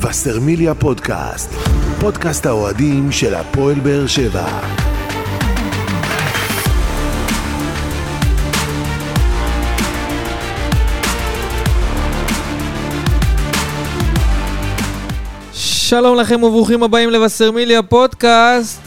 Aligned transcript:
וסרמיליה 0.00 0.74
פודקאסט, 0.74 1.50
פודקאסט 2.00 2.46
האוהדים 2.46 3.12
של 3.12 3.34
הפועל 3.34 3.80
באר 3.80 4.06
שבע. 4.06 4.60
שלום 15.52 16.16
לכם 16.16 16.42
וברוכים 16.42 16.82
הבאים 16.82 17.10
לבשרמיליה 17.10 17.82
פודקאסט. 17.82 18.80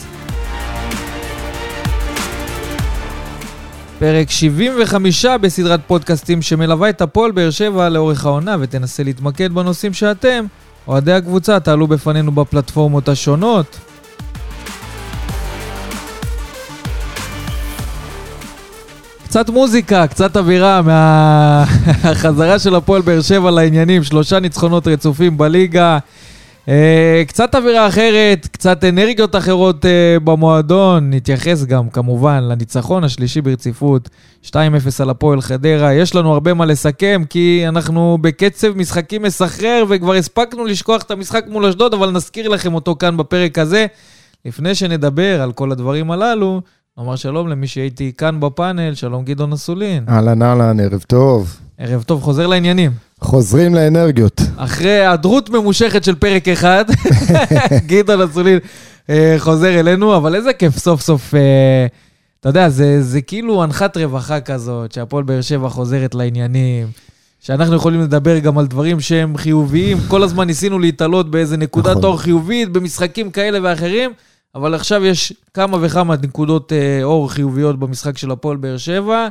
פרק 4.00 4.29
75 4.29 5.25
בסדרת 5.25 5.79
פודקאסטים 5.87 6.41
שמלווה 6.41 6.89
את 6.89 7.01
הפועל 7.01 7.32
באר 7.32 7.50
שבע 7.50 7.89
לאורך 7.89 8.25
העונה 8.25 8.55
ותנסה 8.59 9.04
להתמקד 9.04 9.54
בנושאים 9.54 9.93
שאתם, 9.93 10.46
אוהדי 10.87 11.13
הקבוצה, 11.13 11.59
תעלו 11.59 11.87
בפנינו 11.87 12.31
בפלטפורמות 12.31 13.09
השונות. 13.09 13.79
קצת 19.23 19.49
מוזיקה, 19.49 20.07
קצת 20.07 20.37
אווירה 20.37 20.81
מהחזרה 20.81 22.59
של 22.63 22.75
הפועל 22.75 23.01
באר 23.01 23.21
שבע 23.21 23.51
לעניינים, 23.51 24.04
שלושה 24.04 24.39
ניצחונות 24.39 24.87
רצופים 24.87 25.37
בליגה. 25.37 25.97
אה, 26.68 27.24
קצת 27.28 27.56
אווירה 27.56 27.88
אחרת, 27.88 28.47
קצת 28.51 28.83
אנרגיות 28.83 29.36
אחרות 29.36 29.86
אה, 29.86 30.18
במועדון. 30.24 31.10
נתייחס 31.14 31.64
גם 31.65 31.89
כמובן 31.89 32.44
לניצחון 32.44 33.03
השלישי 33.03 33.42
ברציפות, 33.42 34.09
2-0 34.45 34.53
על 35.00 35.09
הפועל 35.09 35.42
חדרה. 35.42 35.94
יש 35.94 36.16
לנו 36.16 36.33
הרבה 36.33 36.53
מה 36.53 36.66
לסכם, 36.66 37.23
כי 37.30 37.64
אנחנו 37.67 38.17
בקצב 38.22 38.78
משחקים 38.78 39.22
מסחרר, 39.22 39.83
וכבר 39.89 40.14
הספקנו 40.14 40.66
לשכוח 40.66 41.02
את 41.02 41.11
המשחק 41.11 41.45
מול 41.47 41.66
אשדוד, 41.66 41.94
אבל 41.94 42.11
נזכיר 42.11 42.50
לכם 42.50 42.73
אותו 42.73 42.95
כאן 42.95 43.17
בפרק 43.17 43.59
הזה. 43.59 43.85
לפני 44.45 44.75
שנדבר 44.75 45.41
על 45.41 45.52
כל 45.52 45.72
הדברים 45.72 46.11
הללו, 46.11 46.61
נאמר 46.97 47.16
שלום 47.16 47.47
למי 47.47 47.67
שהייתי 47.67 48.11
כאן 48.17 48.39
בפאנל, 48.39 48.94
שלום 48.94 49.23
גדעון 49.23 49.53
אסולין. 49.53 50.03
אהלן 50.09 50.41
אהלן, 50.41 50.80
ערב 50.80 51.03
טוב. 51.07 51.57
ערב 51.83 52.03
טוב, 52.03 52.21
חוזר 52.21 52.47
לעניינים. 52.47 52.91
חוזרים 53.21 53.75
לאנרגיות. 53.75 54.41
אחרי 54.57 54.89
היעדרות 54.89 55.49
ממושכת 55.49 56.03
של 56.03 56.15
פרק 56.15 56.47
אחד, 56.47 56.85
גדעון 57.89 58.21
אסולין 58.21 58.59
אה, 59.09 59.35
חוזר 59.38 59.79
אלינו, 59.79 60.17
אבל 60.17 60.35
איזה 60.35 60.53
כיף 60.53 60.77
סוף 60.77 61.01
סוף, 61.01 61.35
אה, 61.35 61.85
אתה 62.39 62.49
יודע, 62.49 62.69
זה, 62.69 63.01
זה 63.03 63.21
כאילו 63.21 63.63
הנחת 63.63 63.97
רווחה 63.97 64.39
כזאת, 64.39 64.91
שהפועל 64.91 65.23
באר 65.23 65.41
שבע 65.41 65.69
חוזרת 65.69 66.15
לעניינים, 66.15 66.88
שאנחנו 67.39 67.75
יכולים 67.75 68.01
לדבר 68.01 68.39
גם 68.39 68.57
על 68.57 68.67
דברים 68.67 68.99
שהם 68.99 69.38
חיוביים. 69.38 69.97
כל 70.07 70.23
הזמן 70.23 70.47
ניסינו 70.47 70.79
להתעלות 70.79 71.31
באיזה 71.31 71.57
נקודת 71.57 71.89
נכון. 71.89 72.03
אור 72.03 72.21
חיובית, 72.21 72.69
במשחקים 72.69 73.31
כאלה 73.31 73.59
ואחרים, 73.63 74.11
אבל 74.55 74.73
עכשיו 74.75 75.05
יש 75.05 75.33
כמה 75.53 75.77
וכמה 75.81 76.16
נקודות 76.23 76.73
אה, 76.73 77.03
אור 77.03 77.31
חיוביות 77.31 77.79
במשחק 77.79 78.17
של 78.17 78.31
הפועל 78.31 78.57
באר 78.57 78.77
שבע. 78.77 79.27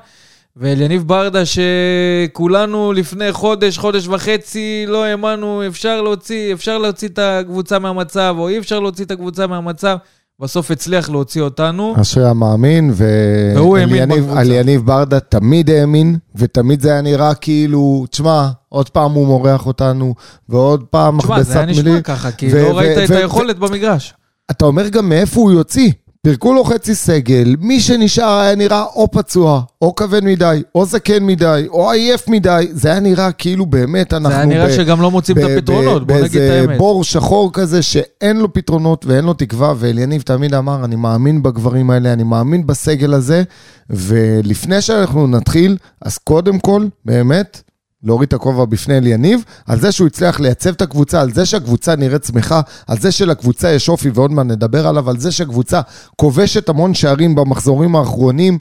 ואליניב 0.56 1.02
ברדה, 1.02 1.42
שכולנו 1.46 2.92
לפני 2.92 3.32
חודש, 3.32 3.78
חודש 3.78 4.08
וחצי, 4.08 4.84
לא 4.88 5.04
האמנו, 5.04 5.66
אפשר 5.66 6.02
להוציא, 6.02 6.52
אפשר 6.52 6.78
להוציא 6.78 7.08
את 7.08 7.18
הקבוצה 7.22 7.78
מהמצב, 7.78 8.34
או 8.38 8.48
אי 8.48 8.58
אפשר 8.58 8.80
להוציא 8.80 9.04
את 9.04 9.10
הקבוצה 9.10 9.46
מהמצב, 9.46 9.96
בסוף 10.40 10.70
הצליח 10.70 11.10
להוציא 11.10 11.42
אותנו. 11.42 11.94
אשרי 12.00 12.28
המאמין, 12.28 12.90
והוא 12.94 13.78
האמין 13.78 14.08
בקבוצה. 14.08 14.40
אליניב 14.40 14.86
ברדה 14.86 15.20
תמיד 15.20 15.70
האמין, 15.70 16.16
ותמיד 16.34 16.80
זה 16.80 16.92
היה 16.92 17.00
נראה 17.00 17.34
כאילו, 17.34 18.04
תשמע, 18.10 18.48
עוד 18.68 18.88
פעם 18.88 19.12
הוא 19.12 19.26
מורח 19.26 19.66
אותנו, 19.66 20.14
ועוד 20.48 20.84
פעם 20.90 21.18
תשמע, 21.18 21.42
זה 21.42 21.52
היה 21.52 21.62
מכבסת 21.66 21.78
נשמע 21.80 21.90
מילים. 21.90 22.02
ככה, 22.02 22.32
כי 22.32 22.48
ו- 22.52 22.62
לא 22.62 22.68
ו- 22.68 22.76
ראית 22.76 22.98
את 22.98 23.10
ו- 23.10 23.16
היכולת 23.16 23.58
במגרש. 23.58 24.14
אתה 24.50 24.64
אומר 24.64 24.88
גם 24.88 25.08
מאיפה 25.08 25.40
הוא 25.40 25.52
יוציא. 25.52 25.90
פירקו 26.26 26.54
לו 26.54 26.64
חצי 26.64 26.94
סגל, 26.94 27.56
מי 27.60 27.80
שנשאר 27.80 28.38
היה 28.40 28.54
נראה 28.54 28.82
או 28.94 29.10
פצוע, 29.10 29.62
או 29.82 29.94
כבד 29.94 30.24
מדי, 30.24 30.62
או 30.74 30.84
זקן 30.86 31.22
מדי, 31.26 31.66
או 31.68 31.90
עייף 31.90 32.28
מדי, 32.28 32.66
זה 32.70 32.90
היה 32.90 33.00
נראה 33.00 33.32
כאילו 33.32 33.66
באמת 33.66 34.12
אנחנו... 34.14 34.28
זה 34.30 34.36
היה 34.36 34.44
נראה 34.46 34.66
ב- 34.66 34.70
שגם 34.76 35.00
לא 35.02 35.10
מוצאים 35.10 35.38
את 35.38 35.42
ב- 35.44 35.46
הפתרונות, 35.46 36.06
ב- 36.06 36.12
בוא 36.12 36.20
נגיד 36.20 36.26
את 36.42 36.48
באיזה 36.48 36.60
האמת. 36.60 36.78
בור 36.78 37.04
שחור 37.04 37.52
כזה 37.52 37.82
שאין 37.82 38.36
לו 38.36 38.52
פתרונות 38.52 39.06
ואין 39.06 39.24
לו 39.24 39.34
תקווה, 39.34 39.74
ואליניב 39.78 40.22
תמיד 40.22 40.54
אמר, 40.54 40.84
אני 40.84 40.96
מאמין 40.96 41.42
בגברים 41.42 41.90
האלה, 41.90 42.12
אני 42.12 42.22
מאמין 42.22 42.66
בסגל 42.66 43.14
הזה, 43.14 43.42
ולפני 43.90 44.80
שאנחנו 44.80 45.26
נתחיל, 45.26 45.76
אז 46.02 46.18
קודם 46.18 46.58
כל, 46.58 46.86
באמת, 47.04 47.62
להוריד 48.04 48.26
את 48.26 48.32
הכובע 48.32 48.64
בפני 48.64 48.98
אליניב, 48.98 49.44
על 49.66 49.80
זה 49.80 49.92
שהוא 49.92 50.06
הצליח 50.06 50.40
לייצב 50.40 50.70
את 50.70 50.82
הקבוצה, 50.82 51.20
על 51.20 51.32
זה 51.32 51.46
שהקבוצה 51.46 51.96
נראית 51.96 52.24
שמחה, 52.24 52.60
על 52.86 52.98
זה 52.98 53.12
שלקבוצה 53.12 53.70
יש 53.70 53.88
אופי, 53.88 54.10
ועוד 54.14 54.32
מעט 54.32 54.46
נדבר 54.46 54.86
עליו, 54.86 55.10
על 55.10 55.18
זה 55.18 55.32
שהקבוצה 55.32 55.80
כובשת 56.16 56.68
המון 56.68 56.94
שערים 56.94 57.34
במחזורים 57.34 57.96
האחרונים, 57.96 58.58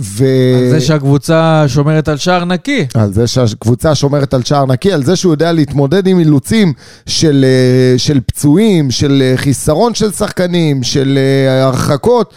ו... 0.00 0.24
על 0.58 0.70
זה 0.70 0.80
שהקבוצה 0.80 1.64
שומרת 1.66 2.08
על 2.08 2.16
שער 2.16 2.44
נקי. 2.44 2.86
על 2.94 3.12
זה 3.12 3.26
שהקבוצה 3.26 3.94
שומרת 3.94 4.34
על 4.34 4.42
שער 4.42 4.66
נקי, 4.66 4.92
על 4.92 5.04
זה 5.04 5.16
שהוא 5.16 5.32
יודע 5.32 5.52
להתמודד 5.52 6.06
עם 6.06 6.18
אילוצים 6.18 6.72
של, 7.06 7.44
אה, 7.44 7.98
של 7.98 8.20
פצועים, 8.26 8.90
של 8.90 9.22
אה, 9.24 9.36
חיסרון 9.36 9.94
של 9.94 10.12
שחקנים, 10.12 10.82
של 10.82 11.18
אה, 11.18 11.64
הרחקות, 11.64 12.34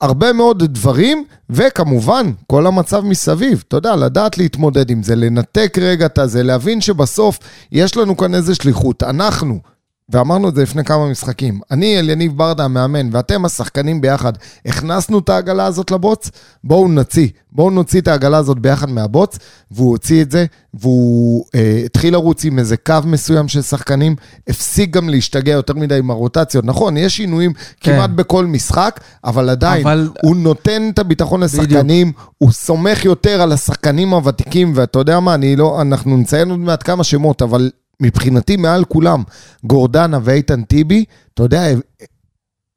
הרבה 0.00 0.32
מאוד 0.32 0.64
דברים, 0.64 1.24
וכמובן, 1.50 2.32
כל 2.46 2.66
המצב 2.66 3.04
מסביב. 3.04 3.64
אתה 3.68 3.76
יודע, 3.76 3.96
לדעת 3.96 4.38
להתמודד 4.38 4.90
עם 4.90 5.02
זה, 5.02 5.16
לנתק 5.16 5.78
רגע 5.80 6.06
את 6.06 6.18
הזה, 6.18 6.42
להבין 6.42 6.80
שבסוף 6.80 7.38
יש 7.72 7.96
לנו 7.96 8.16
כאן 8.16 8.34
איזה 8.34 8.54
שליחות. 8.54 9.02
אנחנו, 9.02 9.60
ואמרנו 10.08 10.48
את 10.48 10.54
זה 10.54 10.62
לפני 10.62 10.84
כמה 10.84 11.10
משחקים, 11.10 11.60
אני, 11.70 11.98
אליניב 11.98 12.36
ברדה 12.36 12.64
המאמן, 12.64 13.08
ואתם 13.12 13.44
השחקנים 13.44 14.00
ביחד, 14.00 14.32
הכנסנו 14.66 15.18
את 15.18 15.28
העגלה 15.28 15.66
הזאת 15.66 15.90
לבוץ, 15.90 16.30
בואו 16.64 16.88
נוציא, 16.88 17.28
בואו 17.52 17.70
נוציא 17.70 18.00
את 18.00 18.08
העגלה 18.08 18.38
הזאת 18.38 18.58
ביחד 18.58 18.90
מהבוץ, 18.90 19.38
והוא 19.70 19.90
הוציא 19.90 20.22
את 20.22 20.30
זה, 20.30 20.46
והוא 20.74 21.44
אה, 21.54 21.82
התחיל 21.84 22.12
לרוץ 22.12 22.44
עם 22.44 22.58
איזה 22.58 22.76
קו 22.76 22.94
מסוים 23.04 23.48
של 23.48 23.62
שחקנים, 23.62 24.16
הפסיק 24.48 24.90
גם 24.90 25.08
להשתגע 25.08 25.52
יותר 25.52 25.74
מדי 25.74 25.98
עם 25.98 26.10
הרוטציות. 26.10 26.64
נכון, 26.64 26.96
יש 26.96 27.16
שינויים 27.16 27.52
כן. 27.52 27.92
כמעט 27.96 28.10
בכל 28.10 28.46
משחק, 28.46 29.00
אבל 29.24 29.48
עדיין, 29.50 29.80
אבל- 29.86 30.08
הוא 30.22 30.36
נותן 30.36 30.90
את 30.94 30.98
הביטחון 30.98 31.42
לשחקנים, 31.42 32.12
הוא 32.38 32.50
סומך 32.52 33.04
יותר 33.04 33.42
על 33.42 33.52
השחקנים 33.52 34.14
הוותיקים, 34.14 34.72
ואתה 34.74 34.98
יודע 34.98 35.20
מה, 35.20 35.34
אני 35.34 35.56
לא, 35.56 35.80
אנחנו 35.80 36.16
נציין 36.16 36.50
עוד 36.50 36.58
מעט 36.58 36.82
כמה 36.82 37.04
שמות, 37.04 37.42
אבל 37.42 37.70
מבחינתי 38.02 38.56
מעל 38.56 38.84
כולם, 38.84 39.22
גורדנה 39.64 40.18
ואיתן 40.24 40.62
טיבי, 40.62 41.04
אתה 41.34 41.42
יודע, 41.42 41.64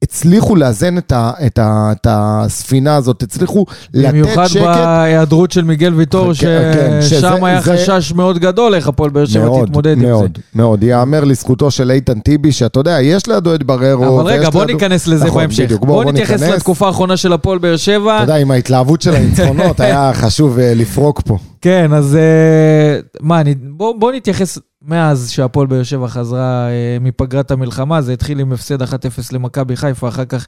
הצליחו 0.04 0.56
לאזן 0.56 0.98
את, 0.98 1.12
ה, 1.12 1.30
את, 1.46 1.58
ה, 1.58 1.92
את 1.92 2.06
הספינה 2.10 2.96
הזאת, 2.96 3.22
הצליחו 3.22 3.64
לתת 3.94 4.08
במיוחד 4.12 4.46
שקט. 4.46 4.62
בהיעדרות 4.62 5.50
של 5.52 5.64
מיגל 5.64 5.94
ויטור, 5.94 6.32
כן, 6.34 6.70
כן, 6.74 6.98
ששם 7.02 7.44
היה 7.44 7.60
זה- 7.60 7.72
חשש 7.72 8.12
מאוד 8.12 8.38
גדול 8.38 8.74
איך 8.74 8.88
הפועל 8.88 9.10
באר 9.10 9.26
שבע 9.26 9.44
מאוד, 9.44 9.66
תתמודד 9.66 9.92
עם 9.92 10.00
זה. 10.00 10.06
מאוד, 10.06 10.38
מאוד. 10.54 10.82
ייאמר 10.82 11.24
לזכותו 11.24 11.70
של 11.70 11.90
איתן 11.90 12.20
טיבי, 12.20 12.52
שאתה 12.52 12.80
יודע, 12.80 12.98
יש 13.02 13.26
לידו 13.26 13.54
את 13.54 13.62
בררו. 13.62 14.20
אבל 14.20 14.30
רגע, 14.32 14.50
בוא 14.50 14.64
לידו- 14.64 14.72
ניכנס 14.72 15.06
לזה 15.06 15.24
נכון, 15.26 15.42
בהמשך. 15.42 15.64
בדיוק, 15.64 15.84
בוא 15.84 16.04
נתייחס 16.04 16.42
לתקופה 16.42 16.86
האחרונה 16.86 17.16
של 17.16 17.32
הפועל 17.32 17.58
באר 17.58 17.76
שבע. 17.76 18.14
אתה 18.16 18.24
יודע, 18.24 18.36
עם 18.36 18.50
ההתלהבות 18.50 19.02
של 19.02 19.14
הניצחונות, 19.14 19.80
היה 19.80 20.10
חשוב 20.14 20.58
אה, 20.58 20.72
לפרוק 20.74 21.20
פה. 21.20 21.38
כן, 21.60 21.92
אז 21.92 22.16
אה, 22.16 23.00
מה, 23.20 23.40
אני- 23.40 23.54
בוא 23.54 23.94
בוא 24.00 24.12
נתייחס 24.12 24.58
מאז 24.86 25.30
שהפועל 25.30 25.66
באר 25.66 25.82
שבע 25.82 26.08
חזרה 26.08 26.68
אה, 26.68 26.96
מפגרת 27.00 27.50
המלחמה, 27.50 28.02
זה 28.02 28.12
התחיל 28.12 28.40
עם 28.40 28.52
הפסד 28.52 28.82
1-0 28.82 28.86
למכבי 29.32 29.76
חיפה, 29.76 30.08
אחר 30.08 30.24
כך 30.24 30.46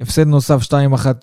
הפסד 0.00 0.26
נוסף 0.26 0.62
2-1 0.62 0.72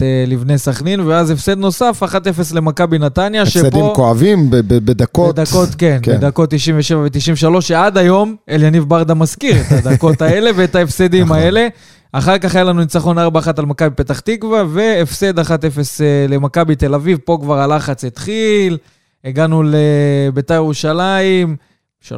אה, 0.02 0.24
לבני 0.28 0.58
סכנין, 0.58 1.00
ואז 1.00 1.30
הפסד 1.30 1.58
נוסף 1.58 2.04
1-0 2.04 2.16
למכבי 2.56 3.00
נתניה, 3.00 3.42
הפסדים 3.42 3.86
כואבים 3.96 4.50
ב- 4.50 4.56
ב- 4.56 4.86
בדקות. 4.86 5.36
בדקות, 5.40 5.70
כן, 5.78 6.00
כן. 6.02 6.18
בדקות 6.18 6.50
97 6.50 7.00
ו-93, 7.00 7.62
שעד 7.62 7.98
היום 7.98 8.36
אליניב 8.50 8.84
ברדה 8.84 9.14
מזכיר 9.14 9.56
את 9.62 9.86
הדקות 9.86 10.22
האלה 10.26 10.52
ואת 10.56 10.76
ההפסדים 10.76 11.26
נכון. 11.26 11.38
האלה. 11.38 11.68
אחר 12.14 12.38
כך 12.38 12.56
היה 12.56 12.64
לנו 12.64 12.80
ניצחון 12.80 13.18
4-1 13.18 13.22
על 13.58 13.66
מכבי 13.66 13.96
פתח 13.96 14.20
תקווה, 14.20 14.64
והפסד 14.70 15.40
1-0 15.40 15.44
אה, 16.02 16.26
למכבי 16.30 16.76
תל 16.76 16.94
אביב, 16.96 17.18
פה 17.26 17.38
כבר 17.42 17.60
הלחץ 17.60 18.04
התחיל, 18.06 18.78
הגענו 19.26 19.64
לביתר 19.66 20.54
ירושלים, 20.54 21.56
3-1 22.08 22.14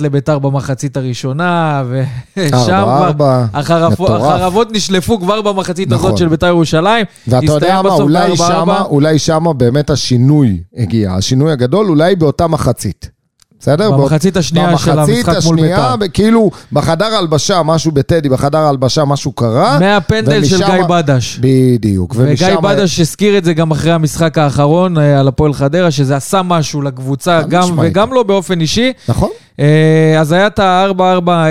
לביתר 0.00 0.38
במחצית 0.38 0.96
הראשונה, 0.96 1.82
ושם 1.88 2.84
כבר. 3.12 3.44
החרבות 3.54 4.68
נשלפו 4.72 5.20
כבר 5.20 5.42
במחצית 5.42 5.88
נכון. 5.88 6.06
הזאת 6.06 6.18
של 6.18 6.28
ביתר 6.28 6.46
ירושלים. 6.46 7.04
ואתה 7.28 7.46
יודע 7.46 7.82
מה, 7.82 7.90
אולי 7.90 8.36
שמה. 8.36 8.80
אולי 8.82 9.18
שמה 9.18 9.52
באמת 9.52 9.90
השינוי 9.90 10.62
הגיע. 10.76 11.12
השינוי 11.12 11.52
הגדול 11.52 11.86
אולי 11.88 12.16
באותה 12.16 12.46
מחצית. 12.46 13.17
בסדר? 13.60 13.90
במחצית 13.90 14.36
השנייה 14.36 14.78
של 14.78 14.92
במחצית 14.92 15.28
המשחק 15.28 15.44
מול 15.44 15.58
השנייה, 15.58 15.96
ביתר. 15.96 16.12
כאילו, 16.14 16.50
בחדר 16.72 17.04
הלבשה, 17.06 17.62
משהו 17.62 17.92
בטדי, 17.92 18.28
בחדר 18.28 18.58
הלבשה 18.58 19.04
משהו 19.04 19.32
קרה. 19.32 19.78
מהפנדל 19.80 20.44
של 20.44 20.56
ומשם- 20.56 20.66
גיא 20.76 20.84
בדש. 20.88 21.38
בדיוק. 21.42 22.14
וגיא 22.16 22.46
ומשם- 22.46 22.62
בדש 22.62 23.00
הזכיר 23.00 23.38
את 23.38 23.44
זה 23.44 23.54
גם 23.54 23.70
אחרי 23.70 23.92
המשחק 23.92 24.38
האחרון 24.38 24.98
אה, 24.98 25.20
על 25.20 25.28
הפועל 25.28 25.52
חדרה, 25.54 25.90
שזה 25.90 26.16
עשה 26.16 26.42
משהו 26.42 26.82
לקבוצה, 26.82 27.42
גם 27.48 27.62
משמעית. 27.62 27.90
וגם 27.92 28.12
לא 28.12 28.22
באופן 28.22 28.60
אישי. 28.60 28.92
נכון? 29.08 29.28
אה, 29.60 30.16
אז 30.20 30.32
היה 30.32 30.46
את 30.46 30.58
ה-4-4 30.58 31.28
אה, 31.30 31.44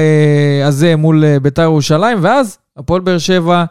הזה 0.67 0.95
מול 0.95 1.23
בית"ר 1.41 1.61
ירושלים, 1.61 2.17
ואז 2.21 2.57
הפועל 2.77 3.01
באר 3.01 3.17
שבע 3.17 3.63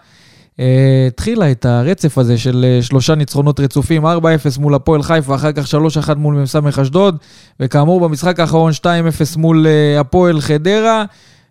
התחילה 1.09 1.51
את 1.51 1.65
הרצף 1.65 2.19
הזה 2.19 2.39
של 2.39 2.65
אה, 2.69 2.83
שלושה 2.83 3.15
ניצחונות 3.15 3.61
רצופים, 3.61 4.07
4-0 4.07 4.09
מול 4.59 4.75
הפועל 4.75 5.03
חיפה, 5.03 5.35
אחר 5.35 5.53
כך 5.53 5.67
3-1 6.11 6.15
מול 6.17 6.35
מ"ס 6.35 6.57
אשדוד, 6.83 7.17
וכאמור 7.61 8.01
במשחק 8.01 8.41
האחרון 8.41 8.73
2-0 8.73 8.87
מול 9.37 9.67
אה, 9.67 10.01
הפועל 10.01 10.41
חדרה. 10.41 11.05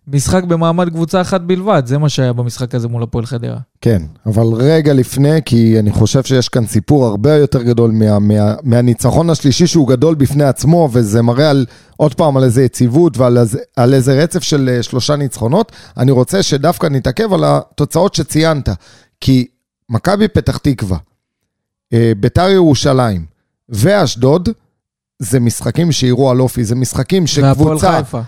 משחק 0.07 0.43
במעמד 0.43 0.89
קבוצה 0.89 1.21
אחת 1.21 1.41
בלבד, 1.41 1.83
זה 1.85 1.97
מה 1.97 2.09
שהיה 2.09 2.33
במשחק 2.33 2.75
הזה 2.75 2.87
מול 2.87 3.03
הפועל 3.03 3.25
חדרה. 3.25 3.57
כן, 3.81 4.01
אבל 4.25 4.45
רגע 4.53 4.93
לפני, 4.93 5.39
כי 5.45 5.79
אני 5.79 5.91
חושב 5.91 6.23
שיש 6.23 6.49
כאן 6.49 6.65
סיפור 6.65 7.05
הרבה 7.05 7.35
יותר 7.35 7.63
גדול 7.63 7.91
מה, 7.91 8.19
מה, 8.19 8.55
מהניצחון 8.63 9.29
השלישי 9.29 9.67
שהוא 9.67 9.87
גדול 9.87 10.15
בפני 10.15 10.43
עצמו, 10.43 10.89
וזה 10.91 11.21
מראה 11.21 11.49
על, 11.49 11.65
עוד 11.97 12.13
פעם, 12.13 12.37
על 12.37 12.43
איזה 12.43 12.63
יציבות 12.63 13.17
ועל 13.17 13.37
איזה, 13.37 13.59
על 13.75 13.93
איזה 13.93 14.23
רצף 14.23 14.43
של 14.43 14.69
אה, 14.73 14.83
שלושה 14.83 15.15
ניצחונות. 15.15 15.71
אני 15.97 16.11
רוצה 16.11 16.43
שדווקא 16.43 16.87
נתעכב 16.87 17.33
על 17.33 17.43
התוצאות 17.43 18.15
שציינת, 18.15 18.69
כי 19.21 19.47
מכבי 19.89 20.27
פתח 20.27 20.57
תקווה, 20.57 20.97
אה, 21.93 22.11
ביתר 22.19 22.49
ירושלים 22.49 23.25
ואשדוד, 23.69 24.49
זה 25.19 25.39
משחקים 25.39 25.91
שיראו 25.91 26.31
על 26.31 26.39
אופי, 26.39 26.63
זה 26.63 26.75
משחקים 26.75 27.27
שקבוצה... 27.27 27.63
והפועל 27.63 28.03
חיפה. 28.03 28.21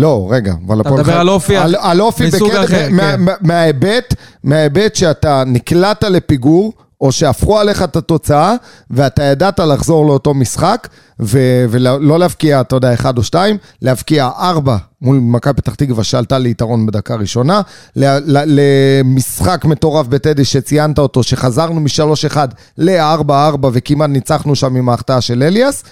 לא, 0.00 0.28
רגע, 0.30 0.54
אבל 0.66 0.80
אתה 0.80 0.88
הפועל 0.88 1.00
מדבר 1.00 1.12
חיפה- 1.12 1.20
על 1.20 1.28
אופי 1.28 1.56
על, 1.56 2.00
אופי 2.00 2.26
מסוג 2.26 2.50
אחר, 2.50 2.66
כן. 2.88 2.92
מה- 3.18 3.34
מההיבט, 3.40 4.14
מההיבט 4.44 4.94
שאתה 4.94 5.42
נקלעת 5.46 6.04
לפיגור, 6.04 6.72
או 7.00 7.12
שהפכו 7.12 7.58
עליך 7.58 7.82
את 7.82 7.96
התוצאה, 7.96 8.54
ואתה 8.90 9.22
ידעת 9.22 9.60
לחזור 9.60 10.06
לאותו 10.06 10.34
משחק, 10.34 10.88
ו- 11.20 11.64
ולא 11.70 12.18
להבקיע, 12.18 12.60
אתה 12.60 12.76
יודע, 12.76 12.94
אחד 12.94 13.18
או 13.18 13.22
שתיים, 13.22 13.56
להבקיע 13.82 14.28
ארבע 14.38 14.76
מול 15.02 15.18
מכבי 15.22 15.54
פתח 15.54 15.74
תקווה 15.74 16.04
שעלתה 16.04 16.38
ליתרון 16.38 16.86
בדקה 16.86 17.14
ראשונה, 17.14 17.60
ל- 17.96 18.04
ל- 18.38 18.60
למשחק 18.60 19.64
מטורף 19.64 20.06
בטדי 20.06 20.44
שציינת 20.44 20.98
אותו, 20.98 21.22
שחזרנו 21.22 21.80
מ-3-1 21.80 22.36
ל-4-4 22.78 23.30
וכמעט 23.72 24.10
ניצחנו 24.10 24.54
שם 24.56 24.76
עם 24.76 24.88
ההחטאה 24.88 25.20
של 25.20 25.42
אליאס, 25.42 25.84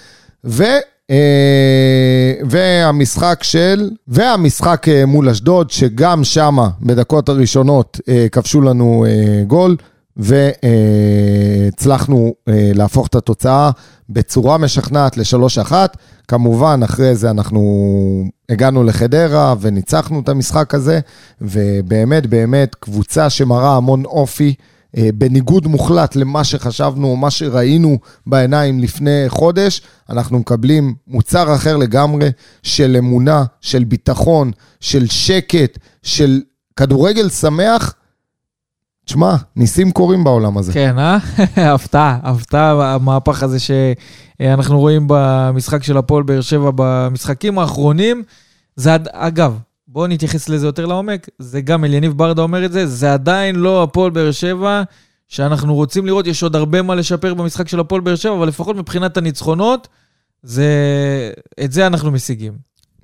ו... 0.45 0.63
אה, 1.09 2.33
והמשחק 2.49 3.39
של, 3.43 3.89
והמשחק 4.07 4.87
אה, 4.89 5.05
מול 5.05 5.29
אשדוד, 5.29 5.71
שגם 5.71 6.23
שמה 6.23 6.69
בדקות 6.81 7.29
הראשונות 7.29 7.99
אה, 8.09 8.27
כבשו 8.31 8.61
לנו 8.61 9.05
גול, 9.47 9.75
והצלחנו 11.77 12.33
להפוך 12.47 13.07
את 13.07 13.15
התוצאה 13.15 13.71
בצורה 14.09 14.57
משכנעת 14.57 15.17
ל-3-1. 15.17 15.71
כמובן, 16.27 16.79
אחרי 16.83 17.15
זה 17.15 17.29
אנחנו 17.29 18.23
הגענו 18.49 18.83
לחדרה 18.83 19.55
וניצחנו 19.61 20.19
את 20.19 20.29
המשחק 20.29 20.73
הזה, 20.75 20.99
ובאמת, 21.41 22.27
באמת, 22.27 22.75
קבוצה 22.75 23.29
שמראה 23.29 23.75
המון 23.75 24.05
אופי. 24.05 24.53
אה, 24.97 25.09
בניגוד 25.13 25.67
מוחלט 25.67 26.15
למה 26.15 26.43
שחשבנו 26.43 27.07
או 27.07 27.15
מה 27.15 27.29
שראינו 27.29 27.97
בעיניים 28.27 28.79
לפני 28.79 29.25
חודש, 29.27 29.81
אנחנו 30.09 30.39
מקבלים 30.39 30.95
מוצר 31.07 31.55
אחר 31.55 31.77
לגמרי 31.77 32.29
של 32.63 32.95
אמונה, 32.99 33.43
של 33.61 33.83
ביטחון, 33.83 34.51
של 34.79 35.07
שקט, 35.07 35.77
של 36.03 36.41
כדורגל 36.75 37.29
שמח. 37.29 37.93
תשמע, 39.05 39.35
ניסים 39.55 39.91
קורים 39.91 40.23
בעולם 40.23 40.57
הזה. 40.57 40.73
כן, 40.73 40.99
אה? 40.99 41.17
הפתעה, 41.73 42.19
הפתעה, 42.23 42.93
המהפך 42.93 43.43
הזה 43.43 43.57
שאנחנו 43.59 44.79
רואים 44.79 45.05
במשחק 45.07 45.83
של 45.83 45.97
הפועל 45.97 46.23
באר 46.23 46.41
שבע 46.41 46.71
במשחקים 46.75 47.59
האחרונים. 47.59 48.23
זה, 48.75 48.95
אגב, 49.11 49.57
בואו 49.91 50.07
נתייחס 50.07 50.49
לזה 50.49 50.67
יותר 50.67 50.85
לעומק, 50.85 51.27
זה 51.39 51.61
גם 51.61 51.85
אליניב 51.85 52.17
ברדה 52.17 52.41
אומר 52.41 52.65
את 52.65 52.71
זה, 52.71 52.87
זה 52.87 53.13
עדיין 53.13 53.55
לא 53.55 53.83
הפועל 53.83 54.11
באר 54.11 54.31
שבע 54.31 54.83
שאנחנו 55.27 55.75
רוצים 55.75 56.05
לראות, 56.05 56.27
יש 56.27 56.43
עוד 56.43 56.55
הרבה 56.55 56.81
מה 56.81 56.95
לשפר 56.95 57.33
במשחק 57.33 57.67
של 57.67 57.79
הפועל 57.79 58.01
באר 58.01 58.15
שבע, 58.15 58.33
אבל 58.33 58.47
לפחות 58.47 58.75
מבחינת 58.75 59.17
הניצחונות, 59.17 59.87
זה, 60.43 60.71
את 61.63 61.71
זה 61.71 61.87
אנחנו 61.87 62.11
משיגים. 62.11 62.53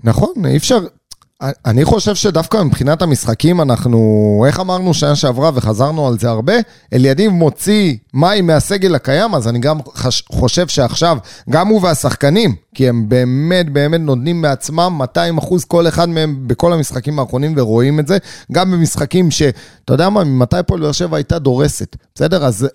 נכון, 0.03 0.33
אי 0.45 0.57
אפשר... 0.57 0.79
אני 1.65 1.85
חושב 1.85 2.15
שדווקא 2.15 2.63
מבחינת 2.63 3.01
המשחקים, 3.01 3.61
אנחנו, 3.61 4.43
איך 4.47 4.59
אמרנו 4.59 4.93
שנה 4.93 5.15
שעברה 5.15 5.51
וחזרנו 5.53 6.07
על 6.07 6.19
זה 6.19 6.29
הרבה, 6.29 6.53
אליניב 6.93 7.31
מוציא 7.31 7.95
מים 8.13 8.47
מהסגל 8.47 8.95
הקיים, 8.95 9.35
אז 9.35 9.47
אני 9.47 9.59
גם 9.59 9.77
חושב 10.31 10.67
שעכשיו, 10.67 11.17
גם 11.49 11.67
הוא 11.67 11.81
והשחקנים, 11.81 12.55
כי 12.75 12.89
הם 12.89 13.09
באמת 13.09 13.69
באמת 13.69 14.01
נותנים 14.01 14.41
מעצמם 14.41 14.95
200 14.97 15.37
אחוז 15.37 15.65
כל 15.65 15.87
אחד 15.87 16.09
מהם 16.09 16.35
בכל 16.47 16.73
המשחקים 16.73 17.19
האחרונים 17.19 17.53
ורואים 17.57 17.99
את 17.99 18.07
זה, 18.07 18.17
גם 18.51 18.71
במשחקים 18.71 19.31
ש... 19.31 19.41
אתה 19.85 19.93
יודע 19.93 20.09
מה, 20.09 20.23
ממתי 20.23 20.57
הפועל 20.57 20.81
באר 20.81 20.91
שבע 20.91 21.17
הייתה 21.17 21.39
דורסת, 21.39 21.95
בסדר? 22.15 22.45
אז 22.45 22.67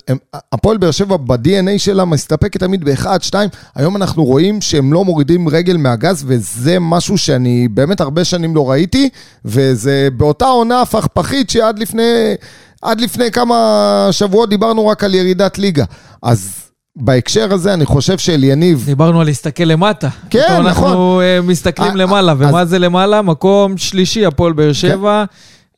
הפועל 0.51 0.77
באר 0.77 0.91
שבע 0.91 1.17
ב-DNA 1.17 1.77
שלה 1.77 2.05
מסתפקת 2.05 2.59
תמיד 2.59 2.83
באחד, 2.83 3.21
שתיים, 3.21 3.49
היום 3.75 3.95
אנחנו 3.95 4.23
רואים 4.23 4.61
שהם 4.61 4.93
לא 4.93 5.05
מורידים 5.05 5.49
רגל 5.49 5.77
מהגז, 5.77 6.23
וזה 6.27 6.77
משהו 6.79 7.17
שאני 7.17 7.67
באמת 7.67 8.01
הרבה 8.01 8.23
שנים 8.23 8.55
לא 8.55 8.71
ראיתי, 8.71 9.09
וזה 9.45 10.07
באותה 10.17 10.45
עונה 10.45 10.81
הפכפכית 10.81 11.49
שעד 11.49 11.79
לפני, 11.79 12.33
עד 12.81 13.01
לפני 13.01 13.31
כמה 13.31 14.07
שבועות 14.11 14.49
דיברנו 14.49 14.87
רק 14.87 15.03
על 15.03 15.15
ירידת 15.15 15.57
ליגה. 15.57 15.85
אז 16.23 16.70
בהקשר 16.95 17.53
הזה 17.53 17.73
אני 17.73 17.85
חושב 17.85 18.17
שאליניב... 18.17 18.83
דיברנו 18.85 19.21
על 19.21 19.27
להסתכל 19.27 19.63
למטה. 19.63 20.09
כן, 20.29 20.39
נכון. 20.49 20.65
אנחנו 20.65 21.21
אה, 21.21 21.39
מסתכלים 21.43 21.91
אה, 21.91 21.95
למעלה, 21.95 22.31
אז- 22.31 22.37
ומה 22.41 22.65
זה 22.65 22.79
למעלה? 22.79 23.21
מקום 23.21 23.77
שלישי, 23.77 24.25
הפועל 24.25 24.53
באר 24.53 24.73
שבע. 24.73 25.23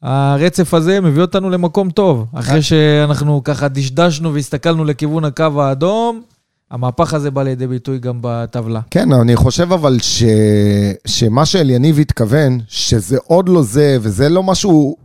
הרצף 0.02 0.74
הזה 0.74 1.02
מביא 1.02 1.22
אותנו 1.22 1.50
למקום 1.50 1.90
טוב. 1.90 2.26
אחרי 2.34 2.62
שאנחנו 2.62 3.42
ככה 3.44 3.68
דשדשנו 3.68 4.34
והסתכלנו 4.34 4.86
לכיוון 4.86 5.26
הקו 5.26 5.62
האדום, 5.62 6.22
המהפך 6.72 7.14
הזה 7.14 7.32
בא 7.32 7.44
לידי 7.44 7.68
ביטוי 7.68 8.00
גם 8.00 8.18
בטבלה. 8.22 8.80
כן, 8.92 9.12
אני 9.14 9.36
חושב 9.36 9.72
אבל 9.74 9.98
ש... 10.02 10.24
שמה 11.08 11.46
שאליניב 11.46 12.00
התכוון, 12.00 12.60
שזה 12.68 13.18
עוד 13.28 13.50
לא 13.50 13.62
זה, 13.62 13.98
וזה 14.02 14.30
לא 14.30 14.44
משהו... 14.44 14.96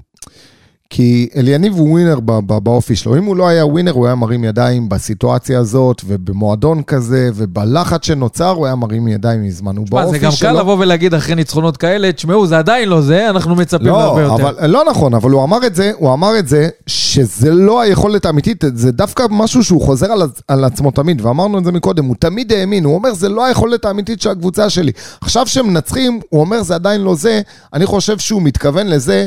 כי 0.91 1.29
אליניב 1.37 1.75
הוא 1.75 1.91
ווינר 1.91 2.21
באופי 2.63 2.97
שלו. 2.97 3.17
אם 3.17 3.25
הוא 3.25 3.37
לא 3.37 3.49
היה 3.49 3.67
ווינר, 3.67 3.93
הוא 3.93 4.07
היה 4.07 4.15
מרים 4.15 4.45
ידיים 4.45 4.89
בסיטואציה 4.89 5.59
הזאת, 5.59 6.03
ובמועדון 6.07 6.83
כזה, 6.83 7.31
ובלחץ 7.35 8.07
שנוצר, 8.07 8.51
הוא 8.51 8.67
היה 8.67 8.75
מרים 8.75 9.09
ידיים 9.09 9.43
מזמן. 9.43 9.77
הוא 9.77 9.87
מה, 9.93 10.01
זה 10.01 10.05
באופי 10.05 10.19
גם 10.19 10.31
שלו... 10.31 10.49
קל 10.49 10.61
לבוא 10.61 10.77
ולהגיד 10.79 11.15
אחרי 11.15 11.35
ניצחונות 11.35 11.77
כאלה, 11.77 12.13
תשמעו, 12.13 12.47
זה 12.47 12.59
עדיין 12.59 12.89
לא 12.89 13.01
זה, 13.01 13.31
אנחנו 13.31 13.55
מצפים 13.55 13.87
להרבה 13.87 14.21
לא, 14.23 14.27
יותר. 14.27 14.49
אבל, 14.49 14.67
לא 14.67 14.85
נכון, 14.91 15.15
אבל 15.15 15.31
הוא 15.31 15.45
אמר 15.45 15.67
את 15.67 15.75
זה, 15.75 15.93
הוא 15.97 16.13
אמר 16.13 16.39
את 16.39 16.49
זה, 16.49 16.69
שזה 16.87 17.51
לא 17.51 17.81
היכולת 17.81 18.27
האמיתית, 18.27 18.65
זה 18.75 18.93
דווקא 18.93 19.25
משהו 19.31 19.65
שהוא 19.65 19.83
חוזר 19.83 20.13
על, 20.13 20.23
על 20.49 20.65
עצמו 20.65 20.91
תמיד, 20.91 21.21
ואמרנו 21.25 21.59
את 21.59 21.65
זה 21.65 21.73
מקודם, 21.73 22.05
הוא 22.05 22.17
תמיד 22.19 22.53
האמין, 22.53 22.85
הוא 22.85 22.95
אומר, 22.95 23.15
זה 23.15 23.29
לא 23.29 23.45
היכולת 23.45 23.85
האמיתית 23.85 24.21
של 24.21 24.31
הקבוצה 24.31 24.71
שלי. 24.71 24.93
עכשיו 25.21 25.47
שהם 25.47 25.67
מנצחים, 25.67 26.21
הוא 26.29 26.41
אומר, 26.41 26.63
זה 26.63 26.75
עדיין 26.75 27.01
לא 27.01 27.15
זה, 27.15 27.41
אני 27.75 27.87
חושב 27.87 28.19
שהוא 28.19 28.43
מתכוון 28.43 28.87
לזה 28.87 29.27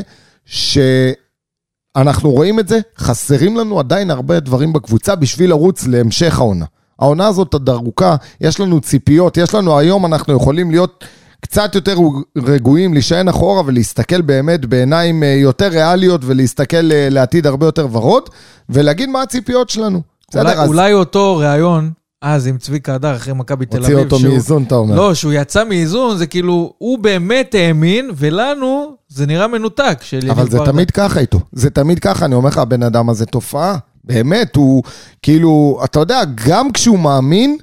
שאנחנו 1.98 2.30
רואים 2.30 2.58
את 2.58 2.68
זה, 2.68 2.80
חסרים 2.98 3.56
לנו 3.56 3.78
עדיין 3.78 4.10
הרבה 4.10 4.40
דברים 4.40 4.72
בקבוצה 4.72 5.14
בשביל 5.14 5.50
לרוץ 5.50 5.86
להמשך 5.86 6.38
העונה. 6.38 6.64
העונה 6.98 7.26
הזאת 7.26 7.52
עוד 7.52 7.68
ארוכה, 7.68 8.16
יש 8.40 8.60
לנו 8.60 8.80
ציפיות, 8.80 9.36
יש 9.36 9.54
לנו 9.54 9.78
היום, 9.78 10.06
אנחנו 10.06 10.36
יכולים 10.36 10.70
להיות 10.70 11.04
קצת 11.40 11.74
יותר 11.74 11.96
רגועים, 12.36 12.94
להישען 12.94 13.28
אחורה 13.28 13.62
ולהסתכל 13.66 14.20
באמת 14.20 14.64
בעיניים 14.64 15.22
אה, 15.22 15.28
יותר 15.28 15.68
ריאליות 15.68 16.20
ולהסתכל 16.24 16.92
אה, 16.92 17.08
לעתיד 17.10 17.46
הרבה 17.46 17.66
יותר 17.66 17.86
ורוד, 17.92 18.30
ולהגיד 18.68 19.08
מה 19.08 19.22
הציפיות 19.22 19.70
שלנו. 19.70 20.02
אולי, 20.34 20.44
בסדר, 20.44 20.62
אז 20.62 20.68
אולי 20.68 20.92
אותו 20.92 21.36
ראיון, 21.36 21.90
אז 22.22 22.46
עם 22.46 22.58
צביקה 22.58 22.94
הדר 22.94 23.16
אחרי 23.16 23.34
מכבי 23.34 23.66
תל 23.66 23.78
הוציא 23.78 23.94
אביב, 23.94 24.12
אותו 24.12 24.28
מאיזון, 24.28 24.62
אתה 24.62 24.74
אומר. 24.74 24.94
לא, 24.96 25.14
שהוא 25.14 25.32
יצא 25.32 25.64
מאיזון, 25.64 26.16
זה 26.16 26.26
כאילו, 26.26 26.72
הוא 26.78 26.98
באמת 26.98 27.54
האמין, 27.54 28.10
ולנו 28.16 28.94
זה 29.08 29.26
נראה 29.26 29.46
מנותק. 29.46 29.98
של 30.02 30.30
אבל 30.30 30.50
זה. 30.50 30.58
תמיד 30.64 30.90
ככה 30.90 31.20
איתו. 31.20 31.40
זה 31.52 31.70
תמיד 31.70 31.98
ככה, 31.98 32.24
אני 32.24 32.34
אומר 32.34 32.48
לך, 32.48 32.58
הבן 32.58 32.82
אדם 32.82 33.10
הזה 33.10 33.26
תופעה. 33.26 33.76
באמת, 34.04 34.56
הוא 34.56 34.82
כאילו, 35.22 35.80
אתה 35.84 36.00
יודע, 36.00 36.22
גם 36.46 36.72
כשהוא 36.72 36.98
מאמין, 36.98 37.56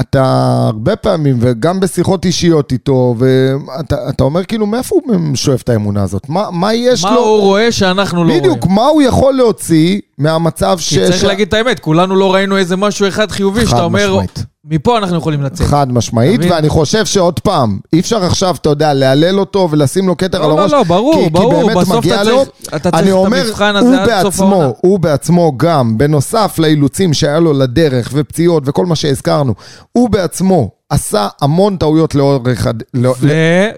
אתה 0.00 0.22
הרבה 0.66 0.96
פעמים, 0.96 1.36
וגם 1.40 1.80
בשיחות 1.80 2.24
אישיות 2.24 2.72
איתו, 2.72 3.14
ואתה 3.18 3.96
אתה 4.08 4.24
אומר 4.24 4.44
כאילו, 4.44 4.66
מאיפה 4.66 4.96
הוא 5.04 5.36
שואף 5.36 5.62
את 5.62 5.68
האמונה 5.68 6.02
הזאת? 6.02 6.28
מה, 6.28 6.50
מה 6.52 6.74
יש 6.74 7.04
מה 7.04 7.10
לו? 7.14 7.20
הוא 7.20 7.40
רואה 7.40 7.72
שאנחנו 7.72 8.24
לא 8.24 8.28
רואים? 8.28 8.40
בדיוק, 8.42 8.66
מה 8.66 8.86
הוא 8.86 9.02
יכול 9.02 9.34
להוציא 9.34 10.00
מהמצב 10.18 10.78
ש... 10.78 10.88
כי 10.88 11.04
צריך 11.06 11.20
ש- 11.20 11.24
להגיד 11.24 11.48
את 11.48 11.54
האמת, 11.54 11.80
כולנו 11.80 12.16
לא 12.16 12.34
ראינו 12.34 12.56
איזה 12.56 12.76
משהו 12.76 13.08
אחד 13.08 13.30
חיובי, 13.30 13.66
שאתה 13.66 13.82
אומר, 13.84 14.10
משמעית. 14.10 14.44
מפה 14.70 14.98
אנחנו 14.98 15.16
יכולים 15.16 15.42
לצאת. 15.42 15.66
חד 15.66 15.92
משמעית, 15.92 16.38
מבין? 16.40 16.52
ואני 16.52 16.68
חושב 16.68 17.06
שעוד 17.06 17.40
פעם, 17.40 17.78
אי 17.92 18.00
אפשר 18.00 18.24
עכשיו, 18.24 18.54
אתה 18.60 18.68
יודע, 18.68 18.94
להלל 18.94 19.40
אותו 19.40 19.68
ולשים 19.70 20.06
לו 20.08 20.16
כתר 20.16 20.42
על 20.44 20.48
לא, 20.50 20.60
הראש. 20.60 20.72
לא, 20.72 20.78
לא, 20.78 20.84
ברור, 20.84 21.24
כי, 21.24 21.30
ברור, 21.30 21.60
כי 21.60 21.66
באמת 21.66 21.76
בסוף 21.76 21.96
מגיע 21.96 22.14
אתה 22.22 22.30
לו. 22.30 22.44
צריך- 22.44 22.68
אתה 22.68 22.90
צריך 22.90 22.94
אני 22.94 23.10
את 23.10 23.16
אומר, 23.16 23.40
המבחן 23.46 23.76
הוא 23.76 23.88
הזה 23.88 24.02
עד 24.02 24.22
סוף 24.22 24.34
בעצמו, 24.34 24.46
העונה. 24.54 24.68
הוא 24.80 24.98
בעצמו 24.98 25.52
גם, 25.56 25.98
בנוסף 25.98 26.58
לאילוצים 26.58 27.14
שהיה 27.14 27.40
לו 27.40 27.52
לדרך 27.52 28.10
ופציעות 28.12 28.62
וכל 28.66 28.86
מה 28.86 28.96
שהזכרנו, 28.96 29.54
הוא 29.92 30.10
בעצמו 30.10 30.70
עשה 30.90 31.28
המון 31.40 31.76
טעויות 31.76 32.14
לאורך... 32.14 32.66
הד- 32.66 32.82
לא- 32.94 33.14
ו... 33.20 33.28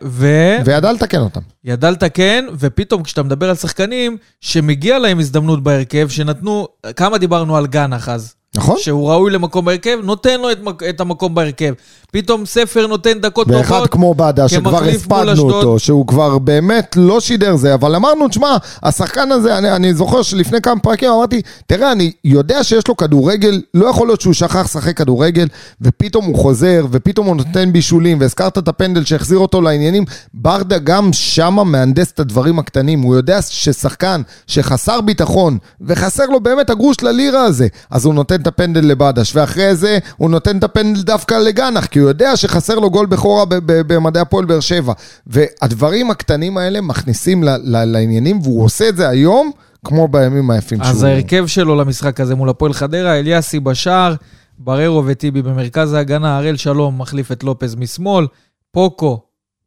ו... 0.04 0.28
וידע 0.64 0.92
לתקן 0.92 1.20
אותם. 1.20 1.40
ידע 1.64 1.90
לתקן, 1.90 2.44
ופתאום 2.58 3.02
כשאתה 3.02 3.22
מדבר 3.22 3.48
על 3.48 3.54
שחקנים 3.54 4.16
שמגיע 4.40 4.98
להם 4.98 5.18
הזדמנות 5.18 5.62
בהרכב, 5.62 6.08
שנתנו, 6.08 6.66
כמה 6.96 7.18
דיברנו 7.18 7.56
על 7.56 7.66
גנח 7.66 8.08
אז? 8.08 8.34
נכון? 8.56 8.76
שהוא 8.78 9.10
ראוי 9.10 9.30
למקום 9.30 9.64
בהרכב, 9.64 9.98
נותן 10.02 10.40
לו 10.40 10.52
את, 10.52 10.62
מק- 10.62 10.82
את 10.82 11.00
המקום 11.00 11.34
בהרכב. 11.34 11.72
פתאום 12.12 12.46
ספר 12.46 12.86
נותן 12.86 13.18
דקות 13.20 13.48
ואחד 13.50 13.74
טובות. 13.74 13.90
כמו 13.90 14.14
בדה, 14.14 14.48
שכבר 14.48 14.84
הספדנו. 14.84 15.42
אותו, 15.42 15.78
שהוא 15.78 16.06
כבר 16.06 16.38
באמת 16.38 16.96
לא 16.96 17.20
שידר 17.20 17.56
זה, 17.56 17.74
אבל 17.74 17.94
אמרנו, 17.94 18.28
תשמע, 18.28 18.56
השחקן 18.82 19.32
הזה, 19.32 19.58
אני, 19.58 19.72
אני 19.72 19.94
זוכר 19.94 20.22
שלפני 20.22 20.60
כמה 20.60 20.80
פרקים 20.80 21.10
אמרתי, 21.10 21.40
תראה, 21.66 21.92
אני 21.92 22.12
יודע 22.24 22.64
שיש 22.64 22.88
לו 22.88 22.96
כדורגל, 22.96 23.62
לא 23.74 23.86
יכול 23.86 24.08
להיות 24.08 24.20
שהוא 24.20 24.32
שכח 24.32 24.64
לשחק 24.64 24.96
כדורגל, 24.96 25.46
ופתאום 25.80 26.24
הוא 26.24 26.36
חוזר, 26.38 26.86
ופתאום 26.90 27.26
הוא 27.26 27.36
נותן 27.36 27.72
בישולים, 27.72 28.20
והזכרת 28.20 28.58
את 28.58 28.68
הפנדל 28.68 29.04
שהחזיר 29.04 29.38
אותו 29.38 29.62
לעניינים, 29.62 30.04
ברדה 30.34 30.78
גם 30.78 31.12
שמה 31.12 31.64
מהנדס 31.64 32.10
את 32.12 32.20
הדברים 32.20 32.58
הקטנים, 32.58 33.00
הוא 33.00 33.16
יודע 33.16 33.42
ששחקן 33.42 34.22
שחסר 34.46 35.00
ביטחון, 35.00 35.58
וחסר 35.80 36.26
לו 36.26 36.40
באמת 36.40 36.70
הגרוש 36.70 36.96
ללירה 37.02 37.42
הזה, 37.42 37.66
אז 37.90 38.04
הוא 38.04 38.14
נותן 38.14 38.42
את 38.46 38.52
הפנדל 38.52 38.80
לבדש, 38.86 39.36
ואחרי 39.36 39.76
זה 39.76 39.98
הוא 40.16 40.30
נותן 40.30 40.58
את 40.58 40.64
הפנדל 40.64 41.02
דווקא 41.02 41.34
לגנח, 41.34 41.86
כי 41.86 41.98
הוא 41.98 42.08
יודע 42.08 42.36
שחסר 42.36 42.74
לו 42.78 42.90
גול 42.90 43.06
בכורה 43.06 43.44
במדעי 43.66 44.22
הפועל 44.22 44.44
באר 44.44 44.60
שבע. 44.60 44.92
והדברים 45.26 46.10
הקטנים 46.10 46.58
האלה 46.58 46.80
מכניסים 46.80 47.44
ל- 47.44 47.56
ל- 47.62 47.84
לעניינים, 47.84 48.40
והוא 48.42 48.64
עושה 48.64 48.88
את 48.88 48.96
זה 48.96 49.08
היום, 49.08 49.50
כמו 49.84 50.08
בימים 50.08 50.50
היפים 50.50 50.82
אז 50.82 50.98
שהוא... 50.98 51.08
ההרכב 51.08 51.46
שלו 51.46 51.76
למשחק 51.76 52.20
הזה 52.20 52.34
מול 52.34 52.48
הפועל 52.48 52.72
חדרה, 52.72 53.18
אליאסי 53.18 53.60
בשער, 53.60 54.14
בררו 54.58 55.02
וטיבי 55.06 55.42
במרכז 55.42 55.92
ההגנה, 55.92 56.38
הראל 56.38 56.56
שלום 56.56 57.00
מחליף 57.00 57.32
את 57.32 57.44
לופז 57.44 57.74
משמאל, 57.74 58.26
פוקו, 58.70 59.20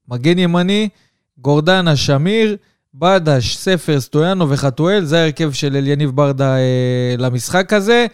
מגן 0.07 0.39
ימני, 0.39 0.89
גורדנה, 1.37 1.95
שמיר, 1.95 2.57
בדש, 2.93 3.55
ספר, 3.55 3.99
סטויאנו 3.99 4.49
וחתואל, 4.49 5.05
זה 5.05 5.19
ההרכב 5.19 5.51
של 5.51 5.75
אליניב 5.75 6.09
ברדה 6.09 6.55
אה, 6.55 7.15
למשחק 7.17 7.73
הזה, 7.73 8.05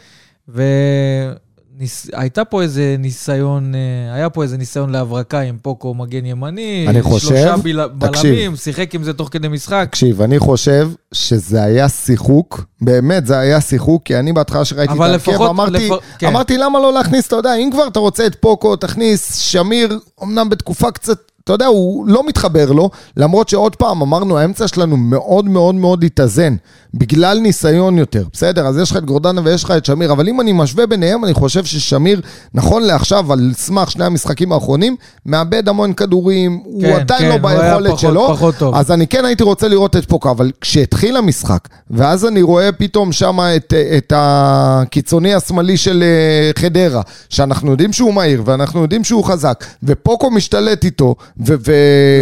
והייתה 0.48 2.46
פה 2.46 2.62
איזה 2.62 2.96
ניסיון, 3.00 3.76
אה, 3.76 3.80
היה 4.16 4.30
פה 4.30 4.44
איזה 4.44 4.58
ניסיון 4.58 4.90
להברקה 4.90 5.40
עם 5.40 5.58
פוקו 5.62 5.94
מגן 5.94 6.26
ימני, 6.26 6.86
אני 6.90 7.02
חושב- 7.02 7.28
שלושה 7.28 7.56
תקשיב. 8.00 8.32
בלמים, 8.32 8.56
שיחק 8.56 8.96
עם 8.96 9.04
זה 9.04 9.14
תוך 9.14 9.30
כדי 9.32 9.48
משחק. 9.48 9.88
תקשיב, 9.90 10.22
אני 10.22 10.40
חושב 10.40 10.90
שזה 11.12 11.64
היה 11.64 11.90
שיחוק, 11.90 12.66
באמת 12.82 13.26
זה 13.26 13.38
היה 13.38 13.62
שיחוק, 13.62 14.02
כי 14.06 14.20
אני 14.20 14.34
בהתחלה 14.34 14.66
שראיתי 14.66 14.94
את 14.94 15.00
ההרכב, 15.00 15.42
אמרתי, 15.42 15.72
לפ- 15.90 16.00
כן. 16.20 16.28
אמרתי 16.28 16.58
למה 16.58 16.80
לא 16.80 16.94
להכניס, 16.94 17.28
אתה 17.28 17.36
יודע, 17.36 17.56
אם 17.56 17.70
כבר 17.72 17.88
אתה 17.88 18.00
רוצה 18.00 18.26
את 18.28 18.36
פוקו, 18.36 18.76
תכניס, 18.76 19.36
שמיר, 19.36 20.00
אמנם 20.24 20.50
בתקופה 20.50 20.92
קצת, 20.92 21.18
אתה 21.46 21.54
יודע, 21.54 21.66
הוא 21.66 22.08
לא 22.08 22.28
מתחבר 22.28 22.72
לו, 22.72 22.90
למרות 23.18 23.50
שעוד 23.50 23.76
פעם, 23.76 24.02
אמרנו, 24.02 24.38
האמצע 24.38 24.68
שלנו 24.68 24.98
מאוד 24.98 25.46
מאוד 25.46 25.76
מאוד 25.76 26.04
התאזן, 26.04 26.56
בגלל 26.94 27.40
ניסיון 27.40 27.98
יותר, 27.98 28.24
בסדר? 28.34 28.68
אז 28.68 28.78
יש 28.78 28.92
לך 28.92 28.98
את 28.98 29.06
גורדנה 29.06 29.42
ויש 29.44 29.64
לך 29.64 29.72
את 29.72 29.86
שמיר, 29.86 30.12
אבל 30.12 30.30
אם 30.30 30.42
אני 30.42 30.52
משווה 30.54 30.86
ביניהם, 30.88 31.26
אני 31.26 31.34
חושב 31.34 31.66
ששמיר, 31.66 32.22
נכון 32.54 32.84
לעכשיו, 32.84 33.34
על 33.34 33.52
סמך 33.58 33.92
שני 33.92 34.06
המשחקים 34.06 34.52
האחרונים, 34.52 34.96
מאבד 35.26 35.70
המון 35.70 35.94
כדורים, 35.94 36.60
הוא 36.64 36.82
כן, 36.82 36.94
עדיין 36.94 37.22
כן, 37.22 37.28
לא 37.28 37.34
הוא 37.34 37.42
ביכולת 37.60 37.88
פחות- 37.88 38.00
שלו, 38.00 38.28
פחות 38.28 38.56
טוב. 38.56 38.76
אז 38.76 38.92
אני 38.92 39.08
כן 39.08 39.26
הייתי 39.26 39.44
רוצה 39.44 39.68
לראות 39.68 39.96
את 39.96 40.06
פוקו, 40.06 40.32
אבל 40.32 40.52
כשהתחיל 40.62 41.18
המשחק, 41.18 41.68
ואז 41.92 42.26
אני 42.26 42.42
רואה 42.42 42.72
פתאום 42.72 43.12
שם 43.12 43.40
את, 43.56 43.74
את 43.98 44.14
הקיצוני 44.16 45.34
השמאלי 45.34 45.78
של 45.78 46.04
אה, 46.04 46.52
חדרה, 46.62 47.02
שאנחנו 47.30 47.72
יודעים 47.72 47.94
שהוא 47.94 48.14
מהיר, 48.14 48.42
ואנחנו 48.46 48.82
יודעים 48.82 49.04
שהוא 49.04 49.24
חזק, 49.24 49.66
ופוקו 49.84 50.32
משתלט 50.32 50.84
איתו, 50.86 51.16
ו... 51.40 51.54
ו... 51.66 51.72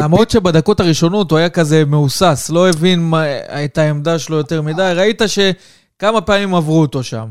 למרות 0.02 0.30
שבדקות 0.30 0.80
הראשונות 0.80 1.32
הוא 1.32 1.40
היה 1.40 1.50
כזה 1.50 1.86
מהוסס, 1.86 2.50
לא 2.54 2.70
הבין 2.70 3.00
מה, 3.00 3.24
את 3.66 3.78
העמדה 3.78 4.20
שלו 4.20 4.38
יותר 4.38 4.62
מדי, 4.62 4.92
ראית 4.96 5.22
שכמה 5.28 6.22
פעמים 6.22 6.56
עברו 6.56 6.82
אותו 6.82 7.04
שם. 7.04 7.26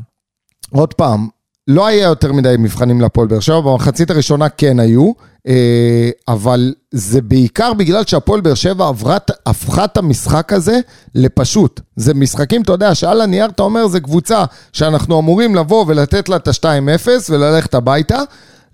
עוד 0.71 0.93
פעם, 0.93 1.27
לא 1.67 1.87
היה 1.87 2.07
יותר 2.07 2.33
מדי 2.33 2.55
מבחנים 2.59 3.01
להפועל 3.01 3.27
באר 3.27 3.39
שבע, 3.39 3.61
במחצית 3.61 4.11
הראשונה 4.11 4.49
כן 4.49 4.79
היו, 4.79 5.11
אה, 5.47 6.09
אבל 6.27 6.73
זה 6.91 7.21
בעיקר 7.21 7.73
בגלל 7.73 8.03
שהפועל 8.05 8.41
באר 8.41 8.53
שבע 8.53 8.87
עברה, 8.87 9.17
הפכה 9.45 9.85
את 9.85 9.97
המשחק 9.97 10.53
הזה 10.53 10.79
לפשוט. 11.15 11.81
זה 11.95 12.13
משחקים, 12.13 12.61
אתה 12.61 12.71
יודע, 12.71 12.95
שעל 12.95 13.21
הנייר 13.21 13.45
אתה 13.45 13.63
אומר, 13.63 13.87
זה 13.87 13.99
קבוצה 13.99 14.43
שאנחנו 14.73 15.19
אמורים 15.19 15.55
לבוא 15.55 15.85
ולתת 15.87 16.29
לה 16.29 16.35
את 16.35 16.47
ה-2-0 16.47 17.07
וללכת 17.29 17.73
הביתה. 17.73 18.19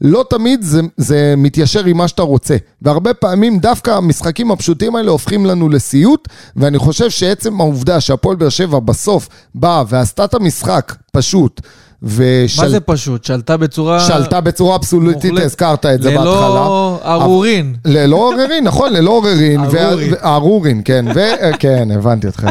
לא 0.01 0.25
תמיד 0.29 0.61
זה, 0.63 0.81
זה 0.97 1.33
מתיישר 1.37 1.85
עם 1.85 1.97
מה 1.97 2.07
שאתה 2.07 2.21
רוצה. 2.21 2.57
והרבה 2.81 3.13
פעמים 3.13 3.59
דווקא 3.59 3.91
המשחקים 3.91 4.51
הפשוטים 4.51 4.95
האלה 4.95 5.11
הופכים 5.11 5.45
לנו 5.45 5.69
לסיוט, 5.69 6.27
ואני 6.55 6.77
חושב 6.77 7.09
שעצם 7.09 7.61
העובדה 7.61 8.01
שהפועל 8.01 8.35
באר 8.35 8.49
שבע 8.49 8.79
בסוף 8.79 9.29
באה 9.55 9.83
ועשתה 9.87 10.23
את 10.25 10.33
המשחק 10.33 10.95
פשוט, 11.11 11.61
ושל... 12.03 12.61
מה 12.61 12.69
זה 12.69 12.79
פשוט? 12.79 13.23
שלטה 13.23 13.57
בצורה... 13.57 13.99
שלטה 13.99 14.41
בצורה 14.41 14.75
אבסולוטית. 14.75 15.33
הזכרת 15.37 15.85
את 15.85 16.01
זה 16.01 16.09
בהתחלה. 16.09 16.25
ללא 16.25 16.99
ערורין. 17.03 17.75
ללא 17.85 18.15
עוררין, 18.15 18.63
נכון, 18.63 18.93
ללא 18.93 19.11
עוררין. 19.11 19.59
ערורין. 19.59 20.13
ערורין, 20.21 20.81
כן. 20.85 21.05
ו- 21.15 21.51
כן, 21.59 21.91
הבנתי 21.91 22.27
אותך. 22.27 22.47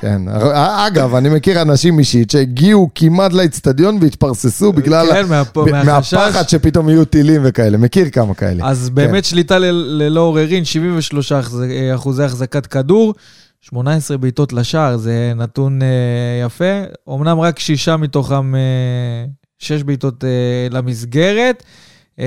כן. 0.00 0.22
אגב, 0.86 1.14
אני 1.14 1.28
מכיר 1.28 1.62
אנשים 1.62 1.98
אישית 1.98 2.30
שהגיעו 2.30 2.90
כמעט 2.94 3.32
לאצטדיון 3.32 3.98
והתפרססו 4.00 4.72
בגלל... 4.72 5.06
כן, 5.12 5.24
מהפ- 5.24 5.58
ב- 5.60 5.70
מהחשש. 5.84 6.14
מהפחד 6.14 6.48
שפתאום 6.48 6.88
יהיו 6.88 7.04
טילים 7.04 7.40
וכאלה. 7.44 7.78
מכיר 7.78 8.10
כמה 8.10 8.34
כאלה. 8.34 8.68
אז 8.68 8.90
באמת 8.90 9.24
שליטה 9.24 9.58
ללא 9.58 10.20
עוררין, 10.20 10.64
73 10.64 11.32
אחז- 11.32 11.62
אחוזי 11.94 12.22
החזקת 12.22 12.66
כדור, 12.66 13.14
18 13.60 14.16
בעיטות 14.16 14.52
לשער, 14.52 14.96
זה 14.96 15.32
נתון 15.36 15.82
אה, 15.82 15.88
יפה. 16.46 16.82
אמנם 17.14 17.40
רק 17.40 17.58
שישה 17.58 17.96
מתוכם, 17.96 18.54
אה, 18.54 18.60
שש 19.58 19.82
בעיטות 19.82 20.24
אה, 20.24 20.28
למסגרת, 20.70 21.62
אה, 22.20 22.24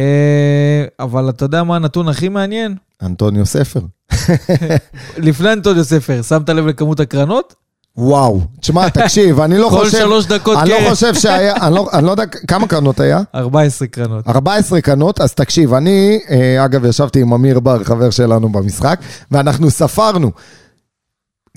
אבל 1.00 1.30
אתה 1.30 1.46
יודע 1.46 1.64
מה 1.64 1.76
הנתון 1.76 2.08
הכי 2.10 2.30
מעניין? 2.30 2.76
אנטוניו 3.04 3.46
ספר. 3.46 3.80
לפני 5.18 5.54
אנטוניו 5.54 5.84
ספר, 5.84 6.22
שמת 6.22 6.50
לב 6.50 6.68
לכמות 6.68 7.00
הקרנות? 7.00 7.56
וואו. 7.98 8.42
תשמע, 8.62 8.90
תקשיב, 8.90 9.40
אני 9.40 9.58
לא 9.58 9.70
כל 9.70 9.86
חושב... 9.86 9.98
שלוש 9.98 10.26
דקות 10.26 10.58
אני 10.58 10.70
לא 10.70 10.78
קרן. 10.80 10.90
חושב 10.90 11.14
שהיה... 11.16 11.56
אני 11.56 11.76
לא- 11.76 11.90
אני 11.94 12.06
לא 12.06 12.12
יודע 12.12 12.26
כמה 12.26 12.68
קרנות 12.68 13.00
היה. 13.00 13.20
14 13.36 13.88
קרנות. 13.88 14.28
14 14.28 14.82
קרנות, 14.82 15.22
אז 15.22 15.34
תקשיב, 15.34 15.74
אני, 15.74 16.20
אה, 16.30 16.66
אגב, 16.66 16.86
ישבתי 16.86 17.22
עם 17.22 17.34
אמיר 17.34 17.60
בר, 17.60 17.84
חבר 17.84 18.10
שלנו 18.10 18.50
במשחק, 18.52 19.00
ואנחנו 19.32 19.72
ספרנו. 19.72 20.32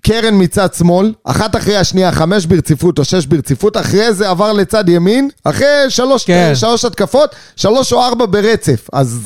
קרן 0.02 0.42
מצד 0.42 0.74
שמאל, 0.74 1.14
אחת 1.24 1.56
אחרי 1.56 1.76
השנייה, 1.76 2.12
חמש 2.12 2.46
ברציפות 2.46 2.98
או 2.98 3.04
שש 3.04 3.26
ברציפות, 3.26 3.76
אחרי 3.76 4.14
זה 4.14 4.30
עבר 4.30 4.52
לצד 4.52 4.88
ימין, 4.88 5.28
אחרי 5.44 5.66
שלוש, 5.88 6.24
כן. 6.24 6.52
שלוש 6.54 6.84
התקפות, 6.84 7.34
שלוש 7.56 7.92
או 7.92 8.02
ארבע 8.02 8.26
ברצף. 8.26 8.88
אז 8.92 9.20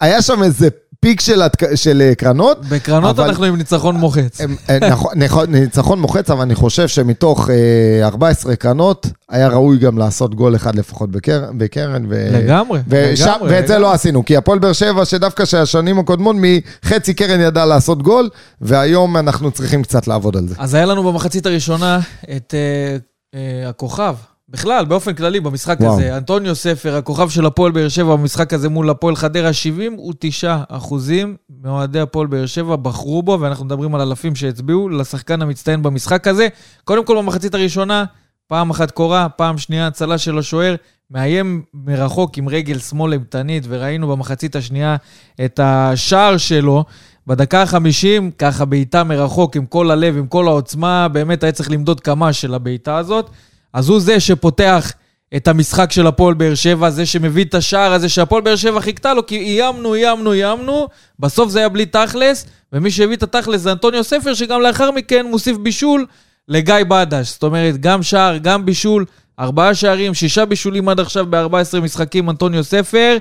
היה 0.00 0.22
שם 0.22 0.42
איזה 0.42 0.68
פיק 1.00 1.20
של, 1.20 1.42
התק... 1.42 1.74
של 1.74 2.02
אה, 2.02 2.14
קרנות. 2.14 2.66
בקרנות 2.68 3.18
אבל- 3.18 3.28
אנחנו 3.28 3.44
עם 3.44 3.56
ניצחון 3.56 3.96
מוחץ. 3.96 4.40
הם- 4.40 4.56
אה, 4.70 4.78
נכון, 4.90 5.12
נכון, 5.24 5.54
ניצחון 5.54 6.00
מוחץ, 6.00 6.30
אבל 6.30 6.40
אני 6.40 6.54
חושב 6.54 6.88
שמתוך 6.88 7.50
אה, 7.50 8.06
14 8.06 8.56
קרנות, 8.56 9.06
היה 9.30 9.48
ראוי 9.48 9.78
גם 9.78 9.98
לעשות 9.98 10.34
גול 10.34 10.56
אחד 10.56 10.74
לפחות 10.74 11.10
בקר, 11.10 11.44
בקרן. 11.56 12.04
ו... 12.08 12.28
לגמרי, 12.32 12.80
ושם, 12.88 13.24
לגמרי, 13.24 13.50
ואת 13.52 13.66
זה 13.66 13.72
לגמרי. 13.74 13.82
לא 13.88 13.92
עשינו, 13.92 14.24
כי 14.24 14.36
הפועל 14.36 14.58
באר 14.58 14.72
שבע, 14.72 15.04
שדווקא 15.04 15.44
שהשנים 15.44 15.98
הקודמות, 15.98 16.36
מחצי 16.84 17.14
קרן 17.14 17.40
ידע 17.40 17.64
לעשות 17.64 18.02
גול, 18.02 18.28
והיום 18.60 19.16
אנחנו 19.16 19.50
צריכים 19.50 19.82
קצת 19.82 20.06
לעבוד 20.06 20.36
על 20.36 20.48
זה. 20.48 20.54
אז 20.58 20.74
היה 20.74 20.86
לנו 20.86 21.02
במחצית 21.12 21.46
הראשונה 21.46 22.00
את 22.36 22.54
אה, 22.54 22.96
אה, 23.40 23.68
הכוכב. 23.68 24.14
בכלל, 24.50 24.84
באופן 24.84 25.14
כללי, 25.14 25.40
במשחק 25.40 25.76
וואו. 25.80 25.92
הזה, 25.92 26.16
אנטוניו 26.16 26.54
ספר, 26.54 26.96
הכוכב 26.96 27.28
של 27.28 27.46
הפועל 27.46 27.72
באר 27.72 27.88
שבע 27.88 28.16
במשחק 28.16 28.54
הזה 28.54 28.68
מול 28.68 28.90
הפועל 28.90 29.16
חדרה, 29.16 29.52
79 29.52 30.56
אחוזים 30.68 31.36
מאוהדי 31.62 32.00
הפועל 32.00 32.26
באר 32.26 32.46
שבע 32.46 32.76
בחרו 32.76 33.22
בו, 33.22 33.38
ואנחנו 33.40 33.64
מדברים 33.64 33.94
על 33.94 34.00
אלפים 34.00 34.34
שהצביעו 34.34 34.88
לשחקן 34.88 35.42
המצטיין 35.42 35.82
במשחק 35.82 36.26
הזה. 36.28 36.48
קודם 36.84 37.04
כל, 37.04 37.16
במחצית 37.16 37.54
הראשונה, 37.54 38.04
פעם 38.46 38.70
אחת 38.70 38.90
קורה, 38.90 39.28
פעם 39.28 39.58
שנייה 39.58 39.86
הצלה 39.86 40.18
של 40.18 40.38
השוער, 40.38 40.74
מאיים 41.10 41.62
מרחוק 41.74 42.38
עם 42.38 42.48
רגל 42.48 42.78
שמאל 42.78 43.12
אימתנית, 43.12 43.64
וראינו 43.68 44.08
במחצית 44.08 44.56
השנייה 44.56 44.96
את 45.44 45.60
השער 45.62 46.36
שלו. 46.36 46.84
בדקה 47.26 47.62
ה-50, 47.62 48.22
ככה 48.38 48.64
בעיטה 48.64 49.04
מרחוק 49.04 49.56
עם 49.56 49.66
כל 49.66 49.90
הלב, 49.90 50.16
עם 50.16 50.26
כל 50.26 50.48
העוצמה, 50.48 51.08
באמת 51.08 51.42
היה 51.42 51.52
צריך 51.52 51.70
למדוד 51.70 52.00
כמה 52.00 52.32
של 52.32 52.54
הבעיטה 52.54 52.96
הזאת. 52.96 53.30
אז 53.72 53.88
הוא 53.88 54.00
זה 54.00 54.20
שפותח 54.20 54.92
את 55.36 55.48
המשחק 55.48 55.92
של 55.92 56.06
הפועל 56.06 56.34
באר 56.34 56.54
שבע, 56.54 56.90
זה 56.90 57.06
שמביא 57.06 57.44
את 57.44 57.54
השער 57.54 57.92
הזה 57.92 58.08
שהפועל 58.08 58.42
באר 58.42 58.56
שבע 58.56 58.80
חיכתה 58.80 59.14
לו, 59.14 59.26
כי 59.26 59.38
איימנו, 59.38 59.94
איימנו, 59.94 60.32
איימנו, 60.32 60.88
בסוף 61.18 61.50
זה 61.50 61.58
היה 61.58 61.68
בלי 61.68 61.86
תכלס, 61.86 62.46
ומי 62.72 62.90
שהביא 62.90 63.16
את 63.16 63.22
התכלס 63.22 63.60
זה 63.60 63.72
אנטוניו 63.72 64.04
ספר, 64.04 64.34
שגם 64.34 64.60
לאחר 64.60 64.90
מכן 64.90 65.26
מוסיף 65.26 65.56
בישול 65.56 66.06
לגיא 66.48 66.74
בדש. 66.88 67.32
זאת 67.32 67.42
אומרת, 67.42 67.80
גם 67.80 68.02
שער, 68.02 68.38
גם 68.38 68.66
בישול, 68.66 69.04
ארבעה 69.38 69.74
שערים, 69.74 70.14
שישה 70.14 70.44
בישולים 70.44 70.88
עד 70.88 71.00
עכשיו 71.00 71.26
ב-14 71.30 71.80
משחקים, 71.80 72.30
אנטוניו 72.30 72.64
ספר. 72.64 73.16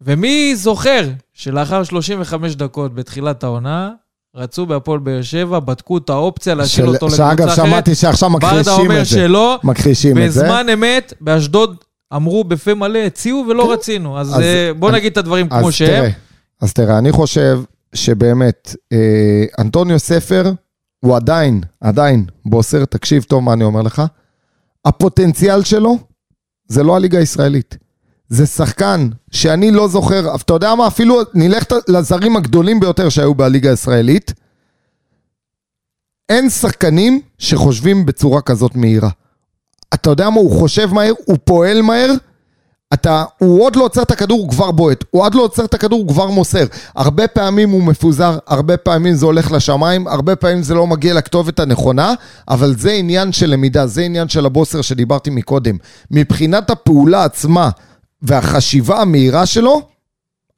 ומי 0.00 0.56
זוכר 0.56 1.08
שלאחר 1.34 1.84
35 1.84 2.54
דקות 2.54 2.94
בתחילת 2.94 3.44
העונה, 3.44 3.90
רצו 4.36 4.66
בהפועל 4.66 4.98
באר 4.98 5.22
שבע, 5.22 5.60
בדקו 5.60 5.98
את 5.98 6.10
האופציה 6.10 6.54
להשאיר 6.54 6.86
אותו 6.86 7.06
לקבוצה 7.06 7.26
אחרת. 7.32 7.38
שאגב, 7.38 7.54
שמעתי 7.54 7.94
שעכשיו 7.94 8.30
מכחישים 8.30 8.58
את 8.60 8.64
זה. 8.64 8.70
ברדה 8.70 8.82
אומר 8.82 9.04
שלא. 9.04 9.58
מכחישים 9.64 10.18
את 10.18 10.32
זה. 10.32 10.42
בזמן 10.42 10.66
אמת, 10.72 11.12
באשדוד 11.20 11.76
אמרו 12.14 12.44
בפה 12.44 12.74
מלא, 12.74 12.98
הציעו 12.98 13.44
ולא 13.48 13.62
כן. 13.64 13.70
רצינו. 13.70 14.18
אז, 14.18 14.34
אז 14.34 14.40
אה, 14.40 14.70
בוא 14.78 14.88
אני, 14.88 14.98
נגיד 14.98 15.12
את 15.12 15.18
הדברים 15.18 15.48
כמו 15.48 15.72
שהם. 15.72 15.88
תראה, 15.88 16.10
אז 16.60 16.72
תראה, 16.72 16.98
אני 16.98 17.12
חושב 17.12 17.60
שבאמת, 17.94 18.76
אה, 18.92 19.44
אנטוניו 19.58 19.98
ספר 19.98 20.52
הוא 21.00 21.16
עדיין, 21.16 21.60
עדיין 21.80 22.24
בוסר, 22.46 22.84
תקשיב 22.84 23.22
טוב 23.22 23.42
מה 23.42 23.52
אני 23.52 23.64
אומר 23.64 23.82
לך, 23.82 24.02
הפוטנציאל 24.84 25.64
שלו 25.64 25.98
זה 26.68 26.82
לא 26.82 26.96
הליגה 26.96 27.18
הישראלית. 27.18 27.76
זה 28.32 28.46
שחקן 28.46 29.08
שאני 29.30 29.70
לא 29.70 29.88
זוכר, 29.88 30.34
אתה 30.34 30.54
יודע 30.54 30.74
מה, 30.74 30.86
אפילו 30.86 31.20
נלך 31.34 31.64
לזרים 31.88 32.36
הגדולים 32.36 32.80
ביותר 32.80 33.08
שהיו 33.08 33.34
בליגה 33.34 33.70
הישראלית, 33.70 34.32
אין 36.28 36.50
שחקנים 36.50 37.20
שחושבים 37.38 38.06
בצורה 38.06 38.40
כזאת 38.40 38.76
מהירה. 38.76 39.08
אתה 39.94 40.10
יודע 40.10 40.30
מה, 40.30 40.40
הוא 40.40 40.58
חושב 40.60 40.94
מהר, 40.94 41.12
הוא 41.24 41.38
פועל 41.44 41.82
מהר, 41.82 42.12
אתה, 42.94 43.24
הוא 43.38 43.64
עוד 43.64 43.76
לא 43.76 43.84
עוצר 43.84 44.02
את 44.02 44.10
הכדור, 44.10 44.40
הוא 44.40 44.50
כבר 44.50 44.70
בועט. 44.70 45.04
הוא 45.10 45.22
עוד 45.22 45.34
לא 45.34 45.42
עוצר 45.42 45.64
את 45.64 45.74
הכדור, 45.74 45.98
הוא 45.98 46.08
כבר 46.08 46.26
מוסר. 46.26 46.64
הרבה 46.96 47.28
פעמים 47.28 47.70
הוא 47.70 47.82
מפוזר, 47.82 48.38
הרבה 48.46 48.76
פעמים 48.76 49.14
זה 49.14 49.26
הולך 49.26 49.52
לשמיים, 49.52 50.06
הרבה 50.06 50.36
פעמים 50.36 50.62
זה 50.62 50.74
לא 50.74 50.86
מגיע 50.86 51.14
לכתובת 51.14 51.60
הנכונה, 51.60 52.14
אבל 52.48 52.74
זה 52.76 52.92
עניין 52.92 53.32
של 53.32 53.50
למידה, 53.50 53.86
זה 53.86 54.02
עניין 54.02 54.28
של 54.28 54.46
הבוסר 54.46 54.82
שדיברתי 54.82 55.30
מקודם. 55.30 55.76
מבחינת 56.10 56.70
הפעולה 56.70 57.24
עצמה 57.24 57.70
והחשיבה 58.22 59.00
המהירה 59.00 59.46
שלו, 59.46 59.82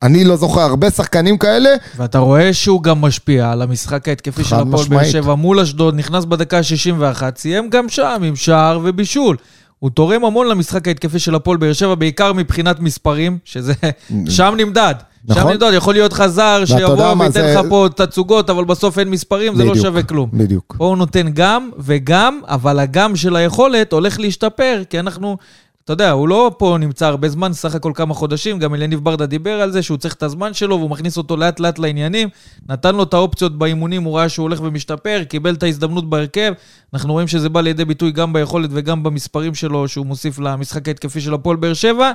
אני 0.03 0.25
לא 0.25 0.37
זוכר 0.37 0.61
הרבה 0.61 0.91
שחקנים 0.91 1.39
כאלה. 1.39 1.71
ואתה 1.97 2.19
רואה 2.19 2.53
שהוא 2.53 2.83
גם 2.83 3.01
משפיע 3.01 3.51
על 3.51 3.63
המשחק 3.63 4.09
ההתקפי 4.09 4.45
של 4.45 4.57
הפועל 4.57 4.89
באר 4.89 5.05
שבע 5.05 5.35
מול 5.35 5.61
אשדוד, 5.61 5.95
נכנס 5.95 6.25
בדקה 6.25 6.59
ה-61, 6.59 7.23
סיים 7.37 7.71
גם 7.71 7.89
שם 7.89 8.23
עם 8.25 8.37
שער 8.37 8.81
ובישול. 8.83 9.37
הוא 9.79 9.91
תורם 9.91 10.25
המון 10.25 10.49
למשחק 10.49 10.89
ההתקפי 10.89 11.19
של 11.19 11.35
הפועל 11.35 11.57
באר 11.57 11.73
שבע, 11.73 11.95
בעיקר 11.95 12.33
מבחינת 12.33 12.81
מספרים, 12.81 13.39
שזה 13.45 13.73
שם 14.37 14.55
נמדד. 14.57 14.95
נכון. 15.29 15.43
שם 15.43 15.49
נמדד, 15.49 15.71
יכול 15.75 15.95
להיות 15.95 16.13
לך 16.13 16.27
זר 16.27 16.65
שיבוא 16.65 17.15
וייתן 17.15 17.31
זה... 17.33 17.55
לך 17.55 17.67
פה 17.69 17.89
תצוגות, 17.97 18.51
אבל 18.51 18.65
בסוף 18.65 18.99
אין 18.99 19.11
מספרים, 19.11 19.55
בדיוק, 19.55 19.75
זה 19.75 19.81
לא 19.81 19.89
שווה 19.89 20.03
כלום. 20.03 20.31
בדיוק. 20.33 20.75
פה 20.79 20.87
הוא 20.87 20.97
נותן 20.97 21.29
גם 21.35 21.71
וגם, 21.79 22.41
אבל 22.49 22.79
הגם 22.79 23.17
של 23.17 23.37
היכולת 23.37 23.93
הולך 23.93 24.21
להשתפר, 24.21 24.83
כי 24.91 25.01
אנחנו 25.01 25.37
אתה 25.85 25.93
יודע, 25.93 26.11
הוא 26.11 26.29
לא 26.29 26.55
פה 26.59 26.77
נמצא 26.81 27.07
הרבה 27.07 27.29
זמן, 27.29 27.53
סך 27.53 27.75
הכל 27.75 27.93
כמה 27.95 28.15
חודשים, 28.15 28.59
גם 28.59 28.75
אליניב 28.75 29.01
ברדה 29.01 29.27
דיבר 29.27 29.61
על 29.61 29.71
זה, 29.71 29.83
שהוא 29.83 29.99
צריך 29.99 30.15
את 30.15 30.23
הזמן 30.23 30.55
שלו 30.55 30.79
והוא 30.79 30.91
מכניס 30.91 31.17
אותו 31.17 31.37
לאט 31.37 31.61
לאט 31.61 31.79
לעניינים. 31.79 32.29
נתן 32.69 32.95
לו 32.95 33.03
את 33.03 33.15
האופציות 33.15 33.59
באימונים, 33.59 34.03
הוא 34.03 34.19
ראה 34.19 34.29
שהוא 34.29 34.43
הולך 34.45 34.61
ומשתפר, 34.63 35.25
קיבל 35.29 35.55
את 35.55 35.63
ההזדמנות 35.63 36.11
בהרכב. 36.11 36.53
אנחנו 36.95 37.13
רואים 37.13 37.29
שזה 37.29 37.49
בא 37.49 37.61
לידי 37.61 37.85
ביטוי 37.85 38.13
גם 38.13 38.33
ביכולת 38.33 38.71
וגם 38.73 39.03
במספרים 39.03 39.55
שלו, 39.55 39.89
שהוא 39.89 40.07
מוסיף 40.07 40.39
למשחק 40.39 40.89
ההתקפי 40.89 41.21
של 41.21 41.35
הפועל 41.35 41.57
באר 41.57 41.75
שבע. 41.75 42.13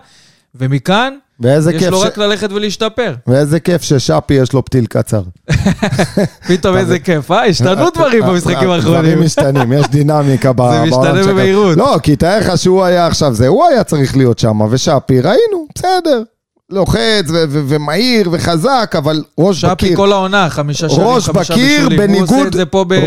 ומכאן, 0.56 1.13
יש 1.74 1.88
לו 1.88 2.01
ש... 2.01 2.06
רק 2.06 2.18
ללכת 2.18 2.51
ולהשתפר. 2.51 3.13
ואיזה 3.27 3.60
כיף 3.60 3.82
ששאפי 3.82 4.34
יש 4.34 4.53
לו 4.53 4.65
פתיל 4.65 4.86
קצר. 4.86 5.22
פתאום 6.48 6.77
איזה 6.77 7.00
כיף, 7.00 7.32
אה? 7.32 7.46
השתנו 7.46 7.89
דברים 7.96 8.24
במשחקים 8.24 8.70
האחרונים. 8.70 9.01
דברים 9.01 9.24
משתנים, 9.24 9.74
יש 9.74 9.86
דינמיקה 9.88 10.53
בעולם. 10.53 10.89
זה 10.89 10.98
משתנה 10.98 11.24
במהירות. 11.27 11.77
לא, 11.77 11.98
כי 12.03 12.15
תאר 12.15 12.39
לך 12.39 12.58
שהוא 12.58 12.84
היה 12.84 13.08
עכשיו 13.08 13.34
זה, 13.34 13.48
הוא 13.48 13.65
היה 13.65 13.84
צריך 13.84 14.18
להיות 14.18 14.39
שם, 14.39 14.62
ושאפי, 14.70 15.22
ראינו, 15.22 15.68
בסדר. 15.75 16.24
לוחץ 16.70 17.25
ו- 17.29 17.44
ו- 17.50 17.63
ומהיר 17.68 18.29
וחזק, 18.32 18.94
אבל 18.98 19.24
ראש 19.38 19.62
שפי 19.62 19.72
בקיר. 19.72 19.88
שפי 19.88 19.96
כל 19.96 20.12
העונה, 20.12 20.50
חמישה 20.50 20.89
שנים, 20.89 21.08
ראש 21.08 21.29
חמישה 21.29 21.53
בקיר 21.53 21.89
בניגוד, 21.89 22.56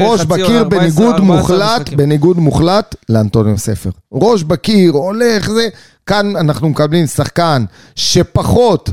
ראש 0.01 0.25
בקיר 0.25 0.65
בניגוד 0.65 1.21
מוחלט, 1.21 1.89
בניגוד 1.89 2.39
מוחלט 2.39 2.95
לאנטוניו 3.09 3.59
ספר. 3.59 3.91
ראש 4.13 4.43
בקיר, 4.43 4.93
הולך, 4.93 5.51
זה... 5.51 5.69
כאן 6.07 6.37
אנחנו 6.37 6.69
מקבלים 6.69 7.07
שחקן 7.07 7.65
שפחות 7.95 8.91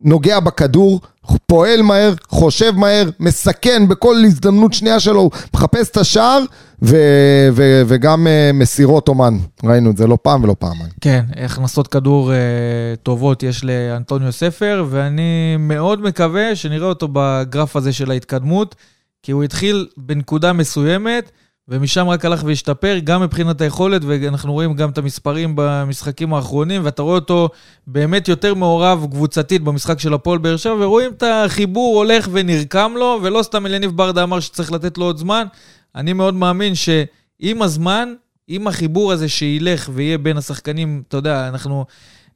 נוגע 0.00 0.40
בכדור, 0.40 1.00
פועל 1.46 1.82
מהר, 1.82 2.14
חושב 2.28 2.72
מהר, 2.76 3.08
מסכן 3.20 3.88
בכל 3.88 4.16
הזדמנות 4.24 4.72
שנייה 4.72 5.00
שלו, 5.00 5.30
מחפש 5.54 5.90
את 5.90 5.96
השער 5.96 6.42
ו- 6.82 7.48
ו- 7.52 7.82
וגם 7.86 8.26
uh, 8.26 8.52
מסירות 8.56 9.08
אומן. 9.08 9.34
ראינו 9.64 9.90
את 9.90 9.96
זה 9.96 10.06
לא 10.06 10.18
פעם 10.22 10.44
ולא 10.44 10.56
פעמיים. 10.58 10.90
כן, 11.00 11.24
הכנסות 11.44 11.88
כדור 11.88 12.32
uh, 12.32 12.96
טובות 13.02 13.42
יש 13.42 13.64
לאנטוניו 13.64 14.32
ספר, 14.32 14.84
ואני 14.90 15.56
מאוד 15.58 16.02
מקווה 16.02 16.56
שנראה 16.56 16.88
אותו 16.88 17.08
בגרף 17.12 17.76
הזה 17.76 17.92
של 17.92 18.10
ההתקדמות, 18.10 18.74
כי 19.22 19.32
הוא 19.32 19.44
התחיל 19.44 19.86
בנקודה 19.96 20.52
מסוימת. 20.52 21.30
ומשם 21.68 22.08
רק 22.08 22.24
הלך 22.24 22.42
והשתפר, 22.44 22.98
גם 23.04 23.22
מבחינת 23.22 23.60
היכולת, 23.60 24.02
ואנחנו 24.04 24.52
רואים 24.52 24.74
גם 24.74 24.90
את 24.90 24.98
המספרים 24.98 25.52
במשחקים 25.56 26.34
האחרונים, 26.34 26.84
ואתה 26.84 27.02
רואה 27.02 27.14
אותו 27.14 27.48
באמת 27.86 28.28
יותר 28.28 28.54
מעורב 28.54 29.06
קבוצתית 29.10 29.62
במשחק 29.62 29.98
של 29.98 30.14
הפועל 30.14 30.38
באר 30.38 30.56
שבע, 30.56 30.74
ורואים 30.78 31.12
את 31.12 31.22
החיבור 31.22 31.96
הולך 31.96 32.28
ונרקם 32.32 32.92
לו, 32.96 33.20
ולא 33.22 33.42
סתם 33.42 33.66
אליניב 33.66 33.90
ברדה 33.90 34.22
אמר 34.22 34.40
שצריך 34.40 34.72
לתת 34.72 34.98
לו 34.98 35.04
עוד 35.04 35.16
זמן. 35.16 35.46
אני 35.94 36.12
מאוד 36.12 36.34
מאמין 36.34 36.74
שעם 36.74 37.62
הזמן, 37.62 38.14
עם 38.48 38.66
החיבור 38.66 39.12
הזה 39.12 39.28
שילך 39.28 39.90
ויהיה 39.92 40.18
בין 40.18 40.36
השחקנים, 40.36 41.02
אתה 41.08 41.16
יודע, 41.16 41.48
אנחנו 41.48 41.84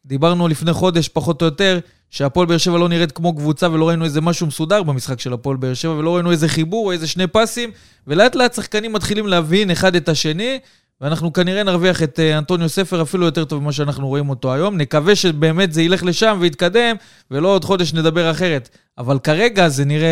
דיברנו 0.07 0.49
לפני 0.49 0.73
חודש, 0.73 1.09
פחות 1.09 1.43
או 1.43 1.47
יותר, 1.47 1.79
שהפועל 2.11 2.47
באר 2.47 2.59
שבע 2.59 2.79
לא 2.79 2.89
נראית 2.89 3.13
כמו 3.13 3.37
קבוצה 3.37 3.71
ולא 3.71 3.89
ראינו 3.89 4.05
איזה 4.05 4.21
משהו 4.21 4.47
מסודר 4.47 4.83
במשחק 4.83 5.21
של 5.21 5.33
הפועל 5.33 5.57
באר 5.57 5.75
שבע 5.75 5.93
ולא 5.93 6.15
ראינו 6.15 6.31
איזה 6.31 6.49
חיבור 6.49 6.87
או 6.87 6.93
איזה 6.93 7.07
שני 7.07 7.27
פסים 7.27 7.71
ולאט 8.07 8.35
לאט 8.35 8.55
שחקנים 8.55 8.93
מתחילים 8.93 9.27
להבין 9.27 9.71
אחד 9.71 9.95
את 9.95 10.09
השני 10.09 10.59
ואנחנו 11.01 11.33
כנראה 11.33 11.63
נרוויח 11.63 12.03
את 12.03 12.21
אה, 12.21 12.39
אנטוניו 12.39 12.69
ספר 12.69 13.03
אפילו 13.03 13.25
יותר 13.25 13.45
טוב 13.45 13.63
ממה 13.63 13.73
שאנחנו 13.73 14.09
רואים 14.09 14.31
אותו 14.31 14.53
היום. 14.53 14.77
נקווה 14.77 15.15
שבאמת 15.15 15.73
זה 15.73 15.83
ילך 15.83 16.05
לשם 16.05 16.37
ויתקדם, 16.41 16.97
ולא 17.31 17.49
עוד 17.49 17.65
חודש 17.65 17.95
נדבר 17.95 18.31
אחרת. 18.31 18.69
אבל 18.99 19.19
כרגע 19.19 19.69
זה 19.69 19.85
נראה 19.85 20.07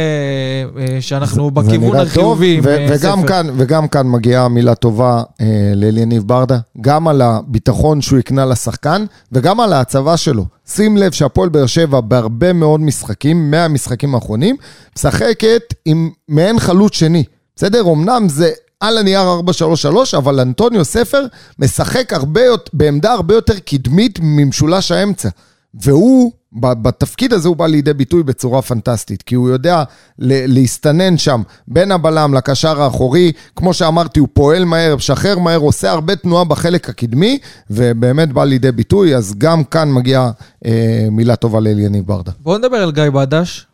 אה, 0.78 1.00
שאנחנו 1.00 1.44
זה, 1.44 1.50
בכיוון 1.50 1.96
זה 1.96 2.02
החיובי. 2.02 2.60
ו- 2.62 2.86
וגם, 2.90 3.22
כאן, 3.22 3.46
וגם 3.56 3.88
כאן 3.88 4.06
מגיעה 4.06 4.48
מילה 4.48 4.74
טובה 4.74 5.22
אה, 5.40 5.72
לאליניב 5.74 6.22
ברדה, 6.22 6.58
גם 6.80 7.08
על 7.08 7.22
הביטחון 7.22 8.00
שהוא 8.00 8.18
הקנה 8.18 8.46
לשחקן, 8.46 9.04
וגם 9.32 9.60
על 9.60 9.72
ההצבה 9.72 10.16
שלו. 10.16 10.44
שים 10.66 10.96
לב 10.96 11.12
שהפועל 11.12 11.48
באר 11.48 11.66
שבע 11.66 12.00
בהרבה 12.00 12.52
מאוד 12.52 12.80
משחקים, 12.80 13.50
מהמשחקים 13.50 14.14
האחרונים, 14.14 14.56
משחקת 14.96 15.74
עם 15.84 16.10
מעין 16.28 16.58
חלוץ 16.58 16.94
שני. 16.94 17.24
בסדר? 17.56 17.82
אמנם 17.92 18.28
זה 18.28 18.50
על 18.80 18.98
הנייר 18.98 19.20
433, 19.20 20.14
אבל 20.14 20.40
אנטוניו 20.40 20.84
ספר 20.84 21.26
משחק 21.58 22.12
הרבה, 22.12 22.40
בעמדה 22.72 23.12
הרבה 23.12 23.34
יותר 23.34 23.58
קדמית 23.58 24.18
ממשולש 24.22 24.92
האמצע. 24.92 25.28
והוא, 25.74 26.32
בתפקיד 26.52 27.32
הזה 27.32 27.48
הוא 27.48 27.56
בא 27.56 27.66
לידי 27.66 27.92
ביטוי 27.92 28.22
בצורה 28.22 28.62
פנטסטית, 28.62 29.22
כי 29.22 29.34
הוא 29.34 29.48
יודע 29.48 29.82
להסתנן 30.18 31.18
שם 31.18 31.42
בין 31.68 31.92
הבלם 31.92 32.34
לקשר 32.34 32.82
האחורי, 32.82 33.32
כמו 33.56 33.74
שאמרתי, 33.74 34.20
הוא 34.20 34.28
פועל 34.32 34.64
מהר, 34.64 34.96
משחרר 34.96 35.38
מהר, 35.38 35.58
עושה 35.58 35.90
הרבה 35.90 36.16
תנועה 36.16 36.44
בחלק 36.44 36.88
הקדמי, 36.88 37.38
ובאמת 37.70 38.32
בא 38.32 38.44
לידי 38.44 38.72
ביטוי, 38.72 39.16
אז 39.16 39.34
גם 39.38 39.64
כאן 39.64 39.92
מגיעה 39.92 40.30
אה, 40.66 41.08
מילה 41.10 41.36
טובה 41.36 41.60
לאליניב 41.60 42.06
ברדה. 42.06 42.32
בואו 42.40 42.58
נדבר 42.58 42.76
על 42.76 42.92
גיא 42.92 43.10
בדש. 43.10 43.66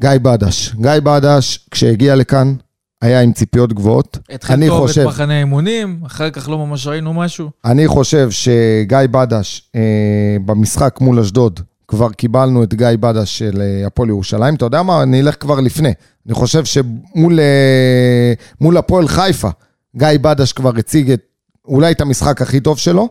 גיא 0.00 0.10
בדש. 0.22 0.74
גיא 0.74 1.00
בדש, 1.02 1.66
כשהגיע 1.70 2.16
לכאן, 2.16 2.54
היה 3.02 3.20
עם 3.20 3.32
ציפיות 3.32 3.72
גבוהות. 3.72 4.18
התחיל 4.30 4.68
טוב 4.68 4.86
חושב, 4.86 5.00
את 5.00 5.06
מחנה 5.06 5.34
האימונים, 5.34 6.00
אחר 6.06 6.30
כך 6.30 6.48
לא 6.48 6.58
ממש 6.58 6.86
ראינו 6.86 7.14
משהו. 7.14 7.50
אני 7.64 7.88
חושב 7.88 8.30
שגיא 8.30 8.98
בדש, 9.10 9.70
אה, 9.74 10.36
במשחק 10.44 10.98
מול 11.00 11.20
אשדוד, 11.20 11.60
כבר 11.88 12.10
קיבלנו 12.12 12.62
את 12.62 12.74
גיא 12.74 12.86
בדש 13.00 13.38
של 13.38 13.60
אה, 13.60 13.86
הפועל 13.86 14.08
ירושלים. 14.08 14.54
אתה 14.54 14.64
יודע 14.64 14.82
מה? 14.82 15.02
אני 15.02 15.20
אלך 15.20 15.34
כבר 15.40 15.60
לפני. 15.60 15.92
אני 16.26 16.34
חושב 16.34 16.64
שמול 16.64 17.40
אה, 17.40 18.78
הפועל 18.78 19.08
חיפה, 19.08 19.48
גיא 19.96 20.08
בדש 20.20 20.52
כבר 20.52 20.72
הציג 20.78 21.10
את, 21.10 21.20
אולי 21.64 21.92
את 21.92 22.00
המשחק 22.00 22.42
הכי 22.42 22.60
טוב 22.60 22.78
שלו. 22.78 23.08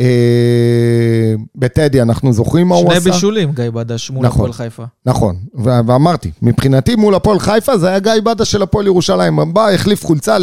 אה, 0.00 1.34
בטדי, 1.56 2.02
אנחנו 2.02 2.32
זוכרים 2.32 2.68
מה 2.68 2.74
הוא 2.74 2.92
עשה. 2.92 3.00
שני 3.00 3.12
בישולים, 3.12 3.52
גיא 3.52 3.70
בדש, 3.70 4.10
מול 4.10 4.26
נכון. 4.26 4.40
הפועל 4.40 4.52
חיפה. 4.52 4.84
נכון, 5.06 5.36
ו- 5.64 5.80
ואמרתי, 5.86 6.30
מבחינתי 6.42 6.96
מול 6.96 7.14
הפועל 7.14 7.38
חיפה 7.38 7.78
זה 7.78 7.88
היה 7.88 7.98
גיא 7.98 8.12
בדש 8.24 8.52
של 8.52 8.62
הפועל 8.62 8.86
ירושלים. 8.86 9.38
בא, 9.52 9.68
החליף 9.68 10.04
חולצה 10.04 10.36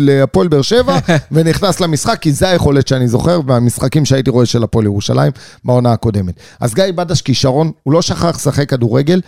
להפועל 0.00 0.48
באר 0.48 0.62
שבע, 0.62 0.98
ונכנס 1.32 1.80
למשחק, 1.80 2.18
כי 2.20 2.32
זה 2.32 2.48
היכולת 2.48 2.88
שאני 2.88 3.08
זוכר 3.08 3.40
מהמשחקים 3.40 4.04
שהייתי 4.04 4.30
רואה 4.30 4.46
של 4.46 4.62
הפועל 4.62 4.84
ירושלים 4.84 5.32
בעונה 5.64 5.92
הקודמת. 5.92 6.34
אז 6.60 6.74
גיא 6.74 6.84
בדש 6.94 7.22
כישרון, 7.22 7.70
הוא 7.82 7.92
לא 7.92 8.02
שכח 8.02 8.36
לשחק 8.36 8.68
כדורגל. 8.68 9.20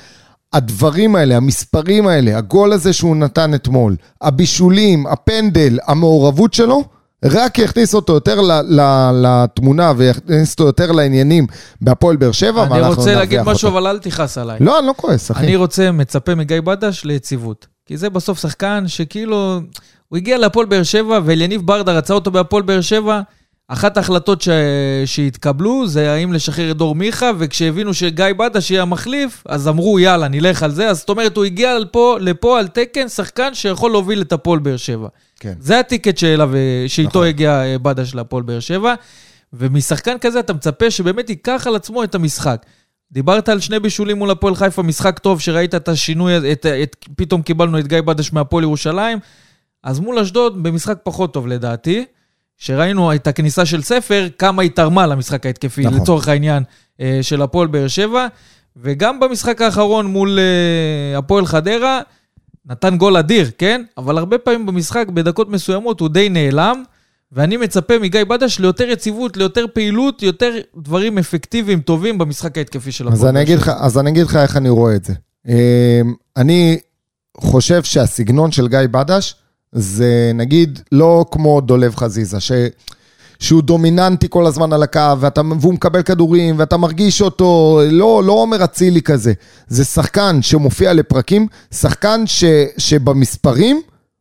הדברים 0.52 1.16
האלה, 1.16 1.36
המספרים 1.36 2.06
האלה, 2.06 2.38
הגול 2.38 2.72
הזה 2.72 2.92
שהוא 2.92 3.16
נתן 3.16 3.54
אתמול, 3.54 3.96
הבישולים, 4.22 5.06
הפנדל, 5.06 5.78
המעורבות 5.86 6.54
שלו, 6.54 6.84
רק 7.24 7.58
יכניס 7.58 7.94
אותו 7.94 8.12
יותר 8.12 8.40
לתמונה 9.12 9.92
ויכניס 9.96 10.52
אותו 10.52 10.64
יותר 10.64 10.92
לעניינים 10.92 11.46
בהפועל 11.80 12.16
באר 12.16 12.32
שבע, 12.32 12.62
אני 12.62 12.72
ואנחנו 12.72 12.94
רוצה 12.94 13.14
להגיד 13.14 13.38
נרוויח 13.38 13.54
משהו, 13.54 13.68
אותו. 13.68 13.78
אבל 13.78 13.86
אל 13.86 13.98
תכעס 13.98 14.38
עליי. 14.38 14.58
לא, 14.60 14.78
אני 14.78 14.86
לא 14.86 14.94
כועס, 14.96 15.30
אחי. 15.30 15.44
אני 15.44 15.56
רוצה, 15.56 15.92
מצפה 15.92 16.34
מגיא 16.34 16.60
בדש 16.60 17.04
ליציבות. 17.04 17.66
כי 17.86 17.96
זה 17.96 18.10
בסוף 18.10 18.38
שחקן 18.38 18.84
שכאילו, 18.86 19.60
הוא 20.08 20.16
הגיע 20.16 20.38
להפועל 20.38 20.66
באר 20.66 20.82
שבע, 20.82 21.20
ואליניב 21.24 21.66
ברדה 21.66 21.92
רצה 21.92 22.14
אותו 22.14 22.30
בהפועל 22.30 22.62
באר 22.62 22.80
שבע. 22.80 23.20
אחת 23.72 23.96
ההחלטות 23.96 24.42
ש... 24.42 24.48
שהתקבלו 25.06 25.86
זה 25.86 26.12
האם 26.12 26.32
לשחרר 26.32 26.70
את 26.70 26.76
דור 26.76 26.94
מיכה, 26.94 27.30
וכשהבינו 27.38 27.94
שגיא 27.94 28.26
בדש 28.38 28.70
יהיה 28.70 28.82
המחליף, 28.82 29.42
אז 29.46 29.68
אמרו 29.68 29.98
יאללה, 29.98 30.28
נלך 30.28 30.62
על 30.62 30.70
זה. 30.70 30.88
אז 30.90 30.98
זאת 30.98 31.08
אומרת, 31.08 31.36
הוא 31.36 31.44
הגיע 31.44 31.78
לפה, 31.78 32.16
לפה 32.20 32.58
על 32.58 32.68
תקן 32.68 33.08
שחקן 33.08 33.54
שיכול 33.54 33.90
להוביל 33.90 34.22
את 34.22 34.32
הפועל 34.32 34.58
באר 34.58 34.76
שבע. 34.76 35.08
כן. 35.40 35.54
זה 35.60 35.78
הטיקט 35.78 36.18
שאליו, 36.18 36.50
שאיתו 36.86 37.08
נכון. 37.08 37.26
הגיע 37.26 37.62
אה, 37.62 37.78
בדש 37.78 38.14
להפועל 38.14 38.42
באר 38.42 38.60
שבע, 38.60 38.94
ומשחקן 39.52 40.18
כזה 40.18 40.40
אתה 40.40 40.52
מצפה 40.52 40.90
שבאמת 40.90 41.30
ייקח 41.30 41.64
על 41.66 41.76
עצמו 41.76 42.04
את 42.04 42.14
המשחק. 42.14 42.66
דיברת 43.12 43.48
על 43.48 43.60
שני 43.60 43.80
בישולים 43.80 44.18
מול 44.18 44.30
הפועל 44.30 44.54
חיפה, 44.54 44.82
משחק 44.82 45.18
טוב, 45.18 45.40
שראית 45.40 45.74
את 45.74 45.88
השינוי, 45.88 46.34
הזה, 46.34 46.52
את, 46.52 46.66
את, 46.66 46.96
פתאום 47.16 47.42
קיבלנו 47.42 47.78
את 47.78 47.88
גיא 47.88 48.00
בדש 48.00 48.32
מהפועל 48.32 48.64
ירושלים, 48.64 49.18
אז 49.84 50.00
מול 50.00 50.18
אשדוד, 50.18 50.62
במשחק 50.62 50.98
פחות 51.02 51.32
טוב 51.32 51.46
לדעתי, 51.46 52.04
שראינו 52.58 53.14
את 53.14 53.26
הכניסה 53.26 53.66
של 53.66 53.82
ספר, 53.82 54.28
כמה 54.38 54.62
היא 54.62 54.70
תרמה 54.70 55.06
למשחק 55.06 55.46
ההתקפי, 55.46 55.82
נכון. 55.82 56.00
לצורך 56.00 56.28
העניין, 56.28 56.62
אה, 57.00 57.18
של 57.22 57.42
הפועל 57.42 57.66
באר 57.66 57.88
שבע, 57.88 58.26
וגם 58.76 59.20
במשחק 59.20 59.62
האחרון 59.62 60.06
מול 60.06 60.38
אה, 60.38 61.18
הפועל 61.18 61.46
חדרה, 61.46 62.00
נתן 62.66 62.96
גול 62.96 63.16
אדיר, 63.16 63.50
כן? 63.58 63.82
אבל 63.98 64.18
הרבה 64.18 64.38
פעמים 64.38 64.66
במשחק, 64.66 65.06
בדקות 65.14 65.48
מסוימות, 65.48 66.00
הוא 66.00 66.08
די 66.08 66.28
נעלם, 66.28 66.82
ואני 67.32 67.56
מצפה 67.56 67.98
מגיא 67.98 68.24
בדש 68.24 68.58
ליותר 68.58 68.88
יציבות, 68.88 69.36
ליותר 69.36 69.64
פעילות, 69.74 70.22
יותר 70.22 70.52
דברים 70.76 71.18
אפקטיביים, 71.18 71.80
טובים 71.80 72.18
במשחק 72.18 72.58
ההתקפי 72.58 72.92
של 72.92 73.08
אז 73.08 73.14
הפועל. 73.14 73.30
לך, 73.58 73.72
אז 73.80 73.98
אני 73.98 74.10
אגיד 74.10 74.26
לך 74.26 74.36
איך 74.36 74.56
אני 74.56 74.68
רואה 74.68 74.96
את 74.96 75.04
זה. 75.04 75.14
אמ, 75.48 75.54
אני 76.36 76.78
חושב 77.36 77.82
שהסגנון 77.82 78.52
של 78.52 78.68
גיא 78.68 78.78
בדש 78.90 79.34
זה 79.72 80.30
נגיד 80.34 80.80
לא 80.92 81.24
כמו 81.30 81.60
דולב 81.60 81.96
חזיזה, 81.96 82.40
ש... 82.40 82.52
שהוא 83.38 83.62
דומיננטי 83.62 84.26
כל 84.30 84.46
הזמן 84.46 84.72
על 84.72 84.82
הקו, 84.82 85.20
ואתה, 85.20 85.40
והוא 85.60 85.74
מקבל 85.74 86.02
כדורים, 86.02 86.54
ואתה 86.58 86.76
מרגיש 86.76 87.22
אותו, 87.22 87.80
לא, 87.90 88.22
לא 88.24 88.32
עומר 88.32 88.64
אצילי 88.64 89.02
כזה. 89.02 89.32
זה 89.68 89.84
שחקן 89.84 90.42
שמופיע 90.42 90.92
לפרקים, 90.92 91.46
שחקן 91.74 92.22
ש, 92.26 92.44
שבמספרים 92.78 93.80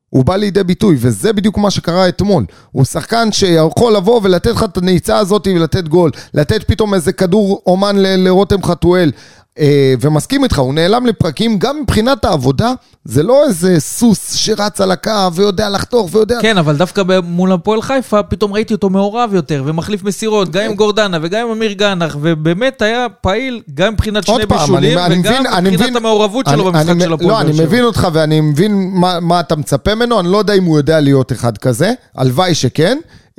הוא 0.09 0.25
בא 0.25 0.35
לידי 0.35 0.63
ביטוי, 0.63 0.95
וזה 0.99 1.33
בדיוק 1.33 1.57
מה 1.57 1.71
שקרה 1.71 2.09
אתמול. 2.09 2.45
הוא 2.71 2.85
שחקן 2.85 3.31
שיכול 3.31 3.93
לבוא 3.93 4.19
ולתת 4.23 4.51
לך 4.51 4.63
את 4.63 4.77
הנעיצה 4.77 5.17
הזאת 5.17 5.47
ולתת 5.55 5.87
גול, 5.87 6.11
לתת 6.33 6.63
פתאום 6.63 6.93
איזה 6.93 7.11
כדור 7.11 7.61
אומן 7.65 7.95
ל- 7.97 8.15
לרותם 8.15 8.63
חתואל. 8.63 9.11
אה, 9.59 9.93
ומסכים 10.01 10.43
איתך, 10.43 10.59
הוא 10.59 10.73
נעלם 10.73 11.05
לפרקים, 11.05 11.59
גם 11.59 11.79
מבחינת 11.81 12.25
העבודה, 12.25 12.73
זה 13.05 13.23
לא 13.23 13.43
איזה 13.47 13.79
סוס 13.79 14.33
שרץ 14.35 14.81
על 14.81 14.91
הקו 14.91 15.09
ויודע 15.33 15.69
לחתוך 15.69 16.09
ויודע... 16.11 16.37
כן, 16.41 16.57
אבל 16.57 16.75
דווקא 16.77 17.01
מול 17.23 17.51
הפועל 17.51 17.81
חיפה, 17.81 18.23
פתאום 18.23 18.53
ראיתי 18.53 18.73
אותו 18.73 18.89
מעורב 18.89 19.33
יותר, 19.33 19.63
ומחליף 19.65 20.03
מסירות, 20.03 20.49
גם 20.51 20.63
עם 20.63 20.75
גורדנה 20.75 21.17
וגם 21.21 21.45
עם 21.47 21.51
אמיר 21.51 21.71
גנח, 21.71 22.17
ובאמת 22.21 22.81
היה 22.81 23.07
פעיל 23.21 23.61
גם 23.73 23.93
מבחינת 23.93 24.23
שני 24.27 24.45
פעם, 24.47 24.59
בישולים, 24.59 24.97
אני- 24.97 25.19
וגם 25.19 25.33
מבין- 25.33 25.47
אני 25.53 25.69
מבחינת 25.69 25.81
מבין- 25.89 25.95
המעורבות 25.97 26.45
שלו 26.45 26.53
אני- 26.69 26.71
במשחק 26.71 26.89
אני- 26.89 27.03
של 27.03 27.13
הפועל 27.13 27.29
לא, 27.29 27.41
אני. 27.41 27.63
מבין 27.63 27.83
אותך 27.83 28.07
ואני 28.13 28.41
מבין 28.41 28.89
מה, 28.93 29.19
מה 29.19 29.39
אתה 29.39 29.55
מצפה 29.55 29.95
ממנו, 29.95 30.19
אני 30.19 30.31
לא 30.31 30.37
יודע 30.37 30.53
אם 30.53 30.63
הוא 30.63 30.77
יודע 30.77 30.99
להיות 30.99 31.31
אחד 31.31 31.57
כזה, 31.57 31.91
הלוואי 32.15 32.55
שכן, 32.55 32.97
אה, 33.07 33.30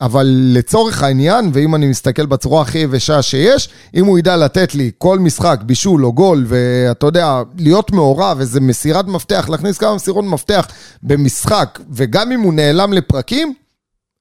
אבל 0.00 0.26
לצורך 0.28 1.02
העניין, 1.02 1.50
ואם 1.52 1.74
אני 1.74 1.86
מסתכל 1.86 2.26
בצורה 2.26 2.62
הכי 2.62 2.78
יבשה 2.78 3.22
שיש, 3.22 3.68
אם 3.94 4.04
הוא 4.06 4.18
ידע 4.18 4.36
לתת 4.36 4.74
לי 4.74 4.90
כל 4.98 5.18
משחק 5.18 5.60
בישול 5.66 6.04
או 6.04 6.12
גול, 6.12 6.44
ואתה 6.48 7.06
יודע, 7.06 7.42
להיות 7.58 7.92
מעורב, 7.92 8.40
איזה 8.40 8.60
מסירת 8.60 9.06
מפתח, 9.06 9.48
להכניס 9.48 9.78
כמה 9.78 9.94
מסירות 9.94 10.24
מפתח 10.24 10.68
במשחק, 11.02 11.78
וגם 11.90 12.32
אם 12.32 12.40
הוא 12.40 12.54
נעלם 12.54 12.92
לפרקים, 12.92 13.54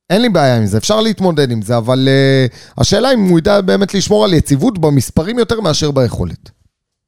אין 0.09 0.21
לי 0.21 0.29
בעיה 0.29 0.57
עם 0.57 0.65
זה, 0.65 0.77
אפשר 0.77 1.01
להתמודד 1.01 1.51
עם 1.51 1.61
זה, 1.61 1.77
אבל 1.77 2.07
uh, 2.07 2.53
השאלה 2.77 3.13
אם 3.13 3.29
הוא 3.29 3.39
ידע 3.39 3.61
באמת 3.61 3.93
לשמור 3.93 4.25
על 4.25 4.33
יציבות 4.33 4.79
במספרים 4.79 5.39
יותר 5.39 5.61
מאשר 5.61 5.91
ביכולת. 5.91 6.49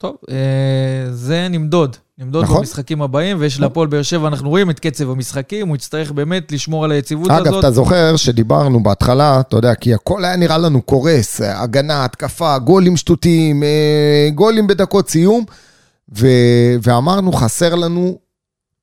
טוב, 0.06 0.16
אה, 0.30 1.12
זה 1.12 1.48
נמדוד. 1.50 1.96
נמדוד 2.18 2.44
נכון. 2.44 2.58
במשחקים 2.58 3.02
הבאים, 3.02 3.38
ויש 3.40 3.60
להפועל 3.60 3.88
באר 3.88 4.02
שבע, 4.02 4.28
אנחנו 4.28 4.50
רואים 4.50 4.70
את 4.70 4.80
קצב 4.80 5.10
המשחקים, 5.10 5.68
הוא 5.68 5.76
יצטרך 5.76 6.12
באמת 6.12 6.52
לשמור 6.52 6.84
על 6.84 6.92
היציבות 6.92 7.32
אגב, 7.32 7.48
הזאת. 7.48 7.60
אתה 7.60 7.72
זוכר 7.72 8.16
שדיברנו 8.16 8.84
בהתחלה, 8.84 9.40
אתה 9.40 9.58
יודע, 9.58 9.76
כי 9.76 9.94
הכל 9.94 10.26
היה 10.26 10.36
נראה 10.36 10.58
לנו 10.58 10.82
קורס, 10.82 11.42
אה, 11.42 11.62
הגנה, 11.62 12.06
התקפה, 12.06 12.58
גולים 12.58 12.98
שטותיים, 12.98 13.64
אה, 13.64 14.30
גולים 14.36 14.68
בדקות 14.68 15.10
סיום, 15.10 15.46
ו... 16.18 16.28
ואמרנו, 16.84 17.32
חסר 17.32 17.76
לנו 17.76 18.18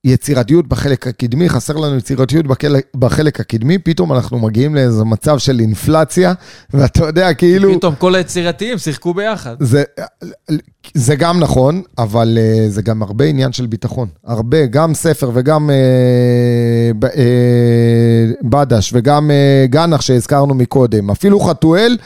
יצירתיות 0.05 0.67
בחלק 0.67 1.07
הקדמי, 1.07 1.49
חסר 1.49 1.73
לנו 1.73 1.97
יצירתיות 1.97 2.47
בחלק, 2.47 2.85
בחלק 2.95 3.39
הקדמי, 3.39 3.77
פתאום 3.77 4.13
אנחנו 4.13 4.39
מגיעים 4.39 4.75
לאיזה 4.75 5.03
מצב 5.03 5.37
של 5.37 5.59
אינפלציה, 5.59 6.33
ואתה 6.73 7.05
יודע, 7.05 7.33
כאילו... 7.33 7.77
פתאום 7.77 7.95
כל 7.95 8.15
היצירתיים 8.15 8.77
שיחקו 8.77 9.13
ביחד. 9.13 9.55
זה, 9.59 9.83
זה 10.93 11.15
גם 11.15 11.39
נכון, 11.39 11.81
אבל 11.97 12.37
אה, 12.41 12.69
זה 12.69 12.81
גם 12.81 13.03
הרבה 13.03 13.25
עניין 13.25 13.51
של 13.51 13.65
ביטחון. 13.65 14.07
הרבה, 14.25 14.65
גם 14.65 14.93
ספר 14.93 15.31
וגם 15.33 15.69
אה, 15.69 17.09
אה, 17.17 18.31
בדש 18.41 18.91
וגם 18.93 19.31
אה, 19.31 19.65
גנח 19.69 20.01
שהזכרנו 20.01 20.53
מקודם, 20.53 21.09
אפילו 21.09 21.39
חתואל, 21.39 21.97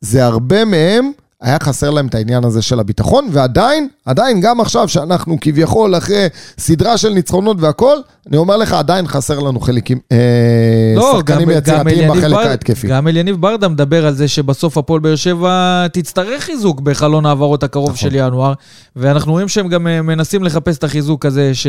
זה 0.00 0.24
הרבה 0.24 0.64
מהם. 0.64 1.12
היה 1.42 1.56
חסר 1.62 1.90
להם 1.90 2.06
את 2.06 2.14
העניין 2.14 2.44
הזה 2.44 2.62
של 2.62 2.80
הביטחון, 2.80 3.28
ועדיין, 3.32 3.88
עדיין, 4.04 4.40
גם 4.40 4.60
עכשיו 4.60 4.88
שאנחנו 4.88 5.36
כביכול 5.40 5.96
אחרי 5.96 6.26
סדרה 6.58 6.98
של 6.98 7.08
ניצחונות 7.08 7.56
והכל, 7.60 7.96
אני 8.28 8.36
אומר 8.36 8.56
לך, 8.56 8.72
עדיין 8.72 9.06
חסר 9.06 9.38
לנו 9.38 9.60
חלקים, 9.60 9.98
אה, 10.12 10.94
שחקנים 11.16 11.50
יצירתיים 11.50 12.10
בחלק 12.10 12.36
בר- 12.36 12.48
ההתקפי. 12.48 12.88
גם 12.88 13.08
אליניב 13.08 13.36
ברדה 13.40 13.68
מדבר 13.68 14.06
על 14.06 14.14
זה 14.14 14.28
שבסוף 14.28 14.78
הפועל 14.78 15.00
באר 15.00 15.16
שבע 15.16 15.86
תצטרך 15.92 16.42
חיזוק 16.42 16.80
בחלון 16.80 17.26
העברות 17.26 17.62
הקרוב 17.62 17.90
נכון. 17.90 17.96
של 18.10 18.14
ינואר, 18.14 18.52
ואנחנו 18.96 19.32
רואים 19.32 19.48
שהם 19.48 19.68
גם 19.68 19.86
אה, 19.86 20.02
מנסים 20.02 20.44
לחפש 20.44 20.78
את 20.78 20.84
החיזוק 20.84 21.26
הזה 21.26 21.54
ש... 21.54 21.66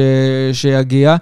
שיגיע. 0.53 1.15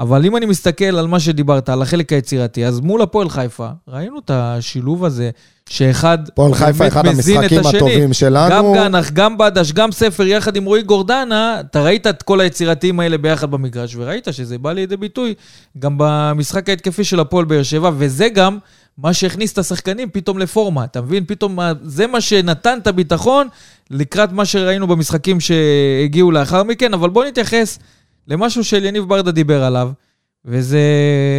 אבל 0.00 0.24
אם 0.26 0.36
אני 0.36 0.46
מסתכל 0.46 0.84
על 0.84 1.06
מה 1.06 1.20
שדיברת, 1.20 1.68
על 1.68 1.82
החלק 1.82 2.12
היצירתי, 2.12 2.66
אז 2.66 2.80
מול 2.80 3.02
הפועל 3.02 3.28
חיפה, 3.28 3.68
ראינו 3.88 4.18
את 4.18 4.30
השילוב 4.34 5.04
הזה, 5.04 5.30
שאחד 5.68 6.18
הפועל 6.28 6.54
חיפה, 6.54 6.86
אחד 6.86 7.06
המשחקים. 7.06 7.60
הטובים 7.76 8.12
שלנו. 8.12 8.54
גם 8.54 8.64
גנח, 8.74 9.10
גם 9.10 9.38
בדש, 9.38 9.72
גם 9.72 9.92
ספר, 9.92 10.26
יחד 10.26 10.56
עם 10.56 10.64
רועי 10.64 10.82
גורדנה, 10.82 11.60
אתה 11.60 11.82
ראית 11.82 12.06
את 12.06 12.22
כל 12.22 12.40
היצירתיים 12.40 13.00
האלה 13.00 13.18
ביחד 13.18 13.50
במגרש, 13.50 13.96
וראית 13.96 14.28
שזה 14.30 14.58
בא 14.58 14.72
לידי 14.72 14.96
ביטוי 14.96 15.34
גם 15.78 15.94
במשחק 15.98 16.68
ההתקפי 16.68 17.04
של 17.04 17.20
הפועל 17.20 17.44
באר 17.44 17.62
שבע, 17.62 17.90
וזה 17.98 18.28
גם 18.28 18.58
מה 18.98 19.12
שהכניס 19.12 19.52
את 19.52 19.58
השחקנים 19.58 20.08
פתאום 20.12 20.38
לפורמה, 20.38 20.84
אתה 20.84 21.00
מבין? 21.02 21.24
פתאום 21.26 21.56
מה- 21.56 21.72
זה 21.82 22.06
מה 22.06 22.20
שנתן 22.20 22.78
את 22.82 22.86
הביטחון 22.86 23.48
לקראת 23.90 24.32
מה 24.32 24.44
שראינו 24.44 24.86
במשחקים 24.86 25.38
שהגיעו 25.40 26.30
לאחר 26.30 26.62
מכן, 26.62 26.94
אבל 26.94 27.10
בואו 27.10 27.28
נתייחס 27.28 27.78
למשהו 28.28 28.64
שאליניב 28.64 29.04
ברדה 29.04 29.30
דיבר 29.30 29.64
עליו, 29.64 29.90
וזה 30.44 30.80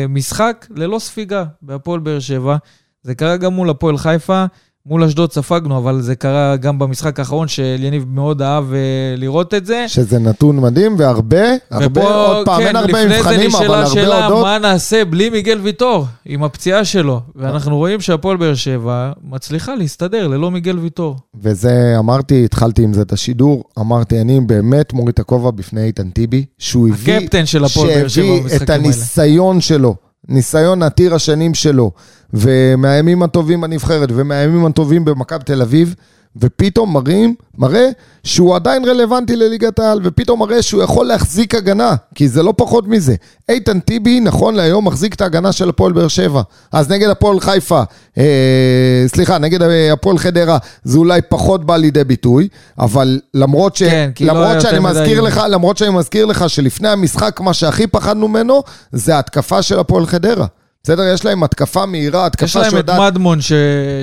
משחק 0.09 0.67
ללא 0.75 0.99
ספיגה 0.99 1.45
בהפועל 1.61 1.99
באר 1.99 2.19
שבע. 2.19 2.57
זה 3.03 3.15
קרה 3.15 3.37
גם 3.37 3.53
מול 3.53 3.69
הפועל 3.69 3.97
חיפה, 3.97 4.45
מול 4.87 5.03
אשדוד 5.03 5.31
ספגנו, 5.31 5.77
אבל 5.77 6.01
זה 6.01 6.15
קרה 6.15 6.55
גם 6.55 6.79
במשחק 6.79 7.19
האחרון, 7.19 7.47
שאליניב 7.47 8.05
מאוד 8.07 8.41
אהב 8.41 8.73
אה, 8.73 8.79
לראות 9.17 9.53
את 9.53 9.65
זה. 9.65 9.85
שזה 9.87 10.19
נתון 10.19 10.59
מדהים, 10.59 10.95
והרבה, 10.97 11.45
הרבה, 11.71 12.01
ופה, 12.01 12.25
עוד 12.25 12.45
פעם, 12.45 12.61
כן, 12.61 12.67
אין 12.67 12.75
הרבה 12.75 12.87
לפני 12.87 13.09
זה 13.09 13.17
מבחנים, 13.17 13.55
אבל 13.55 13.57
נשאלה 13.57 13.77
הרבה 13.77 13.89
שאלה, 13.89 14.25
הודות. 14.25 14.43
מה 14.43 14.59
נעשה 14.59 15.05
בלי 15.05 15.29
מיגל 15.29 15.59
ויטור, 15.63 16.05
עם 16.25 16.43
הפציעה 16.43 16.85
שלו. 16.85 17.21
ואנחנו 17.35 17.77
רואים 17.77 18.01
שהפועל 18.01 18.37
באר 18.37 18.55
שבע 18.55 19.11
מצליחה 19.23 19.75
להסתדר 19.75 20.27
ללא 20.27 20.51
מיגל 20.51 20.79
ויטור. 20.79 21.15
וזה, 21.41 21.95
אמרתי, 21.99 22.45
התחלתי 22.45 22.83
עם 22.83 22.93
זה 22.93 23.01
את 23.01 23.13
השידור, 23.13 23.63
אמרתי, 23.79 24.21
אני 24.21 24.39
באמת 24.39 24.93
מוריד 24.93 25.13
את 25.13 25.19
הכובע 25.19 25.51
בפני 25.51 25.83
איתן 25.83 26.09
טיבי, 26.09 26.45
שהוא 26.59 26.89
הביא, 26.89 27.15
הקפטן 27.15 27.45
של 27.45 27.65
הפועל 27.65 27.87
באר 27.87 28.07
שבע 28.07 28.09
שהביא 28.09 28.41
במשחקים 28.41 28.63
את 28.63 28.69
האלה. 28.69 28.83
הניסיון 28.83 29.61
שלו 29.61 29.95
ניסיון 30.29 30.83
עתיר 30.83 31.15
השנים 31.15 31.53
שלו, 31.53 31.91
ומהימים 32.33 33.23
הטובים 33.23 33.61
בנבחרת, 33.61 34.09
ומהימים 34.15 34.65
הטובים 34.65 35.05
במכבי 35.05 35.43
תל 35.43 35.61
אביב, 35.61 35.95
ופתאום 36.41 36.93
מראים, 36.93 37.35
מראה 37.57 37.89
שהוא 38.23 38.55
עדיין 38.55 38.85
רלוונטי 38.85 39.35
לליגת 39.35 39.79
העל, 39.79 39.99
ופתאום 40.03 40.39
מראה 40.39 40.61
שהוא 40.61 40.83
יכול 40.83 41.05
להחזיק 41.05 41.55
הגנה, 41.55 41.95
כי 42.15 42.27
זה 42.27 42.43
לא 42.43 42.53
פחות 42.57 42.87
מזה. 42.87 43.15
איתן 43.49 43.79
טיבי, 43.79 44.19
נכון 44.19 44.55
להיום, 44.55 44.87
מחזיק 44.87 45.13
את 45.13 45.21
ההגנה 45.21 45.51
של 45.51 45.69
הפועל 45.69 45.93
באר 45.93 46.07
שבע. 46.07 46.41
אז 46.71 46.89
נגד 46.89 47.09
הפועל 47.09 47.39
חיפה, 47.39 47.83
אה, 48.17 49.03
סליחה, 49.07 49.37
נגד 49.37 49.59
הפועל 49.93 50.17
חדרה, 50.17 50.57
זה 50.83 50.97
אולי 50.97 51.21
פחות 51.29 51.65
בא 51.65 51.77
לידי 51.77 52.03
ביטוי, 52.03 52.47
אבל 52.79 53.19
למרות, 53.33 53.75
ש... 53.75 53.83
כן, 53.83 54.09
לא 54.21 54.33
למרות 54.33 54.47
היה 54.51 54.61
שאני 54.61 54.79
מזכיר 54.79 55.21
לך, 55.21 55.41
למרות 55.49 55.77
שאני 55.77 55.91
מזכיר 55.91 56.25
לך 56.25 56.49
שלפני 56.49 56.89
המשחק, 56.89 57.39
מה 57.41 57.53
שהכי 57.53 57.87
פחדנו 57.87 58.27
ממנו, 58.27 58.63
זה 58.91 59.15
ההתקפה 59.15 59.61
של 59.61 59.79
הפועל 59.79 60.05
חדרה. 60.05 60.45
בסדר? 60.85 61.03
יש 61.13 61.25
להם 61.25 61.43
התקפה 61.43 61.85
מהירה, 61.85 62.25
התקפה 62.25 62.45
יש 62.45 62.55
להם 62.55 62.65
את 62.65 62.69
שיודעת... 62.69 62.99
מדמון, 63.13 63.41
ש... 63.41 63.51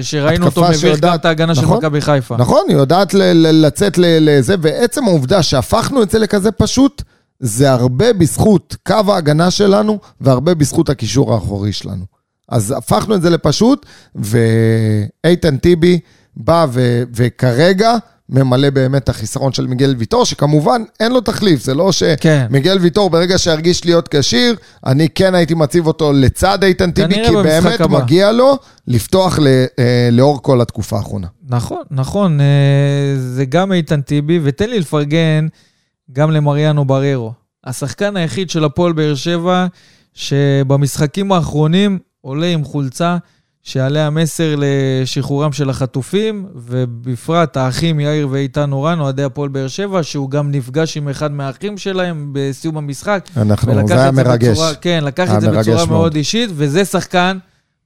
שראינו 0.03 0.47
אותו 0.47 0.63
מביך 0.63 0.75
גם 0.75 0.81
שיודעת- 0.81 1.21
את 1.21 1.25
ההגנה 1.25 1.55
של 1.55 1.63
נכון. 1.63 1.79
מכבי 1.79 2.01
חיפה. 2.01 2.37
נכון, 2.37 2.65
היא 2.69 2.77
יודעת 2.77 3.15
ל- 3.15 3.23
ל- 3.33 3.67
לצאת 3.67 3.99
ל- 3.99 4.05
לזה, 4.21 4.55
ועצם 4.61 5.05
העובדה 5.05 5.43
שהפכנו 5.43 6.03
את 6.03 6.11
זה 6.11 6.19
לכזה 6.19 6.53
פשוט, 6.53 7.03
זה 7.41 7.73
הרבה 7.73 8.13
בזכות 8.13 8.77
קו 8.87 8.95
ההגנה 9.09 9.51
שלנו, 9.51 9.99
והרבה 10.21 10.55
בזכות 10.55 10.89
הקישור 10.89 11.35
האחורי 11.35 11.73
שלנו. 11.73 12.05
אז 12.49 12.75
הפכנו 12.77 13.15
את 13.15 13.23
זה 13.23 13.31
לפשוט, 13.31 13.87
ואיתן 14.15 15.57
טיבי 15.57 16.01
בא 16.37 16.67
ו- 16.73 17.03
וכרגע 17.15 17.95
ממלא 18.33 18.71
באמת 18.71 19.03
את 19.05 19.09
החיסרון 19.09 19.53
של 19.53 19.67
מיגל 19.67 19.95
ויטור, 19.99 20.25
שכמובן 20.25 20.83
אין 21.01 21.13
לו 21.13 21.21
תחליף, 21.21 21.63
זה 21.65 21.75
לא 21.75 21.91
כן. 22.21 22.47
שמיגל 22.51 22.79
ויטור 22.81 23.11
ברגע 23.11 23.39
שהרגיש 23.39 23.85
להיות 23.85 24.09
כשיר, 24.11 24.57
אני 24.87 25.09
כן 25.09 25.35
הייתי 25.35 25.55
מציב 25.55 25.87
אותו 25.87 26.13
לצד 26.13 26.65
איתן 26.65 26.91
טיבי, 26.91 27.15
כי 27.27 27.33
באמת 27.43 27.81
הבא. 27.81 27.99
מגיע 27.99 28.33
לו 28.33 28.59
לפתוח 28.89 29.39
ל- 29.39 29.47
אה, 29.79 30.09
לאור 30.13 30.43
כל 30.43 30.61
התקופה 30.61 30.97
האחרונה. 30.97 31.27
נכון, 31.49 31.83
נכון, 31.91 32.41
אה, 32.41 32.47
זה 33.17 33.45
גם 33.45 33.73
איתן 33.73 34.01
טיבי, 34.01 34.41
ותן 34.43 34.71
לי 34.71 34.79
לפרגן 34.81 35.47
גם 36.13 36.31
למריאנו 36.31 36.85
בררו. 36.85 37.33
השחקן 37.65 38.17
היחיד 38.17 38.51
של 38.51 38.65
הפועל 38.65 38.93
באר 38.93 39.15
שבע, 39.15 39.67
שבמשחקים 40.15 41.33
האחרונים 41.33 41.99
עולה 42.21 42.47
עם 42.47 42.65
חולצה 42.65 43.17
שעליה 43.63 44.11
מסר 44.11 44.55
לשחרורם 44.59 45.53
של 45.53 45.71
החטופים, 45.71 46.47
ובפרט 46.55 47.57
האחים 47.57 48.01
יאיר 48.01 48.29
ואיתן 48.31 48.73
אורן, 48.73 49.01
אוהדי 49.01 49.23
הפועל 49.23 49.49
באר 49.49 49.69
שבע, 49.69 50.03
שהוא 50.03 50.31
גם 50.31 50.51
נפגש 50.51 50.97
עם 50.97 51.09
אחד 51.09 51.33
מהאחים 51.33 51.79
שלהם 51.79 52.31
בסיום 52.33 52.77
המשחק. 52.77 53.29
אנחנו, 53.37 53.89
זה 53.89 54.03
היה 54.03 54.11
מרגש. 54.11 54.49
בצורה, 54.49 54.75
כן, 54.75 55.05
לקח 55.07 55.35
את 55.35 55.41
זה 55.41 55.51
בצורה 55.51 55.77
מאוד. 55.77 55.89
מאוד 55.89 56.15
אישית, 56.15 56.51
וזה 56.55 56.85
שחקן, 56.85 57.39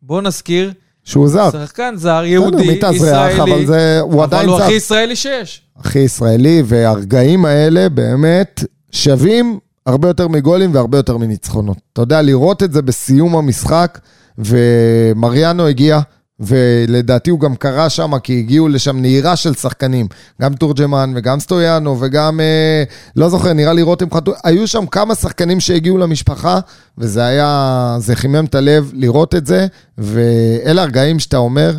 בוא 0.03 0.23
נזכיר, 0.23 0.73
שהוא 1.05 1.29
זר. 1.29 1.51
שחקן 1.51 1.95
זר, 1.97 2.23
יהודי, 2.25 2.77
מתאזרח, 2.77 3.31
ישראלי, 3.31 3.53
אבל 3.53 3.67
זה, 3.67 4.01
הוא 4.01 4.15
אבל 4.15 4.23
עדיין 4.23 4.49
הוא 4.49 4.59
זר. 4.59 4.65
הכי 4.65 4.73
ישראלי 4.73 5.17
שיש. 5.17 5.63
הכי 5.79 5.99
ישראלי, 5.99 6.63
והרגעים 6.67 7.45
האלה 7.45 7.89
באמת 7.89 8.65
שווים 8.91 9.59
הרבה 9.87 10.09
יותר 10.09 10.29
מגולים 10.29 10.75
והרבה 10.75 10.99
יותר 10.99 11.17
מניצחונות. 11.17 11.77
אתה 11.93 12.03
יודע, 12.03 12.23
לראות 12.23 12.63
את 12.63 12.73
זה 12.73 12.83
בסיום 12.83 13.37
המשחק, 13.37 13.99
ומריאנו 14.39 15.67
הגיע, 15.67 16.01
ולדעתי 16.41 17.31
הוא 17.31 17.41
גם 17.41 17.57
קרה 17.57 17.91
שם, 17.91 18.19
כי 18.19 18.39
הגיעו 18.39 18.69
לשם 18.69 19.01
נהירה 19.01 19.37
של 19.37 19.55
שחקנים. 19.55 20.07
גם 20.43 20.55
תורג'מן 20.55 21.13
וגם 21.17 21.41
סטויאנו 21.41 22.01
וגם, 22.01 22.41
אה, 22.41 22.85
לא 23.17 23.29
זוכר, 23.29 23.53
נראה 23.53 23.73
לי 23.73 23.83
רותם 23.83 24.15
חתול, 24.15 24.35
היו 24.45 24.67
שם 24.67 24.87
כמה 24.87 25.15
שחקנים 25.15 25.61
שהגיעו 25.61 25.99
למשפחה, 25.99 26.61
וזה 26.99 27.27
היה, 27.27 27.97
זה 28.01 28.17
חימם 28.17 28.45
את 28.45 28.55
הלב 28.55 28.91
לראות 28.95 29.35
את 29.35 29.47
זה, 29.47 29.67
ואלה 29.99 30.83
הרגעים 30.83 31.19
שאתה 31.19 31.37
אומר, 31.37 31.79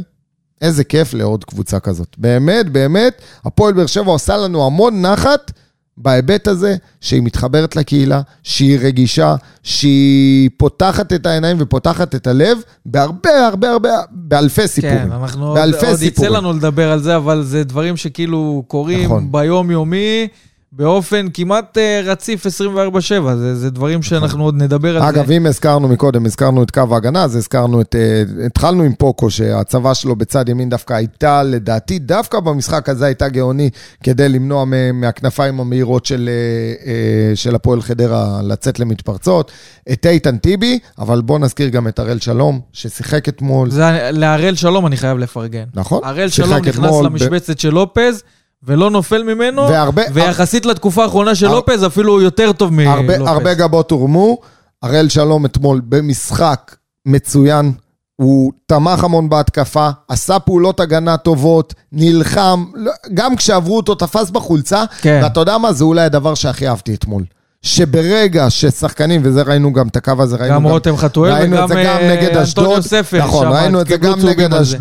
איזה 0.62 0.84
כיף 0.84 1.14
לעוד 1.14 1.44
קבוצה 1.44 1.80
כזאת. 1.80 2.16
באמת, 2.18 2.70
באמת, 2.70 3.22
הפועל 3.46 3.74
באר 3.74 3.86
שבע 3.86 4.12
עושה 4.12 4.38
לנו 4.38 4.66
המון 4.66 5.02
נחת 5.02 5.52
בהיבט 5.98 6.48
הזה 6.48 6.76
שהיא 7.02 7.22
מתחברת 7.22 7.76
לקהילה, 7.76 8.22
שהיא 8.44 8.80
רגישה, 8.82 9.36
שהיא 9.64 10.50
פותחת 10.58 11.14
את 11.14 11.26
העיניים 11.26 11.58
ופותחת 11.60 12.16
את 12.16 12.28
הלב 12.28 12.58
בהרבה, 12.86 13.48
הרבה, 13.48 13.72
הרבה, 13.72 13.90
באלפי 14.12 14.68
סיפורים. 14.68 14.98
כן, 14.98 15.12
אנחנו 15.12 15.48
עוד, 15.48 15.58
באלפי 15.58 15.86
עוד 15.86 15.96
יצא 15.96 16.06
סיפורים. 16.06 16.34
לנו 16.34 16.54
לדבר 16.54 16.92
על 16.92 17.00
זה, 17.00 17.16
אבל 17.16 17.44
זה 17.44 17.64
דברים 17.64 17.98
שכאילו 17.98 18.64
קורים 18.68 19.06
נכון. 19.06 19.32
ביום-יומי, 19.32 20.28
באופן 20.78 21.28
כמעט 21.34 21.78
אה, 21.78 22.02
רציף 22.06 22.46
24/7. 22.46 22.50
זה, 23.36 23.56
זה 23.56 23.70
דברים 23.70 24.04
שאנחנו 24.04 24.44
עוד 24.44 24.56
נדבר 24.56 24.98
על 24.98 25.04
אגב, 25.04 25.28
זה. 25.28 25.34
אם 25.34 25.46
הזכרנו 25.46 25.88
מקודם, 25.88 26.26
הזכרנו 26.26 26.64
את 26.64 26.72
קו 26.72 26.82
ההגנה, 26.92 27.24
אז 27.24 27.36
הזכרנו 27.36 27.82
את... 27.82 27.96
אה, 27.96 28.46
התחלנו 28.46 28.84
עם 28.84 28.94
פוקו, 28.94 29.30
שהצבה 29.30 29.94
שלו 29.94 30.16
בצד 30.16 30.50
ימין 30.50 30.70
דווקא 30.70 30.94
הייתה, 30.94 31.44
לדעתי, 31.44 32.00
דווקא 32.00 32.40
במשחק 32.40 32.90
הזה 32.90 33.06
הייתה 33.06 33.30
גאוני, 33.30 33.70
כדי 34.04 34.30
למנוע 34.30 34.66
מהכנפיים 34.94 35.60
המהירות 35.60 36.06
של, 36.06 36.30
אה, 36.86 37.36
של 37.36 37.56
הפועל 37.56 37.82
חדרה 37.82 38.42
לצאת 38.44 38.80
למתפרצות. 38.80 39.52
את 39.92 40.06
איתן 40.06 40.38
טיבי, 40.38 40.80
אבל 41.00 41.22
בואו 41.22 41.40
נזכיר 41.40 41.70
גם 41.70 41.88
את 41.88 42.00
הראל 42.00 42.20
שלום, 42.20 42.60
ששיחק 42.74 43.30
אתמול. 43.30 43.72
זה 43.72 44.10
להראל 44.12 44.56
שלום 44.56 44.88
אני 44.88 44.98
חייב 44.98 45.18
לפרגן. 45.18 45.66
נכון? 45.74 46.02
הראל 46.04 46.30
שלום 46.30 46.54
נכנס 46.54 46.76
אתמול 46.76 47.04
ב- 47.04 47.12
למשבצת 47.12 47.60
של 47.60 47.70
לופז, 47.70 48.24
ולא 48.64 48.90
נופל 48.92 49.24
ממנו, 49.24 49.62
והרבה- 49.70 50.02
ויחסית 50.14 50.66
לתקופה 50.66 51.04
האחרונה 51.04 51.36
של 51.36 51.46
הר- 51.48 51.56
לופז, 51.56 51.86
אפילו 51.86 52.14
הוא 52.14 52.22
יותר 52.22 52.52
טוב 52.52 52.74
מלופז. 52.74 53.10
הרבה, 53.14 53.30
הרבה 53.32 53.54
גבות 53.54 53.92
הורמו. 53.92 54.38
הראל 54.84 55.10
שלום 55.10 55.46
אתמול 55.46 55.82
במשחק 55.90 56.76
מצוין. 57.06 57.72
הוא 58.16 58.52
תמך 58.66 59.04
המון 59.04 59.30
בהתקפה, 59.30 59.90
עשה 60.08 60.40
פעולות 60.40 60.80
הגנה 60.80 61.18
טובות, 61.18 61.74
נלחם, 61.92 62.66
לא- 62.74 62.92
גם 63.14 63.36
כשעברו 63.36 63.78
אותו 63.78 63.96
תפס 63.96 64.30
בחולצה, 64.30 64.84
כן. 65.02 65.20
ואתה 65.24 65.40
יודע 65.40 65.58
מה? 65.58 65.74
זה 65.74 65.84
אולי 65.84 66.02
הדבר 66.02 66.34
שהכי 66.36 66.68
אהבתי 66.68 66.94
אתמול. 66.94 67.24
שברגע 67.62 68.50
ששחקנים, 68.50 69.22
וזה 69.24 69.42
ראינו 69.42 69.74
גם 69.74 69.88
את 69.88 69.96
הקו 69.96 70.14
הזה, 70.20 70.36
ראינו 70.36 70.56
גם 70.56 70.64
רותם 70.68 70.98
חתואל 70.98 71.32
וגם 71.32 71.52
גם 71.58 71.78
אה, 71.78 72.14
אנטוניו 72.14 72.44
אשדוד, 72.44 72.80
ספר. 72.82 73.18
נכון, 73.18 73.48
ראינו 73.48 73.82
את 73.82 73.88
זה 73.88 73.98
גם 73.98 74.20
נגד 74.26 74.54
על 74.54 74.64
זה. 74.64 74.78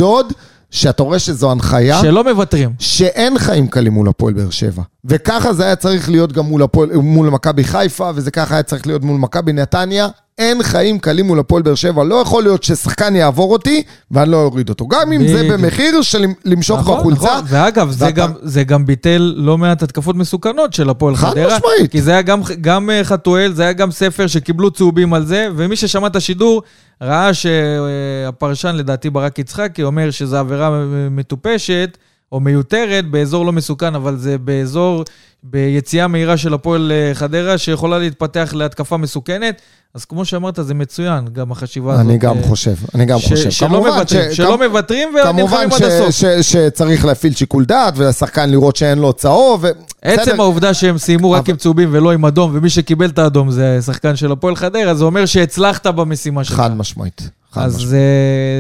שאתה 0.70 1.02
רואה 1.02 1.18
שזו 1.18 1.50
הנחיה. 1.50 2.00
שלא 2.00 2.24
מוותרים. 2.24 2.72
שאין 2.79 3.38
חיים 3.38 3.68
קלים 3.68 3.92
מול 3.92 4.09
הפועל 4.09 4.35
באר 4.35 4.50
שבע. 4.50 4.83
וככה 5.05 5.52
זה 5.52 5.64
היה 5.64 5.76
צריך 5.76 6.11
להיות 6.11 6.33
גם 6.33 6.44
מול, 6.44 6.62
הפועל, 6.62 6.92
מול 6.92 7.31
מכבי 7.31 7.64
חיפה, 7.64 8.11
וזה 8.14 8.31
ככה 8.31 8.55
היה 8.55 8.62
צריך 8.62 8.87
להיות 8.87 9.05
מול 9.05 9.20
מכבי 9.20 9.52
נתניה. 9.52 10.09
אין 10.38 10.62
חיים 10.62 10.99
קלים 10.99 11.27
מול 11.27 11.38
הפועל 11.38 11.62
באר 11.62 11.75
שבע. 11.75 12.05
לא 12.05 12.14
יכול 12.14 12.42
להיות 12.42 12.62
ששחקן 12.62 13.16
יעבור 13.16 13.53
אותי 13.53 13.83
ואני 14.11 14.31
לא 14.31 14.42
אוריד 14.42 14.68
אותו. 14.68 14.88
גם 14.88 15.12
אם 15.12 15.29
זה. 15.29 15.49
במחיר 15.53 16.03
של 16.03 16.25
למשוך 16.44 16.81
בחולצה. 16.81 17.22
נכון. 17.25 17.44
ואגב, 17.49 17.90
זה, 17.90 18.05
ואתה- 18.05 18.16
גם, 18.16 18.33
זה 18.42 18.64
גם 18.64 18.87
ביטל 18.87 19.33
לא 19.37 19.59
מעט 19.59 19.83
התקפות 19.83 20.16
מסוכנות 20.16 20.72
של 20.72 20.90
הפועל 20.90 21.16
חד 21.16 21.29
חדרה. 21.31 21.46
משמעית. 21.59 21.90
כי 21.92 22.03
זה 22.03 22.11
היה 22.11 22.22
גם, 22.22 22.40
גם 22.61 22.90
אה, 22.90 23.05
חתואל, 23.05 23.53
זה 23.55 23.62
היה 23.62 23.72
גם 23.72 23.90
ספר 23.90 24.27
שקיבלו 24.27 24.70
צהובים 24.70 25.14
על 25.14 25.27
זה, 25.27 25.49
ומי 25.57 25.77
ששמע 25.77 26.07
את 26.07 26.16
השידור 26.16 26.62
ראה 27.03 27.31
שהפרשן, 27.35 28.75
לדעתי 28.77 29.11
ברק 29.11 29.38
יצחקי, 29.38 29.83
אומר 29.83 30.11
שזו 30.11 30.37
עבירה 30.37 30.85
מטופשת. 31.11 31.99
או 32.33 32.40
מיותרת 32.40 33.11
באזור 33.11 33.46
לא 33.46 33.53
מסוכן, 33.53 33.94
אבל 33.94 34.16
זה 34.16 34.38
באזור, 34.38 35.05
ביציאה 35.50 36.06
מהירה 36.09 36.37
של 36.37 36.54
הפועל 36.54 36.92
אה, 36.92 37.14
חדרה, 37.14 37.59
שיכולה 37.59 37.98
להתפתח 37.98 38.52
להתקפה 38.56 38.96
מסוכנת. 38.96 39.62
אז 39.94 40.04
כמו 40.04 40.24
שאמרת, 40.24 40.59
זה 40.62 40.74
מצוין, 40.74 41.24
גם 41.32 41.52
החשיבה 41.52 41.92
הזאת. 41.94 42.06
אני 42.06 42.18
גם 42.18 42.38
אה, 42.38 42.42
חושב, 42.42 42.74
אני 42.94 43.04
גם 43.04 43.18
ש- 43.18 43.28
חושב. 43.28 43.50
שלא 43.50 43.68
כמובן 43.68 43.90
מוותרים, 43.90 44.32
ש- 44.32 44.37
שלא 44.37 44.56
כמ- 44.56 44.62
מוותרים 44.68 45.09
כמובן 45.22 45.40
ונלחמים 45.42 45.70
ש- 45.70 45.82
עד 45.82 45.90
הסוף. 45.90 46.11
ש- 46.11 46.52
שצריך 46.52 47.04
להפעיל 47.04 47.35
שיקול 47.35 47.64
דעת, 47.64 47.94
ולשחקן 47.96 48.50
לראות 48.50 48.76
שאין 48.76 48.98
לו 48.98 49.12
צהוב. 49.12 49.64
ו- 49.64 49.68
עצם 50.02 50.22
בסדר. 50.22 50.42
העובדה 50.42 50.74
שהם 50.74 50.98
סיימו 50.98 51.30
רק 51.30 51.42
אבל- 51.42 51.50
עם 51.50 51.56
צהובים 51.56 51.88
ולא 51.92 52.12
עם 52.12 52.24
אדום, 52.24 52.50
ומי 52.54 52.70
שקיבל 52.70 53.06
את 53.09 53.18
האדום 53.18 53.50
זה 53.50 53.78
שחקן 53.87 54.16
של 54.16 54.32
הפועל 54.32 54.56
חדרה, 54.56 54.94
זה 54.94 55.04
אומר 55.04 55.26
שהצלחת 55.26 55.87
במשימה 55.87 56.44
שלך. 56.44 56.56
חד 56.56 56.76
משמעית. 56.76 57.28
חד 57.52 57.62
אז 57.62 57.74
משמעית. 57.76 57.90
זה, 57.90 58.00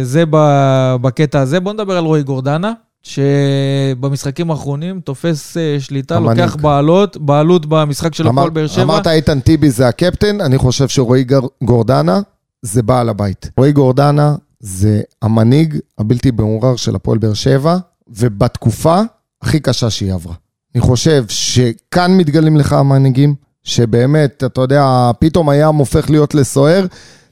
זה 0.02 0.24
ב- 0.30 0.96
בקטע 1.00 1.40
הזה. 1.40 1.60
בואו 1.60 1.74
נדבר 1.74 1.96
על 1.96 2.04
רועי 2.04 2.22
גורדנה, 2.22 2.72
שבמשחקים 3.06 4.50
האחרונים 4.50 5.00
תופס 5.00 5.56
אה, 5.56 5.76
שליטה, 5.80 6.16
המנהיג. 6.16 6.40
לוקח 6.40 6.56
בעלות, 6.56 7.16
בעלות 7.16 7.66
במשחק 7.66 8.14
של 8.14 8.28
אמר- 8.28 8.42
הפועל 8.42 8.50
באר 8.54 8.66
שבע. 8.66 8.82
אמרת 8.82 9.06
איתן 9.06 9.40
טיבי 9.40 9.70
זה 9.70 9.88
הקפטן, 9.88 10.40
אני 10.40 10.58
חושב 10.58 10.88
שרועי 10.88 11.24
גורדנה 11.64 12.20
זה 12.62 12.82
בעל 12.82 13.08
הבית. 13.08 13.50
רועי 13.58 13.72
גורדנה 13.72 14.34
זה 14.60 15.00
המנהיג 15.22 15.78
הבלתי 15.98 16.30
מעורר 16.30 16.76
של 16.76 16.94
הפועל 16.94 17.18
באר 17.18 17.34
שבע, 17.34 17.76
ובתקופה 18.08 19.00
הכי 19.42 19.60
קשה 19.60 19.90
שהיא 19.90 20.12
עברה. 20.12 20.34
אני 20.74 20.80
חושב 20.82 21.24
שכאן 21.28 22.16
מתגלים 22.16 22.56
לך 22.56 22.72
המנהיגים, 22.72 23.34
שבאמת, 23.64 24.42
אתה 24.46 24.60
יודע, 24.60 24.84
פתאום 25.18 25.48
הים 25.48 25.74
הופך 25.74 26.10
להיות 26.10 26.34
לסוער. 26.34 26.86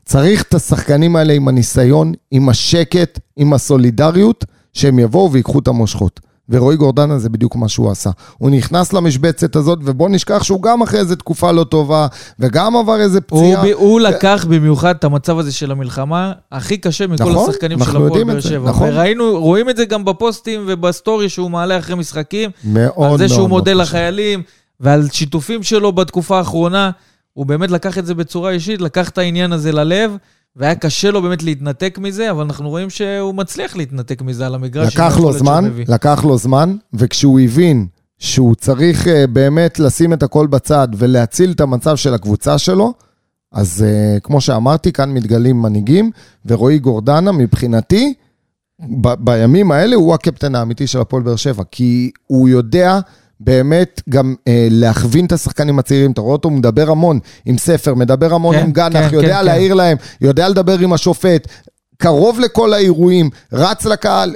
צריך 0.04 0.42
את 0.42 0.54
השחקנים 0.54 1.16
האלה 1.16 1.32
עם 1.32 1.48
הניסיון, 1.48 2.12
עם 2.30 2.48
השקט, 2.48 3.18
עם 3.36 3.52
הסולידריות, 3.52 4.44
שהם 4.74 4.98
יבואו 4.98 5.32
ויקחו 5.32 5.58
את 5.58 5.68
המושכות. 5.68 6.20
ורועי 6.48 6.76
גורדנה 6.76 7.18
זה 7.18 7.28
בדיוק 7.28 7.56
מה 7.56 7.68
שהוא 7.68 7.90
עשה. 7.90 8.10
הוא 8.38 8.50
נכנס 8.50 8.92
למשבצת 8.92 9.56
הזאת, 9.56 9.78
ובוא 9.82 10.08
נשכח 10.08 10.42
שהוא 10.42 10.62
גם 10.62 10.82
אחרי 10.82 11.00
איזה 11.00 11.16
תקופה 11.16 11.52
לא 11.52 11.64
טובה, 11.64 12.06
וגם 12.38 12.76
עבר 12.76 13.00
איזה 13.00 13.20
פציעה. 13.20 13.62
הוא, 13.62 13.70
ב- 13.70 13.74
הוא 13.74 14.00
לקח 14.00 14.46
במיוחד 14.48 14.94
את 14.98 15.04
המצב 15.04 15.38
הזה 15.38 15.52
של 15.52 15.70
המלחמה 15.70 16.32
הכי 16.52 16.76
קשה 16.76 17.06
מכל 17.06 17.30
נכון, 17.32 17.50
השחקנים 17.50 17.78
של 17.78 17.84
הפועל 17.90 18.02
יודעים 18.04 18.28
את 18.30 18.32
באר 18.34 18.42
זה, 18.42 18.48
שבע. 18.48 18.70
נכון. 18.70 18.88
וראינו, 18.88 19.40
רואים 19.40 19.70
את 19.70 19.76
זה 19.76 19.84
גם 19.84 20.04
בפוסטים 20.04 20.64
ובסטורי 20.66 21.28
שהוא 21.28 21.50
מעלה 21.50 21.78
אחרי 21.78 21.96
משחקים, 21.96 22.50
מאוד 22.64 23.10
על 23.10 23.18
זה 23.18 23.28
שהוא 23.28 23.38
מאוד 23.38 23.48
מודה 23.48 23.74
מאוד. 23.74 23.82
לחיילים, 23.82 24.42
ועל 24.80 25.08
שיתופים 25.12 25.62
שלו 25.62 25.92
בתקופה 25.92 26.38
האחרונה. 26.38 26.90
הוא 27.32 27.46
באמת 27.46 27.70
לקח 27.70 27.98
את 27.98 28.06
זה 28.06 28.14
בצורה 28.14 28.50
אישית, 28.50 28.80
לקח 28.80 29.08
את 29.08 29.18
העניין 29.18 29.52
הזה 29.52 29.72
ללב, 29.72 30.16
והיה 30.56 30.74
קשה 30.74 31.10
לו 31.10 31.22
באמת 31.22 31.42
להתנתק 31.42 31.98
מזה, 31.98 32.30
אבל 32.30 32.44
אנחנו 32.44 32.68
רואים 32.68 32.90
שהוא 32.90 33.34
מצליח 33.34 33.76
להתנתק 33.76 34.22
מזה 34.22 34.46
על 34.46 34.54
המגרש. 34.54 34.94
לקח 34.94 35.18
לו 35.18 35.32
זמן. 35.32 35.70
לקח 35.88 36.24
לו 36.24 36.38
זמן, 36.38 36.76
וכשהוא 36.92 37.40
הבין 37.40 37.86
שהוא 38.18 38.54
צריך 38.54 39.08
אה, 39.08 39.26
באמת 39.26 39.78
לשים 39.78 40.12
את 40.12 40.22
הכל 40.22 40.46
בצד 40.46 40.88
ולהציל 40.96 41.50
את 41.50 41.60
המצב 41.60 41.96
של 41.96 42.14
הקבוצה 42.14 42.58
שלו, 42.58 42.94
אז 43.52 43.84
אה, 43.86 44.20
כמו 44.20 44.40
שאמרתי, 44.40 44.92
כאן 44.92 45.10
מתגלים 45.10 45.62
מנהיגים, 45.62 46.10
ורועי 46.46 46.78
גורדנה, 46.78 47.32
מבחינתי, 47.32 48.14
ב- 49.00 49.14
בימים 49.24 49.72
האלה 49.72 49.96
הוא 49.96 50.14
הקפטן 50.14 50.54
האמיתי 50.54 50.86
של 50.86 51.00
הפועל 51.00 51.22
באר 51.22 51.36
שבע, 51.36 51.62
כי 51.70 52.10
הוא 52.26 52.48
יודע 52.48 53.00
באמת 53.40 54.02
גם 54.08 54.34
אה, 54.48 54.68
להכווין 54.70 55.26
את 55.26 55.32
השחקנים 55.32 55.78
הצעירים, 55.78 56.10
אתה 56.10 56.20
רואה 56.20 56.32
אותו, 56.32 56.48
הוא 56.48 56.56
מדבר 56.56 56.90
המון 56.90 57.18
עם 57.44 57.58
ספר, 57.58 57.94
מדבר 57.94 58.34
המון 58.34 58.56
כן, 58.56 58.62
עם 58.62 58.72
גנח, 58.72 59.10
כן, 59.10 59.14
יודע 59.14 59.38
כן, 59.38 59.44
להעיר 59.44 59.74
להם, 59.74 59.96
יודע 60.20 60.48
לדבר 60.48 60.78
עם 60.78 60.92
השופט, 60.92 61.48
קרוב 61.98 62.40
לכל 62.40 62.72
האירועים, 62.72 63.30
רץ 63.52 63.84
לקהל, 63.84 64.34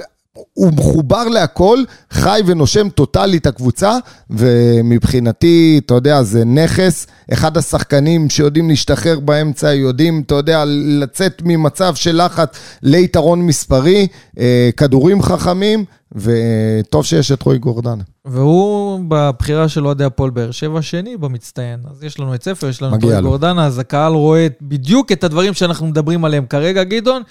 הוא 0.53 0.73
מחובר 0.73 1.27
להכל, 1.27 1.83
חי 2.11 2.41
ונושם 2.45 2.89
טוטאלית 2.89 3.47
הקבוצה, 3.47 3.97
ומבחינתי, 4.29 5.81
אתה 5.85 5.93
יודע, 5.93 6.23
זה 6.23 6.45
נכס. 6.45 7.07
אחד 7.33 7.57
השחקנים 7.57 8.29
שיודעים 8.29 8.69
להשתחרר 8.69 9.19
באמצע, 9.19 9.73
יודעים, 9.73 10.23
אתה 10.25 10.35
יודע, 10.35 10.63
לצאת 10.67 11.41
ממצב 11.45 11.95
של 11.95 12.25
לחץ 12.25 12.49
ליתרון 12.83 13.41
מספרי, 13.41 14.07
אה, 14.39 14.69
כדורים 14.77 15.21
חכמים, 15.21 15.85
וטוב 16.15 17.05
שיש 17.05 17.31
את 17.31 17.41
רועי 17.41 17.57
גורדנה. 17.57 18.03
והוא 18.25 18.99
בבחירה 19.07 19.69
של 19.69 19.85
אוהדי 19.85 20.03
הפועל 20.03 20.29
באר 20.29 20.51
שבע 20.51 20.81
שני 20.81 21.17
במצטיין. 21.17 21.79
אז 21.91 22.03
יש 22.03 22.19
לנו 22.19 22.35
את 22.35 22.43
ספר, 22.43 22.67
יש 22.69 22.81
לנו 22.81 22.95
את 22.95 23.03
רועי 23.03 23.15
לו. 23.15 23.21
גורדנה, 23.21 23.65
אז 23.65 23.79
הקהל 23.79 24.13
רואה 24.13 24.47
בדיוק 24.61 25.11
את 25.11 25.23
הדברים 25.23 25.53
שאנחנו 25.53 25.87
מדברים 25.87 26.25
עליהם 26.25 26.45
כרגע, 26.45 26.83
גדעון. 26.83 27.21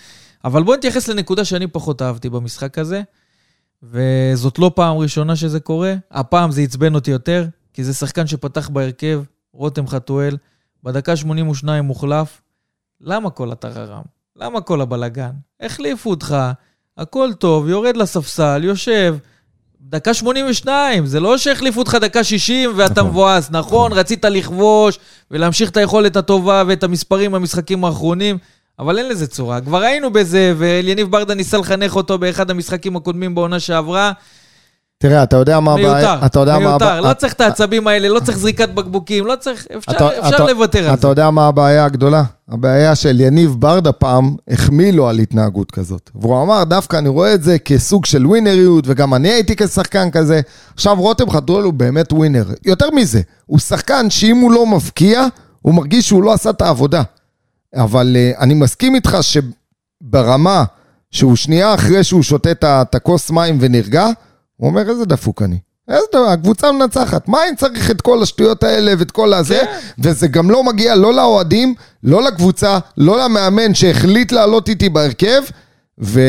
אבל 0.44 0.62
בוא 0.62 0.76
נתייחס 0.76 1.08
לנקודה 1.08 1.44
שאני 1.44 1.66
פחות 1.66 2.02
אהבתי 2.02 2.28
במשחק 2.28 2.78
הזה, 2.78 3.02
וזאת 3.82 4.58
לא 4.58 4.70
פעם 4.74 4.96
ראשונה 4.96 5.36
שזה 5.36 5.60
קורה. 5.60 5.94
הפעם 6.10 6.50
זה 6.50 6.60
עצבן 6.60 6.94
אותי 6.94 7.10
יותר, 7.10 7.46
כי 7.72 7.84
זה 7.84 7.94
שחקן 7.94 8.26
שפתח 8.26 8.68
בהרכב, 8.68 9.22
רותם 9.52 9.86
חתואל, 9.86 10.36
בדקה 10.82 11.16
82 11.16 11.84
מוחלף. 11.84 12.40
למה 13.00 13.30
כל 13.30 13.52
הטררם? 13.52 14.02
למה 14.36 14.60
כל 14.60 14.80
הבלגן? 14.80 15.30
החליפו 15.60 16.10
אותך, 16.10 16.36
הכל 16.98 17.32
טוב, 17.38 17.68
יורד 17.68 17.96
לספסל, 17.96 18.60
יושב. 18.64 19.16
דקה 19.80 20.14
82, 20.14 21.06
זה 21.06 21.20
לא 21.20 21.38
שהחליפו 21.38 21.80
אותך 21.80 21.94
דקה 22.00 22.24
60 22.24 22.70
ואתה 22.76 22.92
נכון. 22.92 23.06
מבואס. 23.10 23.50
נכון, 23.50 23.92
רצית 23.92 24.24
לכבוש 24.24 24.98
ולהמשיך 25.30 25.70
את 25.70 25.76
היכולת 25.76 26.16
הטובה 26.16 26.62
ואת 26.66 26.84
המספרים 26.84 27.32
במשחקים 27.32 27.84
האחרונים, 27.84 28.38
אבל 28.78 28.98
אין 28.98 29.08
לזה 29.08 29.26
צורה. 29.26 29.60
כבר 29.60 29.82
היינו 29.82 30.12
בזה, 30.12 30.54
ואליניב 30.58 31.10
ברדה 31.10 31.34
ניסה 31.34 31.58
לחנך 31.58 31.96
אותו 31.96 32.18
באחד 32.18 32.50
המשחקים 32.50 32.96
הקודמים 32.96 33.34
בעונה 33.34 33.60
שעברה. 33.60 34.12
תראה, 35.00 35.22
אתה 35.22 35.36
יודע 35.36 35.60
מה 35.60 35.72
הבעיה? 35.72 35.92
מיותר, 35.92 36.26
אתה 36.26 36.40
יודע 36.40 36.58
מה 36.58 36.68
מיותר. 36.68 36.84
הבעיה? 36.86 37.00
לא 37.00 37.12
צריך 37.14 37.32
את 37.32 37.40
העצבים 37.40 37.86
האלה, 37.86 38.08
לא 38.08 38.20
צריך 38.20 38.38
זריקת 38.38 38.68
בקבוקים, 38.68 39.26
לא 39.26 39.34
צריך, 39.40 39.66
אפשר 39.76 39.92
אתה- 39.92 40.18
אפשר 40.18 40.36
אתה- 40.36 40.44
לוותר 40.52 40.88
על 40.88 40.94
אתה 40.94 41.02
זה. 41.02 41.08
יודע 41.08 41.30
מה 41.30 41.46
הבעיה 41.46 41.84
הגדולה? 41.84 42.22
הבעיה 42.48 42.94
של 42.94 43.20
יניב 43.20 43.54
ברדה 43.58 43.92
פעם 43.92 44.34
החמיא 44.48 44.92
לו 44.92 45.08
על 45.08 45.18
התנהגות 45.18 45.70
כזאת. 45.70 46.10
והוא 46.14 46.42
אמר, 46.42 46.64
דווקא 46.64 46.96
אני 46.96 47.08
רואה 47.08 47.34
את 47.34 47.42
זה 47.42 47.58
כסוג 47.58 48.06
של 48.06 48.26
ווינריות, 48.26 48.84
וגם 48.86 49.14
אני 49.14 49.28
הייתי 49.28 49.56
כשחקן 49.56 50.10
כזה. 50.10 50.40
עכשיו 50.74 51.00
רותם 51.00 51.30
חתואל 51.30 51.64
הוא 51.64 51.72
באמת 51.72 52.12
ווינר. 52.12 52.44
יותר 52.66 52.90
מזה, 52.90 53.20
הוא 53.46 53.58
שחקן 53.58 54.10
שאם 54.10 54.36
הוא 54.36 54.52
לא 54.52 54.66
מבקיע, 54.66 55.26
הוא 55.62 55.74
מרגיש 55.74 56.08
שהוא 56.08 56.22
לא 56.22 56.32
עשה 56.32 56.50
את 56.50 56.62
העבודה. 56.62 57.02
אבל 57.76 58.16
uh, 58.36 58.40
אני 58.40 58.54
מסכים 58.54 58.94
איתך 58.94 59.16
שברמה 60.02 60.64
שהוא 61.10 61.36
שנייה 61.36 61.74
אחרי 61.74 62.04
שהוא 62.04 62.22
שותה 62.22 62.50
את 62.82 62.94
הכוס 62.94 63.30
מים 63.30 63.58
ונרגע, 63.60 64.06
הוא 64.58 64.68
אומר, 64.70 64.90
איזה 64.90 65.04
דפוק 65.04 65.42
אני. 65.42 65.58
איזה 65.88 66.06
דבר, 66.12 66.28
הקבוצה 66.28 66.72
מנצחת. 66.72 67.28
מה 67.28 67.38
אם 67.50 67.54
צריך 67.56 67.90
את 67.90 68.00
כל 68.00 68.22
השטויות 68.22 68.62
האלה 68.62 68.94
ואת 68.98 69.10
כל 69.10 69.32
הזה? 69.32 69.58
כן. 69.58 69.78
וזה 69.98 70.28
גם 70.28 70.50
לא 70.50 70.64
מגיע 70.64 70.94
לא 70.94 71.14
לאוהדים, 71.14 71.74
לא 72.02 72.22
לקבוצה, 72.22 72.78
לא 72.96 73.24
למאמן 73.24 73.74
שהחליט 73.74 74.32
לעלות 74.32 74.68
איתי 74.68 74.88
בהרכב, 74.88 75.42
ו... 76.00 76.20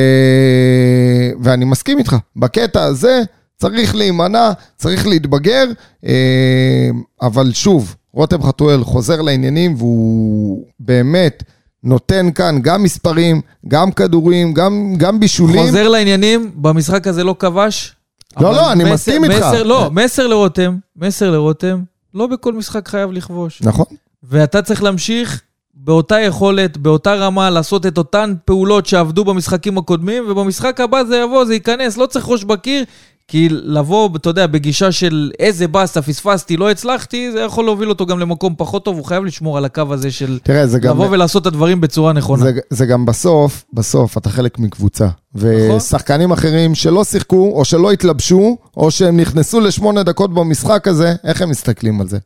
ואני 1.41 1.65
מסכים 1.65 1.97
איתך. 1.97 2.15
בקטע 2.35 2.83
הזה 2.83 3.21
צריך 3.57 3.95
להימנע, 3.95 4.51
צריך 4.77 5.07
להתבגר, 5.07 5.65
אה, 6.05 6.89
אבל 7.21 7.51
שוב, 7.53 7.95
רותם 8.13 8.43
חתואל 8.43 8.83
חוזר 8.83 9.21
לעניינים 9.21 9.75
והוא 9.77 10.65
באמת 10.79 11.43
נותן 11.83 12.31
כאן 12.35 12.59
גם 12.61 12.83
מספרים, 12.83 13.41
גם 13.67 13.91
כדורים, 13.91 14.53
גם, 14.53 14.93
גם 14.97 15.19
בישולים. 15.19 15.65
חוזר 15.65 15.87
לעניינים, 15.87 16.51
במשחק 16.55 17.07
הזה 17.07 17.23
לא 17.23 17.35
כבש. 17.39 17.95
לא, 18.37 18.51
לא, 18.51 18.71
אני 18.71 18.93
מסכים 18.93 19.23
איתך. 19.23 19.35
מסר, 19.35 19.63
לא, 19.63 19.89
מסר 19.91 20.27
לרותם, 20.27 20.77
מסר 20.95 21.31
לרותם, 21.31 21.81
לא 22.13 22.27
בכל 22.27 22.53
משחק 22.53 22.87
חייב 22.87 23.11
לכבוש. 23.11 23.61
נכון. 23.61 23.85
ואתה 24.23 24.61
צריך 24.61 24.83
להמשיך 24.83 25.41
באותה 25.73 26.19
יכולת, 26.19 26.77
באותה 26.77 27.13
רמה, 27.13 27.49
לעשות 27.49 27.85
את 27.85 27.97
אותן 27.97 28.33
פעולות 28.45 28.85
שעבדו 28.85 29.25
במשחקים 29.25 29.77
הקודמים, 29.77 30.23
ובמשחק 30.29 30.79
הבא 30.79 31.03
זה 31.03 31.17
יבוא, 31.17 31.45
זה 31.45 31.53
ייכנס, 31.53 31.97
לא 31.97 32.05
צריך 32.05 32.27
ראש 32.27 32.43
בקיר, 32.43 32.83
כי 33.29 33.49
לבוא, 33.49 34.09
אתה 34.15 34.29
יודע, 34.29 34.47
בגישה 34.47 34.91
של 34.91 35.31
איזה 35.39 35.67
באסה, 35.67 36.01
פספסתי, 36.01 36.57
לא 36.57 36.71
הצלחתי, 36.71 37.31
זה 37.31 37.39
יכול 37.39 37.65
להוביל 37.65 37.89
אותו 37.89 38.05
גם 38.05 38.19
למקום 38.19 38.53
פחות 38.57 38.85
טוב, 38.85 38.97
הוא 38.97 39.05
חייב 39.05 39.23
לשמור 39.23 39.57
על 39.57 39.65
הקו 39.65 39.83
הזה 39.91 40.11
של 40.11 40.39
תראה, 40.43 40.67
זה 40.67 40.79
גם... 40.79 40.95
לבוא 40.95 41.07
ולעשות 41.11 41.41
את 41.41 41.47
הדברים 41.47 41.81
בצורה 41.81 42.13
נכונה. 42.13 42.43
זה, 42.43 42.51
זה 42.69 42.85
גם 42.85 43.05
בסוף, 43.05 43.65
בסוף 43.73 44.17
אתה 44.17 44.29
חלק 44.29 44.59
מקבוצה. 44.59 45.07
נכון. 45.35 45.49
ושחקנים 45.49 46.31
אחרים 46.31 46.75
שלא 46.75 47.03
שיחקו, 47.03 47.51
או 47.55 47.65
שלא 47.65 47.91
התלבשו, 47.91 48.57
או 48.77 48.91
שהם 48.91 49.17
נכנסו 49.19 49.59
לשמונה 49.59 50.03
דקות 50.03 50.33
במשחק 50.33 50.87
הזה, 50.87 51.15
איך 51.23 51.41
הם 51.41 51.49
מסתכלים 51.49 52.01
על 52.01 52.07
זה? 52.07 52.17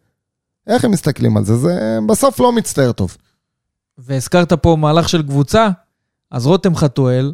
איך 0.67 0.85
הם 0.85 0.91
מסתכלים 0.91 1.37
על 1.37 1.43
זה? 1.43 1.55
זה 1.55 1.99
בסוף 2.07 2.39
לא 2.39 2.51
מצטער 2.51 2.91
טוב. 2.91 3.17
והזכרת 3.97 4.53
פה 4.53 4.75
מהלך 4.79 5.09
של 5.09 5.23
קבוצה, 5.23 5.69
אז 6.31 6.45
רותם 6.45 6.75
חתואל, 6.75 7.33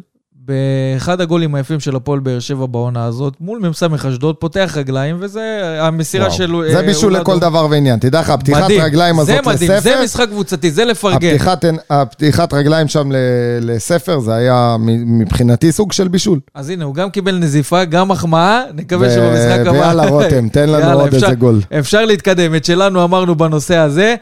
באחד 0.54 1.20
הגולים 1.20 1.54
היפים 1.54 1.80
של 1.80 1.96
הפועל 1.96 2.20
באר 2.20 2.38
שבע 2.40 2.66
בעונה 2.66 3.04
הזאת, 3.04 3.34
מול 3.40 3.58
מ"ס 3.58 3.82
אשדוד, 4.08 4.36
פותח 4.36 4.72
רגליים, 4.76 5.16
וזה 5.20 5.40
המסירה 5.80 6.24
וואו. 6.26 6.36
של... 6.36 6.54
זה 6.72 6.76
אה, 6.80 6.82
בישול. 6.82 7.16
לכל 7.16 7.38
דבר 7.38 7.66
ועניין. 7.70 7.98
תדע 7.98 8.20
לך, 8.20 8.30
הפתיחת 8.30 8.62
מדהים. 8.62 8.80
רגליים 8.82 9.18
הזאת 9.18 9.26
זה 9.34 9.50
מדהים, 9.50 9.70
לספר, 9.70 9.80
זה 9.80 10.00
משחק 10.04 10.28
קבוצתי, 10.28 10.70
זה 10.70 10.84
לפרגן. 10.84 11.16
הפתיחת, 11.16 11.64
הפתיחת 11.90 12.52
רגליים 12.54 12.88
שם 12.88 13.12
ל- 13.12 13.16
לספר, 13.60 14.18
זה 14.20 14.34
היה 14.34 14.76
מבחינתי 15.06 15.72
סוג 15.72 15.92
של 15.92 16.08
בישול. 16.08 16.40
אז 16.54 16.70
הנה, 16.70 16.84
הוא 16.84 16.94
גם 16.94 17.10
קיבל 17.10 17.38
נזיפה, 17.38 17.84
גם 17.84 18.08
מחמאה, 18.08 18.62
נקווה 18.74 19.08
ו- 19.08 19.10
שבמשחק 19.10 19.60
הבא... 19.66 19.70
ויאללה, 19.70 20.06
רותם, 20.06 20.48
תן 20.48 20.68
לנו 20.68 20.78
יאללה, 20.80 20.92
עוד 20.92 21.14
אפשר- 21.14 21.26
איזה 21.26 21.36
גול. 21.36 21.60
אפשר 21.78 22.04
להתקדם, 22.04 22.54
את 22.54 22.64
שלנו 22.64 23.04
אמרנו 23.04 23.34
בנושא 23.34 23.76
הזה, 23.76 24.14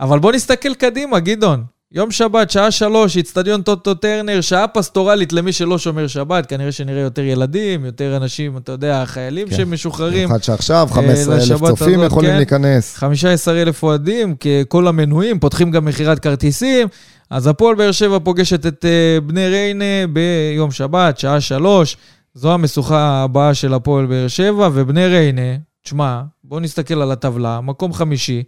אבל 0.00 0.18
בוא 0.18 0.32
נסתכל 0.32 0.74
קדימה, 0.74 1.20
גדעון. 1.20 1.62
יום 1.94 2.10
שבת, 2.10 2.50
שעה 2.50 2.70
שלוש, 2.70 3.16
איצטדיון 3.16 3.62
טוטו 3.62 3.94
טרנר, 3.94 4.40
שעה 4.40 4.68
פסטורלית 4.68 5.32
למי 5.32 5.52
שלא 5.52 5.78
שומר 5.78 6.06
שבת, 6.06 6.46
כנראה 6.46 6.72
שנראה 6.72 7.00
יותר 7.00 7.22
ילדים, 7.22 7.84
יותר 7.84 8.16
אנשים, 8.16 8.56
אתה 8.56 8.72
יודע, 8.72 9.04
חיילים 9.06 9.48
כן. 9.48 9.56
שמשוחררים. 9.56 10.28
במיוחד 10.28 10.42
שעכשיו, 10.42 10.88
15 10.90 11.34
אלף 11.34 11.42
לשבת 11.42 11.68
צופים 11.68 12.00
הזאת, 12.00 12.06
יכולים 12.06 12.30
כן. 12.30 12.36
להיכנס. 12.36 12.96
15 12.96 13.62
אלף 13.62 13.82
אוהדים, 13.82 14.34
כל 14.68 14.88
המנויים, 14.88 15.38
פותחים 15.38 15.70
גם 15.70 15.84
מכירת 15.84 16.18
כרטיסים. 16.18 16.88
אז 17.30 17.46
הפועל 17.46 17.74
באר 17.74 17.92
שבע 17.92 18.18
פוגשת 18.18 18.66
את 18.66 18.84
אה, 18.84 19.20
בני 19.20 19.48
ריינה 19.48 20.06
ביום 20.12 20.70
שבת, 20.70 21.18
שעה 21.18 21.40
שלוש. 21.40 21.96
זו 22.34 22.54
המשוכה 22.54 23.22
הבאה 23.22 23.54
של 23.54 23.74
הפועל 23.74 24.06
באר 24.06 24.28
שבע, 24.28 24.68
ובני 24.72 25.06
ריינה, 25.06 25.56
תשמע, 25.84 26.20
בואו 26.44 26.60
נסתכל 26.60 27.02
על 27.02 27.12
הטבלה, 27.12 27.60
מקום 27.60 27.92
חמישי, 27.92 28.42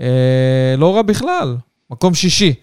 אה, 0.00 0.74
לא 0.78 0.96
רע 0.96 1.02
בכלל, 1.02 1.56
מקום 1.90 2.14
שישי. 2.14 2.54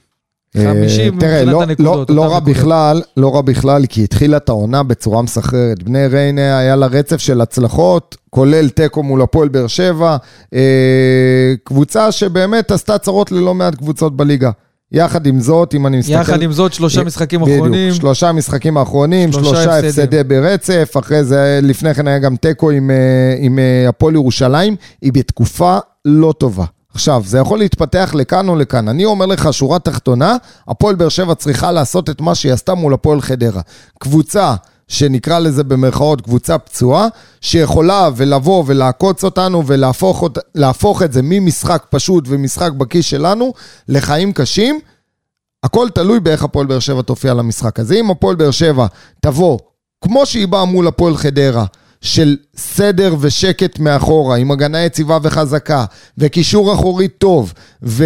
חמישי 0.58 1.06
אה, 1.06 1.20
תראה, 1.20 1.46
לא- 1.46 1.64
הנקודות, 1.64 2.10
לא- 2.10 2.16
לא 2.16 2.32
רע. 2.34 2.40
בכלל, 2.40 3.02
לא 3.18 3.36
רע 3.36 3.42
בכלל, 3.42 3.86
כי 3.86 4.04
התחילה 4.04 4.38
את 4.38 4.50
העונה 4.50 4.84
בצורה 4.84 5.22
מסחררת. 5.22 5.84
בני 5.84 6.08
ריינה 6.08 6.58
היה 6.58 6.76
לה 6.76 6.88
רצף 6.88 7.18
של 7.18 7.42
הצלחות, 7.42 8.18
כולל 8.30 8.70
תיקו 8.70 9.04
מול 9.04 9.22
הפועל 9.22 9.48
באר 9.48 9.68
שבע. 9.68 10.18
אה, 10.54 11.54
קבוצה 11.64 12.12
שבאמת 12.12 12.72
עשתה 12.72 12.98
צרות 12.98 13.32
ללא 13.32 13.54
מעט 13.54 13.76
קבוצות 13.76 14.18
בליגה. 14.18 14.52
יחד 14.92 15.26
עם 15.26 15.40
זאת, 15.40 15.74
אם 15.74 15.88
אני 15.88 15.98
מסתכל... 15.98 16.14
יחד 16.14 16.42
עם 16.42 16.52
זאת, 16.52 16.74
שלושה 16.74 17.04
משחקים 17.04 17.42
אחרונים. 17.42 17.72
בדיוק, 17.72 17.96
שלושה 18.02 18.32
משחקים 18.32 18.78
האחרונים, 18.78 19.32
שלושה 19.32 19.50
שלושה. 19.64 19.78
הפסדי 19.78 20.24
ברצף, 20.24 20.94
אחרי 21.00 21.24
זה, 21.24 21.60
לפני 21.64 21.94
כן 21.94 22.08
היה 22.08 22.20
גם 22.20 22.36
תיקו 22.36 22.72
עם, 22.72 22.92
אה, 22.92 22.96
עם 23.38 23.60
אה, 23.60 23.90
הפועל 23.90 24.14
ירושלים, 24.14 24.76
היא 25.02 25.14
בתקופה 25.14 25.78
לא 26.06 26.34
טובה. 26.38 26.66
עכשיו, 26.94 27.24
זה 27.26 27.38
יכול 27.38 27.60
להתפתח 27.60 28.12
לכאן 28.14 28.50
או 28.50 28.56
לכאן. 28.56 28.88
אני 28.88 29.06
אומר 29.06 29.26
לך, 29.26 29.54
שורה 29.54 29.80
תחתונה, 29.80 30.36
הפועל 30.68 30.96
באר 30.96 31.10
שבע 31.10 31.36
צריכה 31.36 31.72
לעשות 31.72 32.10
את 32.10 32.22
מה 32.22 32.36
שהיא 32.36 32.54
עשתה 32.54 32.74
מול 32.74 32.94
הפועל 32.94 33.22
חדרה. 33.22 33.62
קבוצה 34.00 34.56
שנקרא 34.88 35.40
לזה 35.40 35.64
במרכאות 35.64 36.22
קבוצה 36.22 36.58
פצועה, 36.58 37.08
שיכולה 37.42 38.10
ולבוא 38.16 38.64
ולעקוץ 38.68 39.24
אותנו 39.24 39.64
ולהפוך 39.68 41.04
את 41.04 41.14
זה 41.14 41.22
ממשחק 41.24 41.86
פשוט 41.90 42.24
ומשחק 42.28 42.72
בכיס 42.72 43.06
שלנו 43.06 43.54
לחיים 43.88 44.34
קשים. 44.34 44.80
הכל 45.64 45.90
תלוי 45.90 46.20
באיך 46.20 46.44
הפועל 46.44 46.66
באר 46.66 46.80
שבע 46.80 47.02
תופיע 47.02 47.34
למשחק 47.34 47.80
הזה. 47.80 47.96
אם 47.96 48.12
הפועל 48.12 48.36
באר 48.36 48.52
שבע 48.52 48.88
תבוא, 49.20 49.60
כמו 50.04 50.26
שהיא 50.26 50.48
באה 50.48 50.66
מול 50.66 50.88
הפועל 50.88 51.18
חדרה, 51.18 51.66
של 52.02 52.38
סדר 52.56 53.16
ושקט 53.20 53.80
מאחורה, 53.80 54.36
עם 54.38 54.52
הגנה 54.52 54.86
יציבה 54.86 55.18
וחזקה, 55.24 55.86
וקישור 56.18 56.74
אחורי 56.74 57.08
טוב, 57.08 57.54
ו... 57.84 58.06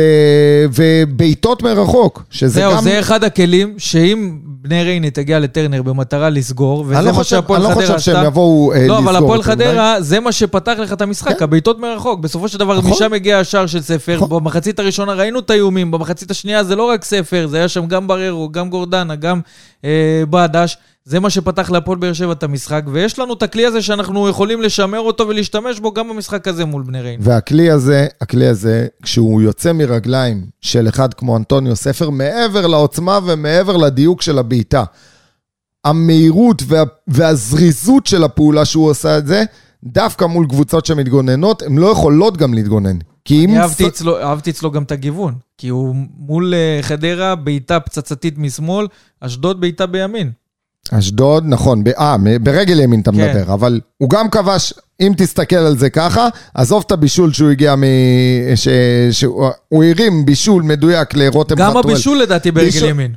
ובעיטות 0.75 1.63
מרחוק, 1.63 2.23
שזה 2.29 2.53
זהו, 2.53 2.75
גם... 2.75 2.83
זה 2.83 2.99
אחד 2.99 3.23
הכלים 3.23 3.73
שאם 3.77 4.37
בני 4.43 4.83
ריינה 4.83 5.09
תגיע 5.09 5.39
לטרנר 5.39 5.81
במטרה 5.81 6.29
לסגור, 6.29 6.85
וזה 6.87 7.01
לא 7.01 7.13
מה 7.13 7.23
שהפועל 7.23 7.61
אני 7.61 7.69
לא 7.69 7.75
חדרה 7.75 7.85
חושב 7.85 7.95
עשתה. 7.95 8.11
שהם 8.11 8.25
יבואו 8.25 8.73
אה, 8.73 8.77
לא, 8.77 8.83
לסגור 8.83 8.99
אבל 8.99 9.15
הפועל. 9.15 9.43
חדרה, 9.43 10.01
זה 10.01 10.19
מה 10.19 10.31
שפתח 10.31 10.75
לך 10.79 10.93
את 10.93 11.01
המשחק, 11.01 11.37
כן. 11.37 11.43
הבעיטות 11.43 11.79
מרחוק. 11.79 12.19
בסופו 12.19 12.49
של 12.49 12.57
דבר, 12.57 12.77
נכון. 12.77 12.91
משם 12.91 13.13
הגיע 13.13 13.39
השער 13.39 13.67
של 13.67 13.81
ספר. 13.81 14.15
נכון. 14.15 14.29
במחצית 14.29 14.79
הראשונה 14.79 15.13
ראינו 15.13 15.39
את 15.39 15.49
האיומים, 15.49 15.91
במחצית 15.91 16.31
השנייה 16.31 16.63
זה 16.63 16.75
לא 16.75 16.83
רק 16.83 17.03
ספר, 17.03 17.47
זה 17.47 17.57
היה 17.57 17.67
שם 17.67 17.85
גם 17.85 18.07
בררו, 18.07 18.49
גם 18.49 18.69
גורדנה, 18.69 19.15
גם 19.15 19.41
אה, 19.85 20.23
בדש. 20.29 20.77
זה 21.07 21.19
מה 21.19 21.29
שפתח 21.29 21.69
להפועל 21.71 21.97
באר 21.97 22.13
שבע 22.13 22.31
את 22.31 22.43
המשחק, 22.43 22.83
ויש 22.91 23.19
לנו 23.19 23.33
את 23.33 23.43
הכלי 23.43 23.65
הזה 23.65 23.81
שאנחנו 23.81 24.29
יכולים 24.29 24.61
לשמר 24.61 24.99
אותו 24.99 25.27
ולהשתמש 25.27 25.79
בו 25.79 25.93
גם 25.93 26.09
במשחק 26.09 26.47
הזה 26.47 26.65
מול 26.65 26.83
בני 26.83 27.01
ריינה. 27.01 27.23
והכלי 27.25 27.71
הזה, 27.71 28.07
הכלי 28.21 28.47
הזה, 28.47 28.87
כשהוא 29.03 29.41
יוצא 29.41 29.73
מרגליים 29.73 30.45
של 30.61 30.89
אחד 30.89 31.13
כמו 31.13 31.37
אנטוניו 31.37 31.75
ספר, 31.75 32.09
מעבר 32.09 32.67
לעוצמה 32.67 33.19
ומעבר 33.25 33.77
לדיוק 33.77 34.21
של 34.21 34.39
הבעיטה, 34.39 34.83
המהירות 35.83 36.61
וה, 36.67 36.83
והזריזות 37.07 38.07
של 38.07 38.23
הפעולה 38.23 38.65
שהוא 38.65 38.89
עושה 38.89 39.17
את 39.17 39.27
זה, 39.27 39.43
דווקא 39.83 40.25
מול 40.25 40.45
קבוצות 40.49 40.85
שמתגוננות, 40.85 41.61
הן 41.61 41.77
לא 41.77 41.87
יכולות 41.87 42.37
גם 42.37 42.53
להתגונן. 42.53 42.97
כי 43.25 43.45
אם... 43.45 43.55
אהבתי 43.57 43.87
אצלו, 43.87 44.21
אהבתי 44.21 44.49
אצלו 44.49 44.71
גם 44.71 44.83
את 44.83 44.91
הגיוון, 44.91 45.33
כי 45.57 45.67
הוא 45.67 45.95
מול 46.17 46.53
אה, 46.53 46.79
חדרה, 46.81 47.35
בעיטה 47.35 47.79
פצצתית 47.79 48.37
משמאל, 48.37 48.87
אשדוד 49.21 49.61
בעיטה 49.61 49.85
בימין. 49.85 50.31
אשדוד, 50.91 51.43
נכון, 51.47 51.83
אה, 51.99 52.15
ברגל 52.41 52.79
ימין 52.79 52.99
אתה 52.99 53.11
כן. 53.11 53.17
מדבר, 53.17 53.53
אבל 53.53 53.79
הוא 53.97 54.09
גם 54.09 54.29
כבש, 54.29 54.73
אם 55.01 55.13
תסתכל 55.17 55.55
על 55.55 55.77
זה 55.77 55.89
ככה, 55.89 56.27
עזוב 56.53 56.83
את 56.87 56.91
הבישול 56.91 57.33
שהוא 57.33 57.49
הגיע 57.49 57.75
מ... 57.75 57.83
ש... 58.55 58.67
שהוא 59.11 59.47
הוא 59.69 59.83
הרים 59.83 60.25
בישול 60.25 60.63
מדויק 60.63 61.13
לרותם 61.13 61.55
גם 61.55 61.69
חתואל. 61.69 61.93
הבישול 61.93 62.17
לדעתי 62.17 62.51
ברגל 62.51 62.69
בישול- 62.69 62.89
ימין. 62.89 63.13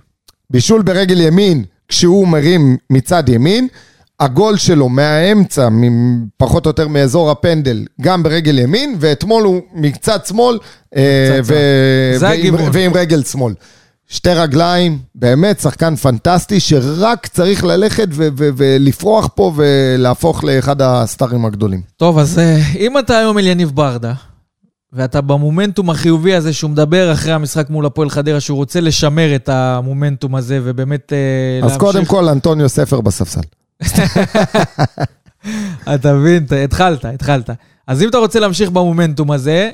בישול 0.50 0.82
ברגל 0.82 1.20
ימין, 1.20 1.64
כשהוא 1.88 2.28
מרים 2.28 2.76
מצד 2.90 3.28
ימין, 3.28 3.68
הגול 4.20 4.56
שלו 4.56 4.88
מהאמצע, 4.88 5.68
פחות 6.36 6.66
או 6.66 6.70
יותר 6.70 6.88
מאזור 6.88 7.30
הפנדל, 7.30 7.84
גם 8.00 8.22
ברגל 8.22 8.58
ימין, 8.58 8.96
ואתמול 9.00 9.44
הוא 9.44 9.60
מצד 9.74 10.18
שמאל, 10.26 10.58
אה, 10.96 11.40
ו- 11.44 12.16
ועם-. 12.20 12.54
ועם 12.72 12.92
רגל 12.94 13.22
שמאל. 13.22 13.54
שתי 14.10 14.30
רגליים, 14.30 14.98
באמת 15.14 15.60
שחקן 15.60 15.96
פנטסטי, 15.96 16.60
שרק 16.60 17.26
צריך 17.26 17.64
ללכת 17.64 18.08
ו- 18.10 18.28
ו- 18.38 18.48
ולפרוח 18.56 19.28
פה 19.34 19.52
ולהפוך 19.56 20.44
לאחד 20.44 20.82
הסטארים 20.82 21.44
הגדולים. 21.44 21.80
טוב, 21.96 22.18
אז 22.18 22.38
אה, 22.38 22.58
אם 22.78 22.98
אתה 22.98 23.18
היום 23.18 23.38
אל 23.38 23.46
יניב 23.46 23.70
ברדה, 23.70 24.12
ואתה 24.92 25.20
במומנטום 25.20 25.90
החיובי 25.90 26.34
הזה 26.34 26.52
שהוא 26.52 26.70
מדבר 26.70 27.12
אחרי 27.12 27.32
המשחק 27.32 27.70
מול 27.70 27.86
הפועל 27.86 28.10
חדרה, 28.10 28.40
שהוא 28.40 28.56
רוצה 28.56 28.80
לשמר 28.80 29.34
את 29.34 29.48
המומנטום 29.48 30.34
הזה 30.34 30.60
ובאמת 30.64 31.12
אה, 31.12 31.66
אז 31.66 31.76
קודם 31.76 32.04
כל, 32.04 32.28
אנטוניו 32.28 32.68
ספר 32.68 33.00
בספסל. 33.00 33.40
אתה 35.94 36.14
מבין, 36.14 36.46
התחלת, 36.64 37.04
התחלת. 37.04 37.50
אז 37.86 38.02
אם 38.02 38.08
אתה 38.08 38.18
רוצה 38.18 38.40
להמשיך 38.40 38.70
במומנטום 38.70 39.30
הזה, 39.30 39.70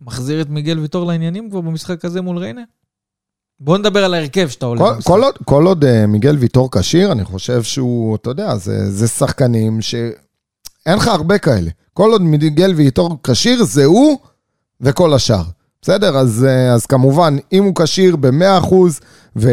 מחזיר 0.00 0.40
את 0.40 0.48
מיגל 0.48 0.78
ויטור 0.78 1.06
לעניינים 1.06 1.50
כבר 1.50 1.60
במשחק 1.60 2.04
הזה 2.04 2.20
מול 2.20 2.38
ריינה? 2.38 2.62
בוא 3.60 3.78
נדבר 3.78 4.04
על 4.04 4.14
ההרכב 4.14 4.48
שאתה 4.48 4.66
עולה 4.66 4.80
כל. 4.80 5.02
כל 5.02 5.24
עוד, 5.24 5.34
כל 5.44 5.66
עוד 5.66 5.84
אה, 5.84 6.06
מיגל 6.06 6.36
ויטור 6.36 6.70
כשיר, 6.70 7.12
אני 7.12 7.24
חושב 7.24 7.62
שהוא, 7.62 8.16
אתה 8.16 8.30
יודע, 8.30 8.56
זה, 8.56 8.90
זה 8.90 9.08
שחקנים 9.08 9.80
שאין 9.80 10.96
לך 10.96 11.08
הרבה 11.08 11.38
כאלה. 11.38 11.70
כל 11.92 12.12
עוד 12.12 12.22
מיגל 12.22 12.72
ויטור 12.76 13.18
כשיר, 13.22 13.64
זה 13.64 13.84
הוא 13.84 14.18
וכל 14.80 15.14
השאר. 15.14 15.42
בסדר? 15.82 16.16
אז, 16.16 16.46
אה, 16.48 16.72
אז 16.72 16.86
כמובן, 16.86 17.36
אם 17.52 17.64
הוא 17.64 17.74
כשיר 17.74 18.16
ב-100% 18.16 18.74
ו- 19.36 19.50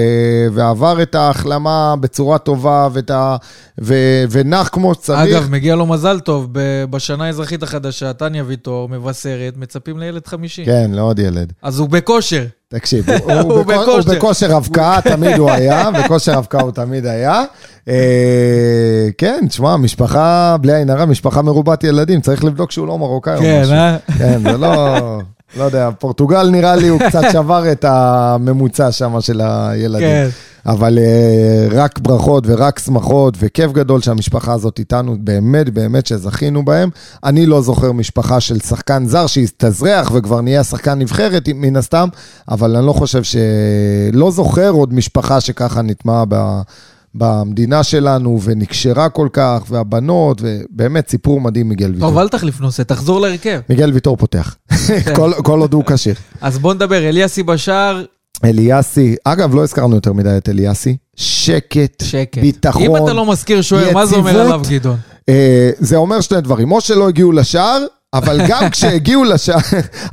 ועבר 0.53 1.01
את 1.01 1.15
ההחלמה 1.15 1.95
בצורה 1.99 2.37
טובה 2.37 2.87
ואת 2.93 3.11
ה- 3.11 3.35
ו- 3.81 4.23
ונח 4.31 4.67
כמו 4.71 4.93
שצריך, 4.93 5.19
אגב, 5.19 5.51
מגיע 5.51 5.75
לו 5.75 5.85
מזל 5.85 6.19
טוב, 6.19 6.47
ב- 6.51 6.59
בשנה 6.89 7.25
האזרחית 7.25 7.63
החדשה, 7.63 8.13
טניה 8.13 8.43
ויטור, 8.47 8.89
מבשרת, 8.89 9.57
מצפים 9.57 9.99
לילד 9.99 10.27
חמישי. 10.27 10.65
כן, 10.65 10.91
לעוד 10.93 11.19
ילד. 11.19 11.53
אז 11.63 11.79
הוא 11.79 11.89
בכושר. 11.89 12.45
תקשיב, 12.69 13.09
הוא, 13.09 13.31
הוא 13.33 13.53
הוא, 13.53 13.63
בכושר. 13.63 13.91
הוא 14.11 14.15
בכושר. 14.15 14.55
הבקעה, 14.55 15.01
תמיד 15.01 15.37
הוא 15.37 15.51
היה, 15.51 15.89
בכושר 16.03 16.37
הבקעה 16.37 16.61
הוא 16.61 16.71
תמיד 16.71 17.05
היה. 17.05 17.43
אה, 17.87 19.07
כן, 19.17 19.45
תשמע, 19.49 19.77
משפחה, 19.77 20.55
בלי 20.61 20.73
עין 20.75 20.89
הרע, 20.89 21.05
משפחה 21.05 21.41
מרובת 21.41 21.83
ילדים, 21.83 22.21
צריך 22.21 22.43
לבדוק 22.43 22.71
שהוא 22.71 22.87
לא 22.87 22.97
מרוקאי 22.97 23.35
או 23.35 23.41
כן, 23.41 23.61
משהו. 23.61 23.73
אה? 23.73 23.97
כן, 24.17 24.39
זה 24.51 24.57
לא, 24.57 24.97
לא 25.55 25.63
יודע, 25.63 25.89
פורטוגל 25.99 26.49
נראה 26.49 26.75
לי 26.75 26.87
הוא 26.87 26.99
קצת 26.99 27.21
שבר 27.31 27.71
את 27.71 27.85
הממוצע 27.87 28.91
שם 28.91 29.21
של 29.21 29.41
הילדים. 29.41 30.07
כן. 30.07 30.29
אבל 30.65 30.97
אה, 30.97 31.67
רק 31.71 31.99
ברכות 31.99 32.43
ורק 32.47 32.79
שמחות 32.79 33.33
וכיף 33.39 33.71
גדול 33.71 34.01
שהמשפחה 34.01 34.53
הזאת 34.53 34.79
איתנו, 34.79 35.15
באמת 35.19 35.69
באמת 35.69 36.05
שזכינו 36.05 36.65
בהם. 36.65 36.89
אני 37.23 37.45
לא 37.45 37.61
זוכר 37.61 37.91
משפחה 37.91 38.39
של 38.39 38.59
שחקן 38.59 39.05
זר 39.05 39.27
שהסתזרח 39.27 40.11
וכבר 40.13 40.41
נהיה 40.41 40.63
שחקן 40.63 40.99
נבחרת 40.99 41.49
מן 41.55 41.75
הסתם, 41.75 42.07
אבל 42.51 42.75
אני 42.75 42.85
לא 42.85 42.93
חושב 42.93 43.23
ש... 43.23 43.35
לא 44.13 44.31
זוכר 44.31 44.69
עוד 44.69 44.93
משפחה 44.93 45.41
שככה 45.41 45.81
נטמעה 45.81 46.23
ב... 46.29 46.61
במדינה 47.17 47.83
שלנו 47.83 48.39
ונקשרה 48.43 49.09
כל 49.09 49.27
כך, 49.33 49.63
והבנות, 49.69 50.41
ובאמת 50.43 51.09
סיפור 51.09 51.41
מדהים 51.41 51.69
מיגל 51.69 51.91
ויטור. 51.93 52.09
טוב, 52.09 52.17
אל 52.17 52.29
תחליף 52.29 52.61
נושא, 52.61 52.83
תחזור 52.83 53.21
להרכב. 53.21 53.59
מיגל 53.69 53.91
ויטור 53.93 54.17
פותח, 54.17 54.55
כל, 55.15 55.31
כל 55.43 55.59
עוד 55.59 55.73
הוא 55.73 55.83
כשיר. 55.85 56.15
אז 56.41 56.57
בוא 56.57 56.73
נדבר, 56.73 57.09
אליאסי 57.09 57.43
בשער, 57.43 58.03
אליאסי, 58.43 59.15
אגב, 59.23 59.55
לא 59.55 59.63
הזכרנו 59.63 59.95
יותר 59.95 60.13
מדי 60.13 60.37
את 60.37 60.49
אליאסי. 60.49 60.97
שקט, 61.15 62.03
שקט. 62.03 62.37
ביטחון. 62.41 62.81
אם 62.83 62.95
אתה 62.95 63.13
לא 63.13 63.25
מזכיר 63.31 63.61
שוער, 63.61 63.93
מה 63.93 64.05
זה 64.05 64.15
אומר. 64.15 64.41
עליו, 64.41 64.61
גדעון? 64.69 64.97
אה, 65.29 65.69
זה 65.79 65.95
אומר 65.95 66.21
שני 66.21 66.41
דברים, 66.41 66.71
או 66.71 66.81
שלא 66.81 67.07
הגיעו 67.09 67.31
לשער, 67.31 67.85
אבל 68.13 68.39
גם 68.49 68.69
כשהגיעו 68.69 69.23
לשער, 69.23 69.57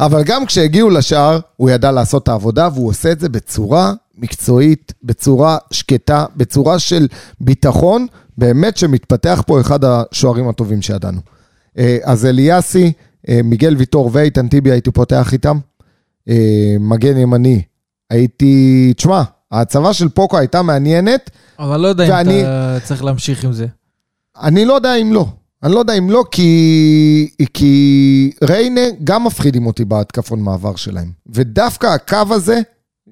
אבל 0.07 0.23
גם 0.25 0.47
כשהגיעו 0.47 0.91
לשער, 0.91 1.39
הוא 1.57 1.71
ידע 1.71 1.91
לעשות 1.93 2.23
את 2.23 2.29
העבודה, 2.29 2.69
והוא 2.75 2.89
עושה 2.89 3.13
את 3.13 3.21
זה 3.21 3.29
בצורה 3.29 3.93
מקצועית, 4.19 4.93
בצורה 5.03 5.57
שקטה, 5.71 6.25
בצורה 6.37 6.79
של 6.79 7.09
ביטחון, 7.41 8.07
באמת 8.39 8.77
שמתפתח 8.77 9.43
פה 9.47 9.61
אחד 9.61 9.79
השוערים 9.85 10.49
הטובים 10.49 10.83
שידענו. 10.83 11.21
אה, 11.79 11.99
אז 12.05 12.27
אליאסי, 12.27 12.93
אה, 13.29 13.41
מיגל 13.45 13.75
ויטור 13.79 14.11
ואיתן 14.13 14.49
טיבי 14.49 14.71
הייתי 14.71 14.91
פותח 14.91 15.33
איתם. 15.33 15.59
אה, 16.29 16.35
מגן 16.81 17.17
ימני, 17.17 17.63
הייתי, 18.11 18.93
תשמע, 18.97 19.23
ההצבה 19.53 19.93
של 19.93 20.09
פוקו 20.09 20.39
הייתה 20.39 20.63
מעניינת, 20.63 21.31
אבל 21.59 21.81
לא 21.81 21.89
יודע 21.89 22.05
אם 22.05 22.11
ואני- 22.13 22.43
אתה 22.43 22.79
צריך 22.85 23.05
להמשיך 23.05 23.45
עם 23.45 23.53
זה. 23.53 23.67
אני 24.43 24.65
לא 24.65 24.73
יודע 24.73 24.95
אם 24.97 25.13
לא. 25.13 25.27
אני 25.65 25.73
לא 25.73 25.79
יודע 25.79 25.93
אם 25.95 26.11
לא, 26.11 26.25
כי, 26.31 27.29
כי 27.55 28.31
ריינה 28.43 28.81
גם 29.05 29.25
מפחידים 29.25 29.67
אותי 29.67 29.85
בהתקפון 29.85 30.41
מעבר 30.41 30.77
שלהם. 30.77 31.09
ודווקא 31.35 31.87
הקו 31.87 32.35
הזה 32.35 32.61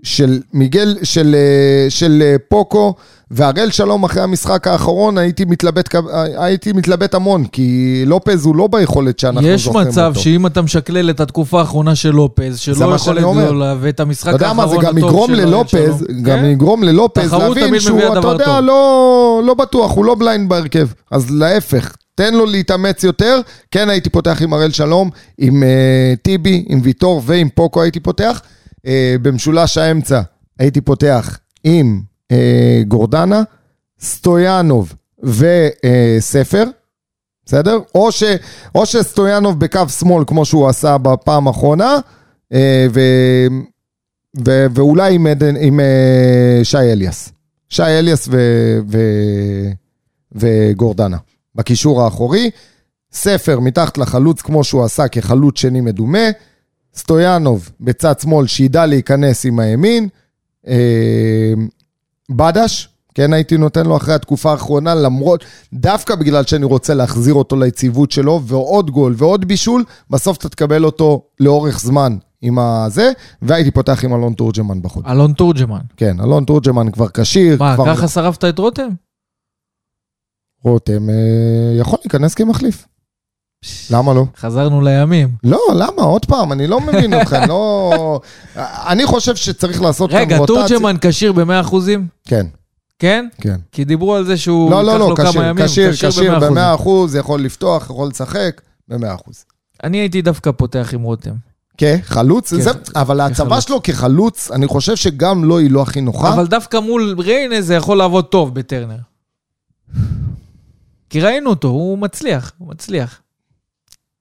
של 0.02 0.40
מיגל, 0.52 0.96
של, 1.02 1.34
אה, 1.38 1.90
של 1.90 2.22
אה, 2.22 2.36
פוקו 2.48 2.94
והראל 3.30 3.70
שלום 3.70 4.04
אחרי 4.04 4.22
המשחק 4.22 4.66
האחרון, 4.66 5.18
הייתי 5.18 5.44
מתלבט, 5.44 5.96
כ- 5.96 6.08
הייתי 6.36 6.72
מתלבט 6.72 7.14
המון, 7.14 7.44
כי 7.46 8.02
לופז 8.06 8.44
הוא 8.46 8.56
לא 8.56 8.66
ביכולת 8.66 9.18
שאנחנו 9.18 9.48
יש 9.48 9.64
זוכרים 9.64 9.86
אותו. 9.86 9.90
מצב 9.90 10.12
שאם 10.16 10.46
אתה 10.46 10.62
משקלל 10.62 11.10
את 11.10 11.20
התקופה 11.20 11.60
האחרונה 11.60 11.94
של 11.94 12.10
לופז, 12.10 12.58
שלא 12.58 12.88
מה 12.90 12.94
יכול 12.96 13.14
שאני 13.14 13.24
אומר. 13.24 13.42
לגדול 13.42 13.58
לה, 13.58 13.74
ואת 13.80 14.00
המשחק 14.00 14.28
אתה 14.28 14.36
יודע 14.36 14.48
האחרון 14.48 14.66
מה, 14.66 14.68
זה 14.72 14.88
הטוב 14.88 14.90
גם 14.90 14.98
יגרום 14.98 15.26
של 15.26 15.32
אריאל 15.34 15.48
ללופז. 15.48 16.04
גם 16.22 16.38
כן? 16.38 16.44
יגרום 16.44 16.82
ללופז 16.84 17.32
להבין 17.32 17.80
שהוא, 17.80 17.98
אתה 18.18 18.28
יודע. 18.28 18.60
לא, 18.60 19.42
לא 19.44 19.54
בטוח, 19.54 19.92
הוא 19.92 20.04
לא 20.04 20.14
בליינד 20.14 20.48
בהרכב. 20.48 20.88
אז 21.10 21.30
להפך, 21.30 21.92
תן 22.14 22.34
לו 22.34 22.46
להתאמץ 22.46 23.04
יותר. 23.04 23.40
כן 23.70 23.88
הייתי 23.90 24.10
פותח 24.10 24.42
עם 24.42 24.52
הראל 24.52 24.70
שלום, 24.70 25.10
עם 25.38 25.62
uh, 25.62 26.16
טיבי, 26.22 26.64
עם 26.68 26.80
ויטור 26.82 27.22
ועם 27.24 27.48
פוקו 27.54 27.82
הייתי 27.82 28.00
פותח. 28.00 28.42
אה, 28.86 29.16
במשולש 29.22 29.78
האמצע 29.78 30.20
הייתי 30.58 30.80
פותח 30.80 31.38
עם 31.64 32.00
אה, 32.32 32.82
גורדנה, 32.88 33.42
סטויאנוב 34.00 34.94
וספר, 35.22 36.64
בסדר? 37.46 37.78
או, 37.94 38.12
ש, 38.12 38.22
או 38.74 38.86
שסטויאנוב 38.86 39.60
בקו 39.60 39.88
שמאל, 39.88 40.24
כמו 40.26 40.44
שהוא 40.44 40.68
עשה 40.68 40.98
בפעם 40.98 41.46
האחרונה, 41.48 41.98
ו, 42.90 43.00
ו, 44.46 44.66
ואולי 44.74 45.14
עם, 45.14 45.26
עם 45.60 45.80
שי 46.62 46.78
אליאס. 46.78 47.32
שי 47.68 47.82
אליאס 47.82 48.28
ו, 48.30 48.38
ו, 48.88 48.98
וגורדנה. 50.32 51.16
בקישור 51.54 52.02
האחורי, 52.02 52.50
ספר 53.12 53.60
מתחת 53.60 53.98
לחלוץ 53.98 54.42
כמו 54.42 54.64
שהוא 54.64 54.84
עשה 54.84 55.08
כחלוץ 55.08 55.58
שני 55.58 55.80
מדומה, 55.80 56.28
סטויאנוב 56.96 57.70
בצד 57.80 58.20
שמאל 58.20 58.46
שידע 58.46 58.86
להיכנס 58.86 59.46
עם 59.46 59.60
הימין, 59.60 60.08
אה, 60.66 61.52
בדש, 62.30 62.88
כן 63.14 63.32
הייתי 63.32 63.56
נותן 63.56 63.86
לו 63.86 63.96
אחרי 63.96 64.14
התקופה 64.14 64.50
האחרונה, 64.50 64.94
למרות, 64.94 65.44
דווקא 65.72 66.14
בגלל 66.14 66.44
שאני 66.44 66.64
רוצה 66.64 66.94
להחזיר 66.94 67.34
אותו 67.34 67.56
ליציבות 67.56 68.10
שלו, 68.10 68.40
ועוד 68.44 68.90
גול 68.90 69.14
ועוד 69.16 69.44
בישול, 69.44 69.84
בסוף 70.10 70.36
אתה 70.36 70.48
תקבל 70.48 70.84
אותו 70.84 71.22
לאורך 71.40 71.80
זמן 71.80 72.16
עם 72.42 72.58
הזה, 72.58 73.12
והייתי 73.42 73.70
פותח 73.70 74.04
עם 74.04 74.14
אלון 74.14 74.32
תורג'מן 74.32 74.82
בחוץ. 74.82 75.04
אלון 75.06 75.32
תורג'מן. 75.32 75.80
כן, 75.96 76.20
אלון 76.20 76.44
תורג'מן 76.44 76.90
כבר 76.90 77.08
כשיר, 77.08 77.56
מה, 77.58 77.74
כבר... 77.74 77.94
ככה 77.94 78.08
שרפת 78.08 78.44
את 78.44 78.58
רותם? 78.58 78.88
רותם 80.64 81.10
אה, 81.10 81.14
יכול 81.80 81.98
להיכנס 82.02 82.34
כמחליף. 82.34 82.86
למה 83.90 84.14
לא? 84.14 84.24
חזרנו 84.36 84.80
לימים. 84.80 85.28
לא, 85.44 85.60
למה? 85.74 86.02
עוד 86.02 86.26
פעם, 86.26 86.52
אני 86.52 86.66
לא 86.66 86.80
מבין 86.80 87.20
אתכם, 87.20 87.48
לא... 87.48 88.20
אני 88.86 89.06
חושב 89.06 89.36
שצריך 89.36 89.82
לעשות 89.82 90.10
כאן 90.10 90.18
רגע, 90.18 90.36
רוטציה. 90.36 90.68
תורג'מן 90.68 90.96
כשיר 91.00 91.32
ב-100 91.32 91.60
אחוזים? 91.60 92.06
כן, 92.28 92.46
כן? 92.98 93.28
כן. 93.40 93.56
כי 93.72 93.84
דיברו 93.84 94.14
על 94.14 94.24
זה 94.24 94.36
שהוא 94.36 94.70
לא, 94.70 94.84
לא, 94.84 94.98
לא, 94.98 95.14
כשיר. 95.24 95.92
כשיר, 95.92 96.10
כשיר 96.10 96.38
ב-100%. 96.38 96.44
ב-100 96.44 96.74
אחוז, 96.74 97.16
יכול 97.16 97.40
לפתוח, 97.40 97.82
יכול 97.84 98.08
לשחק, 98.08 98.60
ב-100 98.88 99.14
אחוז. 99.14 99.44
אני 99.84 99.98
הייתי 99.98 100.22
דווקא 100.22 100.50
פותח 100.52 100.90
עם 100.92 101.02
רותם. 101.02 101.34
כן, 101.76 101.98
חלוץ, 102.04 102.54
זה, 102.54 102.70
אבל 102.96 103.20
ההצבה. 103.20 103.60
שלו 103.60 103.82
כחלוץ, 103.82 104.50
אני 104.50 104.66
חושב 104.66 104.96
שגם 104.96 105.44
לו 105.44 105.58
היא 105.58 105.70
לא 105.70 105.82
הכי 105.82 106.00
נוחה. 106.00 106.34
אבל 106.34 106.46
דווקא 106.46 106.76
מול 106.76 107.16
ריינה 107.18 107.60
זה 107.60 107.74
יכול 107.74 107.98
לעבוד 107.98 108.24
טוב 108.24 108.54
בטרנר. 108.54 108.96
כי 111.12 111.20
ראינו 111.20 111.50
אותו, 111.50 111.68
הוא 111.68 111.98
מצליח, 111.98 112.52
הוא 112.58 112.68
מצליח. 112.68 113.20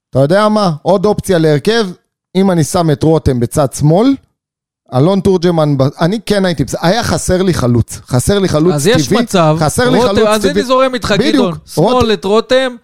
אתה 0.10 0.20
יודע 0.20 0.50
מה? 0.50 0.72
עוד 0.82 1.06
אופציה 1.06 1.38
להרכב, 1.38 1.88
אם 2.36 2.52
אני 2.52 2.64
שם 2.64 2.92
את 2.92 3.04
רותם 3.04 3.40
בצד 3.40 3.74
שמאל, 3.74 4.16
אלון 4.96 5.20
תורג'מן, 5.20 5.76
אני 6.02 6.20
כן 6.26 6.46
הייתי, 6.46 6.64
היה 6.82 7.04
חסר 7.04 7.42
לי 7.42 7.54
חלוץ. 7.54 8.00
חסר 8.08 8.40
לי 8.40 8.50
חלוץ 8.50 8.74
אז 8.74 8.84
טבעי. 8.84 8.96
יש 9.02 9.12
מצב, 9.12 9.56
חסר 9.60 9.90
לי 9.90 9.98
רותם- 9.98 10.16
חלוץ 10.16 10.28
אז 10.28 10.42
טבעי. 10.42 10.52
אני 10.52 10.64
זורם 10.64 10.94
איתך, 10.94 11.14
גדעון. 11.18 11.54
שמאל 11.66 12.14
את 12.14 12.26
רותם, 12.26 12.76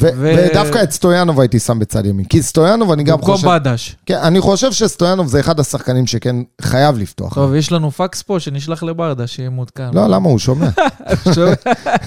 ו- 0.00 0.08
ו- 0.16 0.34
ודווקא 0.38 0.82
את 0.82 0.90
סטויאנוב 0.90 1.40
הייתי 1.40 1.58
שם 1.58 1.78
בצד 1.78 2.06
ימין. 2.06 2.26
כי 2.26 2.42
סטויאנוב, 2.42 2.92
אני 2.92 3.02
גם 3.02 3.16
במקום 3.16 3.34
חושב... 3.34 3.48
בדש. 3.48 3.96
כן, 4.06 4.18
אני 4.22 4.40
חושב 4.40 4.72
שסטויאנוב 4.72 5.26
זה 5.26 5.40
אחד 5.40 5.60
השחקנים 5.60 6.06
שכן 6.06 6.36
חייב 6.62 6.98
לפתוח. 6.98 7.34
טוב, 7.34 7.54
יש 7.54 7.72
לנו 7.72 7.90
פקס 7.90 8.22
פה 8.22 8.40
שנשלח 8.40 8.82
לברדה, 8.82 9.26
שיהיה 9.26 9.50
מעודכן. 9.50 9.90
לא, 9.92 10.06
למה? 10.06 10.28
הוא 10.28 10.38
שומע. 10.38 10.68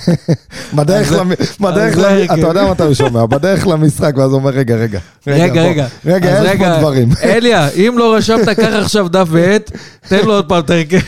בדרך 0.77 1.11
למ... 1.11 1.31
בדרך. 1.59 1.97
אתה 2.33 2.47
יודע 2.47 2.71
מתי 2.71 2.83
הוא 2.83 2.93
שומע? 2.93 3.25
בדרך 3.35 3.67
למשחק, 3.67 4.13
ואז 4.17 4.31
הוא 4.31 4.39
אומר, 4.39 4.51
רגע, 4.51 4.75
רגע. 4.75 4.99
רגע. 5.27 5.63
רגע. 5.63 5.87
רגע, 6.05 6.41
יש 6.43 6.57
פה 6.59 6.77
דברים. 6.79 7.09
אליה, 7.23 7.69
אם 7.69 7.95
לא 7.97 8.15
רשמת, 8.15 8.49
קח 8.49 8.73
עכשיו 8.73 9.07
דף 9.09 9.27
ועט, 9.31 9.71
תן 10.07 10.25
לו 10.25 10.33
עוד 10.33 10.49
פעם 10.49 10.59
את 10.59 10.69
ההרכב. 10.69 10.99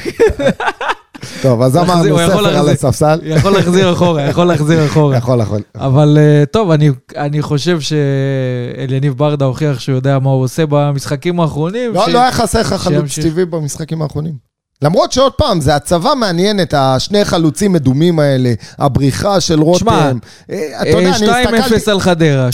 טוב, 1.42 1.62
אז 1.62 1.78
אמרנו 1.78 2.18
ספר 2.18 2.48
על. 2.48 2.70
הספסל. 2.70 3.20
יכול 3.24 3.52
להחזיר 3.52 3.94
אחורה, 3.94 4.24
יכול 4.24 4.46
להחזיר 4.46 4.86
אחורה. 4.86 5.18
יכול, 5.18 5.42
יכול. 5.42 5.62
אבל 5.76 6.18
אה, 6.22 6.46
טוב, 6.46 6.72
אני, 7.18 7.42
חושב 7.42 7.80
שאליניב 7.80 9.14
ברדה 9.18 9.46
הוכיח 9.46 9.80
שהוא 9.80 9.96
יודע 9.96 10.20
מה 10.20 10.30
הוא 10.30 10.44
עושה 10.44 10.64
במשחקים 10.70 11.40
האחרונים. 11.40 11.94
לא, 11.94 12.10
לא 12.10 12.20
היה 12.20 12.32
חסר 12.32 12.60
לך 12.60 12.74
חלוץ. 12.74 13.20
טבעי 13.20 13.46
במשחקים 13.46 14.02
האחרונים. 14.02 14.50
למרות 14.82 15.12
שעוד 15.12 15.34
פעם, 15.34 15.62
זה 15.62 15.76
הצבה 15.76 16.16
מעניינת, 16.16 16.74
השני 16.78 17.26
חלוצים 17.26 17.72
מדומים 17.72 18.20
האלה, 18.20 18.54
הבריחה 18.78 19.40
של 19.40 19.60
רותם. 19.60 19.80
שמע, 19.80 20.12
אה, 20.52 20.82
אתה 20.82 20.90
יודע, 20.90 21.16
אני 21.16 21.28
2-0 21.28 21.76
הסתכלתי... 21.76 21.92
על 21.92 22.00
חדרה, 22.00 22.50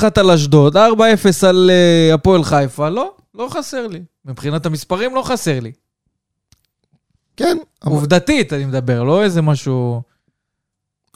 3-1 0.00 0.20
על 0.20 0.30
אשדוד, 0.30 0.76
4-0 0.76 0.80
על 1.48 1.70
אה, 1.72 2.14
הפועל 2.14 2.44
חיפה, 2.44 2.88
לא, 2.88 3.10
לא 3.34 3.48
חסר 3.50 3.86
לי. 3.86 4.00
מבחינת 4.26 4.66
המספרים 4.66 5.14
לא 5.14 5.22
חסר 5.22 5.60
לי. 5.60 5.72
כן, 7.38 7.56
עובדתית 7.84 8.52
אני 8.52 8.64
מדבר, 8.64 9.02
לא 9.02 9.24
איזה 9.24 9.42
משהו... 9.42 10.02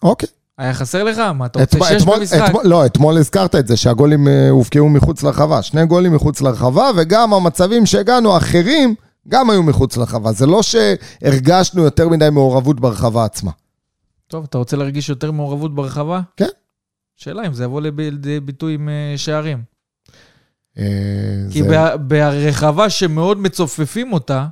אוקיי. 0.03 0.29
היה 0.59 0.75
חסר 0.75 1.05
לך? 1.05 1.19
מה, 1.19 1.47
אתה 1.47 1.59
רוצה 1.61 1.77
אתמול- 1.77 1.89
6 1.89 2.03
אתמול- 2.03 2.19
במשחק? 2.19 2.43
אתמול- 2.47 2.67
לא, 2.67 2.87
אתמול 2.87 3.17
הזכרת 3.19 3.55
את 3.55 3.67
זה, 3.67 3.77
שהגולים 3.77 4.29
אה, 4.29 4.49
הובקעו 4.51 4.89
מחוץ 4.89 5.23
לרחבה. 5.23 5.63
שני 5.63 5.87
גולים 5.87 6.15
מחוץ 6.15 6.41
לרחבה, 6.41 6.91
וגם 6.97 7.35
המצבים 7.35 7.87
שהגענו, 7.87 8.35
האחרים, 8.35 8.95
גם 9.29 9.51
היו 9.51 9.63
מחוץ 9.63 9.97
לרחבה. 9.97 10.33
זה 10.33 10.47
לא 10.47 10.61
שהרגשנו 10.63 11.83
יותר 11.83 12.09
מדי 12.09 12.29
מעורבות 12.33 12.81
ברחבה 12.81 13.25
עצמה. 13.25 13.51
טוב, 14.29 14.45
אתה 14.49 14.59
רוצה 14.59 14.77
להרגיש 14.77 15.09
יותר 15.09 15.31
מעורבות 15.33 15.75
ברחבה? 15.75 16.21
כן. 16.37 16.49
שאלה 17.17 17.47
אם 17.47 17.55
זה 17.55 17.65
יבוא 17.65 17.81
לידי 17.81 18.41
ביטוי 18.41 18.75
עם 18.75 18.89
אה, 18.89 19.15
שערים. 19.19 19.63
אה, 20.79 20.85
כי 21.51 21.63
זה- 21.63 21.69
בה- 21.69 21.97
ברחבה 21.97 22.91
שמאוד 22.91 23.39
מצופפים 23.39 24.13
אותה, 24.13 24.47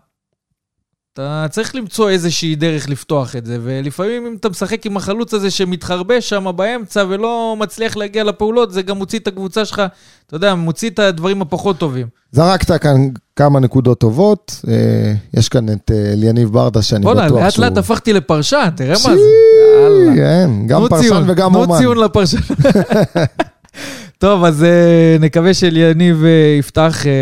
אתה 1.13 1.47
צריך 1.51 1.75
למצוא 1.75 2.11
איזושהי 2.11 2.55
דרך 2.55 2.89
לפתוח 2.89 3.37
את 3.37 3.47
זה, 3.47 3.59
ולפעמים 3.63 4.27
אם 4.27 4.37
אתה 4.41 4.49
משחק 4.49 4.87
עם 4.87 4.97
החלוץ 4.97 5.35
הזה 5.35 5.51
שמתחרבש 5.51 6.29
שם 6.29 6.47
באמצע 6.57 7.05
ולא 7.09 7.57
מצליח 7.59 7.97
להגיע 7.97 8.25
לפעולות, 8.25 8.73
זה 8.73 8.83
גם 8.83 8.97
מוציא 8.97 9.19
את 9.19 9.27
הקבוצה 9.27 9.65
שלך, 9.65 9.83
אתה 10.27 10.37
יודע, 10.37 10.55
מוציא 10.55 10.91
את 10.91 10.99
הדברים 10.99 11.43
הפחות 11.43 11.79
טובים. 11.79 12.07
זרקת 12.33 12.83
כאן 12.83 13.09
כמה 13.37 13.61
נקודות 13.61 14.01
טובות. 14.01 14.61
אה, 14.69 15.15
יש 15.35 15.49
כאן 15.49 15.69
את 15.73 15.91
אה, 15.95 16.13
אליניב 16.13 16.49
ברדה, 16.53 16.83
שאני 16.83 17.05
בוא'נה, 17.05 17.27
בטוח 17.27 17.43
לאט 17.43 17.53
שהוא... 17.53 17.65
לאט 17.65 17.79
הפכתי 17.79 18.13
לפרשן, 18.13 18.69
תראה 18.77 18.95
מה 18.95 19.17
זה. 19.17 19.21
יאללה. 19.83 20.17
כן, 20.17 20.51
גם 20.67 20.83
פרשן 20.89 21.25
וגם 21.27 21.51
תנו 21.51 21.63
אומן. 21.63 21.79
ציון 21.79 21.99
לפרשן. 21.99 22.39
טוב, 24.21 24.45
אז 24.45 24.65
אה, 24.65 25.17
נקווה 25.21 25.55
שאליניב 25.55 26.25
אה, 26.25 26.57
יפתח 26.59 27.07
אה, 27.07 27.13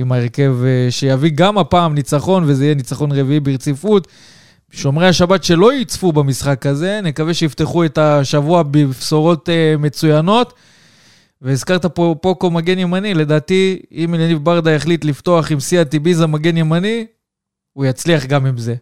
עם 0.00 0.12
ההרכב 0.12 0.56
שיביא 0.90 1.30
גם 1.34 1.58
הפעם 1.58 1.94
ניצחון, 1.94 2.44
וזה 2.46 2.64
יהיה 2.64 2.74
ניצחון 2.74 3.12
רביעי 3.12 3.40
ברציפות. 3.40 4.08
שומרי 4.70 5.08
השבת 5.08 5.44
שלא 5.44 5.74
יצפו 5.74 6.12
במשחק 6.12 6.66
הזה, 6.66 7.00
נקווה 7.02 7.34
שיפתחו 7.34 7.84
את 7.84 7.98
השבוע 7.98 8.62
בבשורות 8.62 9.48
מצוינות. 9.78 10.54
והזכרת 11.42 11.86
פה 11.86 12.14
פוקו 12.20 12.50
מגן 12.50 12.78
ימני, 12.78 13.14
לדעתי, 13.14 13.78
אם 13.92 14.14
אליניב 14.14 14.38
ברדה 14.44 14.72
יחליט 14.72 15.04
לפתוח 15.04 15.52
עם 15.52 15.60
סיה 15.60 15.84
טיביזה 15.84 16.26
מגן 16.26 16.56
ימני, 16.56 17.06
הוא 17.72 17.84
יצליח 17.84 18.26
גם 18.26 18.46
עם 18.46 18.58
זה. 18.58 18.74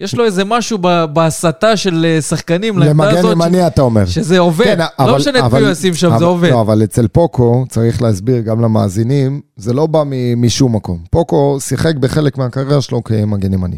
יש 0.00 0.14
לו 0.14 0.24
איזה 0.24 0.44
משהו 0.44 0.78
בהסתה 1.12 1.76
של 1.76 2.06
אה, 2.08 2.22
שחקנים 2.22 2.78
לעמדה 2.78 3.04
למגן 3.06 3.18
הזאת, 3.18 3.32
ימני 3.32 3.66
אתה 3.66 3.82
אומר. 3.82 4.06
שזה 4.06 4.38
עובד. 4.38 4.64
כן, 4.64 4.78
לא 4.78 4.84
אבל- 4.98 5.16
משנה 5.16 5.46
את 5.46 5.52
מי 5.52 5.60
הוא 5.60 5.68
ישים 5.70 5.94
שם, 5.94 6.08
אבל- 6.10 6.18
זה 6.18 6.24
עובד. 6.24 6.50
לא, 6.50 6.60
אבל 6.60 6.84
אצל 6.84 7.08
פוקו, 7.08 7.64
צריך 7.68 8.02
להסביר 8.02 8.40
גם 8.40 8.60
למאזינים, 8.60 9.40
זה 9.56 9.72
לא 9.72 9.86
בא 9.86 10.02
משום 10.36 10.76
מקום. 10.76 10.98
פוקו 11.10 11.58
שיחק 11.60 11.94
בחלק 11.96 12.38
מהקריירה 12.38 12.80
שלו 12.82 13.04
כמגן 13.04 13.52
ימני. 13.52 13.76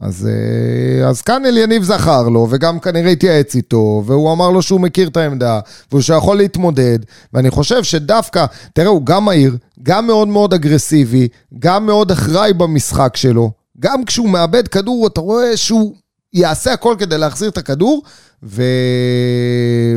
אז, 0.00 0.28
אה, 0.30 1.08
אז 1.08 1.22
כאן 1.22 1.46
אליניב 1.46 1.82
זכר 1.82 2.28
לו, 2.28 2.46
וגם 2.50 2.80
כנראה 2.80 3.10
התייעץ 3.10 3.54
איתו, 3.54 4.02
והוא 4.06 4.32
אמר 4.32 4.50
לו 4.50 4.62
שהוא 4.62 4.80
מכיר 4.80 5.08
את 5.08 5.16
העמדה, 5.16 5.60
והוא 5.90 6.00
שיכול 6.02 6.36
להתמודד, 6.36 6.98
ואני 7.32 7.50
חושב 7.50 7.82
שדווקא, 7.84 8.44
תראה, 8.74 8.88
הוא 8.88 9.06
גם 9.06 9.24
מהיר, 9.24 9.56
גם 9.82 10.06
מאוד 10.06 10.28
מאוד 10.28 10.54
אגרסיבי, 10.54 11.28
גם 11.58 11.86
מאוד 11.86 12.10
אחראי 12.10 12.52
במשחק 12.52 13.16
שלו, 13.16 13.50
גם 13.80 14.04
כשהוא 14.04 14.28
מאבד 14.28 14.68
כדור, 14.68 15.06
אתה 15.06 15.20
רואה 15.20 15.56
שהוא 15.56 15.94
יעשה 16.32 16.72
הכל 16.72 16.94
כדי 16.98 17.18
להחזיר 17.18 17.48
את 17.48 17.58
הכדור, 17.58 18.02
ו... 18.42 18.62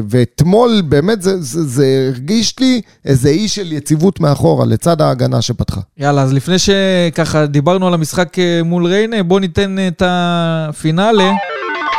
ואתמול 0.09 0.81
באמת 0.85 1.21
זה, 1.21 1.41
זה, 1.41 1.63
זה 1.63 2.07
הרגיש 2.07 2.59
לי 2.59 2.81
איזה 3.05 3.29
אי 3.29 3.47
של 3.47 3.71
יציבות 3.71 4.19
מאחורה, 4.19 4.65
לצד 4.65 5.01
ההגנה 5.01 5.41
שפתחה. 5.41 5.81
יאללה, 5.97 6.21
אז 6.21 6.33
לפני 6.33 6.55
שככה 6.59 7.45
דיברנו 7.45 7.87
על 7.87 7.93
המשחק 7.93 8.39
אה, 8.39 8.61
מול 8.63 8.85
ריינה, 8.85 9.23
בואו 9.23 9.39
ניתן 9.39 9.75
את 9.87 10.03
הפינאלה. 10.05 11.31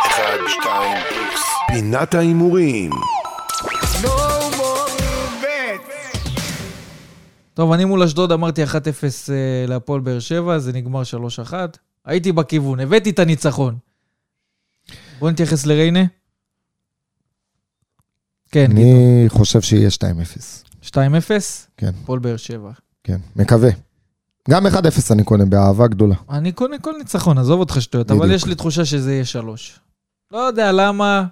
1, 0.07 0.23
2, 0.63 0.97
איקס. 1.11 1.41
פינת 1.69 2.15
ההימורים. 2.15 2.91
טוב, 7.61 7.73
אני 7.73 7.85
מול 7.85 8.03
אשדוד 8.03 8.33
אמרתי 8.33 8.65
1-0 8.65 8.67
אה, 9.31 9.67
להפועל 9.69 10.01
באר 10.01 10.19
שבע, 10.19 10.59
זה 10.59 10.73
נגמר 10.73 11.03
3-1. 11.51 11.53
הייתי 12.05 12.33
בכיוון, 12.33 12.81
הבאתי 12.81 13.11
את 13.11 13.19
הניצחון. 13.19 13.77
בואו 15.19 15.31
נתייחס 15.31 15.67
לריינה. 15.67 16.01
כן, 18.51 18.71
אני 18.71 19.25
חושב 19.29 19.61
שיהיה 19.61 19.89
2-0. 20.83 20.85
2-0, 20.87 20.95
כן, 21.77 21.91
הפועל 22.03 22.19
באר 22.19 22.37
שבע. 22.37 22.71
כן, 23.05 23.19
מקווה. 23.37 23.71
גם 24.51 24.67
1-0 24.67 24.71
אני 25.11 25.25
קונה 25.25 25.45
באהבה 25.45 25.87
גדולה. 25.87 26.15
אני 26.31 26.53
קונה 26.53 26.79
כל 26.79 26.95
ניצחון, 26.99 27.39
עזוב 27.39 27.61
אותך 27.61 27.83
שטויות, 27.83 28.11
אבל. 28.11 28.31
יש 28.31 28.47
לי 28.47 28.55
תחושה 28.55 28.85
שזה 28.85 29.13
יהיה 29.13 29.25
שלוש. 29.25 29.81
לא 30.31 30.39
יודע 30.39 30.73
למה, 30.73 31.25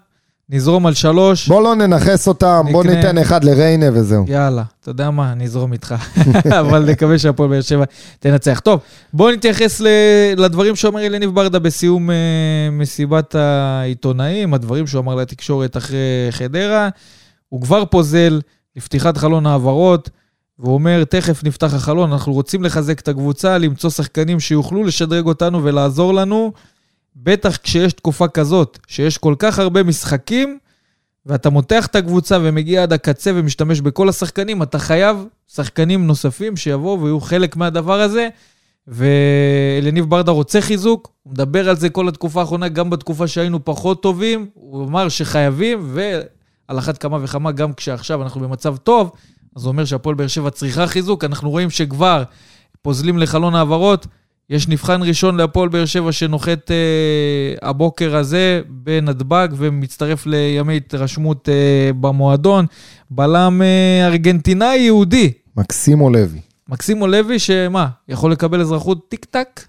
נזרום 0.51 0.87
על 0.87 0.95
שלוש. 0.95 1.49
בוא 1.49 1.63
לא 1.63 1.75
ננכס 1.75 2.29
אותם, 2.29 2.67
בוא 2.73 2.85
נקנה. 2.85 2.97
ניתן 2.97 3.19
אחד 3.19 3.45
לריינה 3.45 3.87
וזהו. 3.93 4.25
יאללה, 4.29 4.63
אתה 4.81 4.91
יודע 4.91 5.11
מה, 5.11 5.33
אני 5.33 5.45
אזרום 5.45 5.73
איתך. 5.73 5.95
אבל 6.61 6.85
נקווה 6.91 7.19
שהפועל 7.19 7.51
באר 7.51 7.61
שבע 7.61 7.85
תנצח. 8.19 8.61
טוב, 8.65 8.81
בואו 9.13 9.33
נתייחס 9.33 9.81
ל- 9.81 9.89
לדברים 10.37 10.77
שאומר 10.77 11.07
אליניב 11.07 11.31
ברדה 11.35 11.59
בסיום 11.59 12.11
אה, 12.11 12.17
מסיבת 12.73 13.35
העיתונאים, 13.35 14.55
הדברים 14.55 14.87
שהוא 14.87 15.01
אמר 15.01 15.15
לתקשורת 15.15 15.77
אחרי 15.77 15.99
חדרה. 16.31 16.89
הוא 17.49 17.63
כבר 17.63 17.85
פוזל 17.85 18.41
לפתיחת 18.77 19.17
חלון 19.17 19.47
העברות, 19.47 20.11
והוא 20.59 20.75
אומר, 20.75 21.05
תכף 21.05 21.45
נפתח 21.45 21.75
החלון, 21.75 22.13
אנחנו 22.13 22.33
רוצים 22.33 22.65
לחזק 22.65 23.01
את 23.01 23.09
הקבוצה, 23.09 23.59
למצוא 23.59 23.91
שחקנים 23.91 24.41
שיוכלו 24.41 24.85
לשדרג 24.85 25.27
אותנו 25.27 25.65
ולעזור 25.65 26.15
לנו, 26.15 26.53
בטח 27.23 27.57
כשיש 27.57 27.93
תקופה 27.93 28.29
כזאת, 28.29 28.79
שיש 28.87 29.19
כל 29.19 29.35
כך 29.39 29.59
הרבה 29.59 29.83
משחקים, 29.83 30.59
ואתה 31.27 31.51
מותח 31.51 31.87
את 31.87 31.97
הקבוצה 31.97 32.39
ומגיע 32.43 32.83
עד 32.83 32.93
הקצה 32.93 33.31
ומשתמש 33.35 33.81
בכל 33.81 34.09
השחקנים, 34.09 34.63
אתה 34.63 34.79
חייב 34.79 35.27
שחקנים 35.49 36.07
נוספים 36.07 36.57
שיבואו 36.57 37.01
ויהיו 37.03 37.21
חלק 37.21 37.57
מהדבר 37.57 38.01
הזה. 38.01 38.29
ואלניב 38.91 40.05
ברדה 40.05 40.33
רוצה 40.33 40.61
חיזוק, 40.61 41.13
הוא 41.23 41.33
מדבר 41.33 41.69
על 41.71 41.77
זה 41.77 41.89
כל 41.89 42.09
התקופה 42.09 42.41
האחרונה, 42.41 42.69
גם 42.69 42.91
בתקופה 42.91 43.27
שהיינו 43.27 43.65
פחות 43.65 44.03
טובים, 44.03 44.47
הוא 44.55 44.85
אמר 44.85 45.09
שחייבים, 45.09 45.91
ועל 45.93 46.79
אחת 46.79 46.99
כמה 46.99 47.19
וכמה, 47.23 47.53
גם 47.53 47.73
כשעכשיו 47.73 48.23
אנחנו 48.23 48.41
במצב 48.41 48.77
טוב, 48.77 49.13
אז 49.57 49.65
הוא 49.65 49.69
אומר 49.69 49.85
שהפועל 49.85 50.15
באר 50.15 50.27
שבע 50.27 50.51
צריכה 50.51 50.87
חיזוק. 50.87 51.25
אנחנו 51.25 51.51
רואים 51.51 51.71
שכבר 51.71 52.23
פוזלים 52.83 53.19
לחלון 53.19 53.55
העברות, 53.55 54.07
יש 54.51 54.69
נבחן 54.69 55.03
ראשון 55.03 55.37
להפועל 55.37 55.69
באר 55.69 55.85
שבע 55.85 56.13
שנוחת 56.13 56.71
אה, 56.71 57.69
הבוקר 57.69 58.17
הזה 58.17 58.61
בנתב"ג 58.69 59.49
ומצטרף 59.57 60.27
לימי 60.27 60.77
התרשמות 60.77 61.49
אה, 61.49 61.93
במועדון. 62.01 62.67
בלם 63.11 63.63
אה, 63.63 64.07
ארגנטינאי 64.07 64.79
יהודי, 64.79 65.33
מקסימו 65.57 66.11
לוי. 66.11 66.41
מקסימו 66.69 67.07
לוי, 67.07 67.39
שמה, 67.39 67.87
יכול 68.09 68.33
לקבל 68.33 68.61
אזרחות 68.61 69.09
טיק 69.09 69.25
טק? 69.25 69.61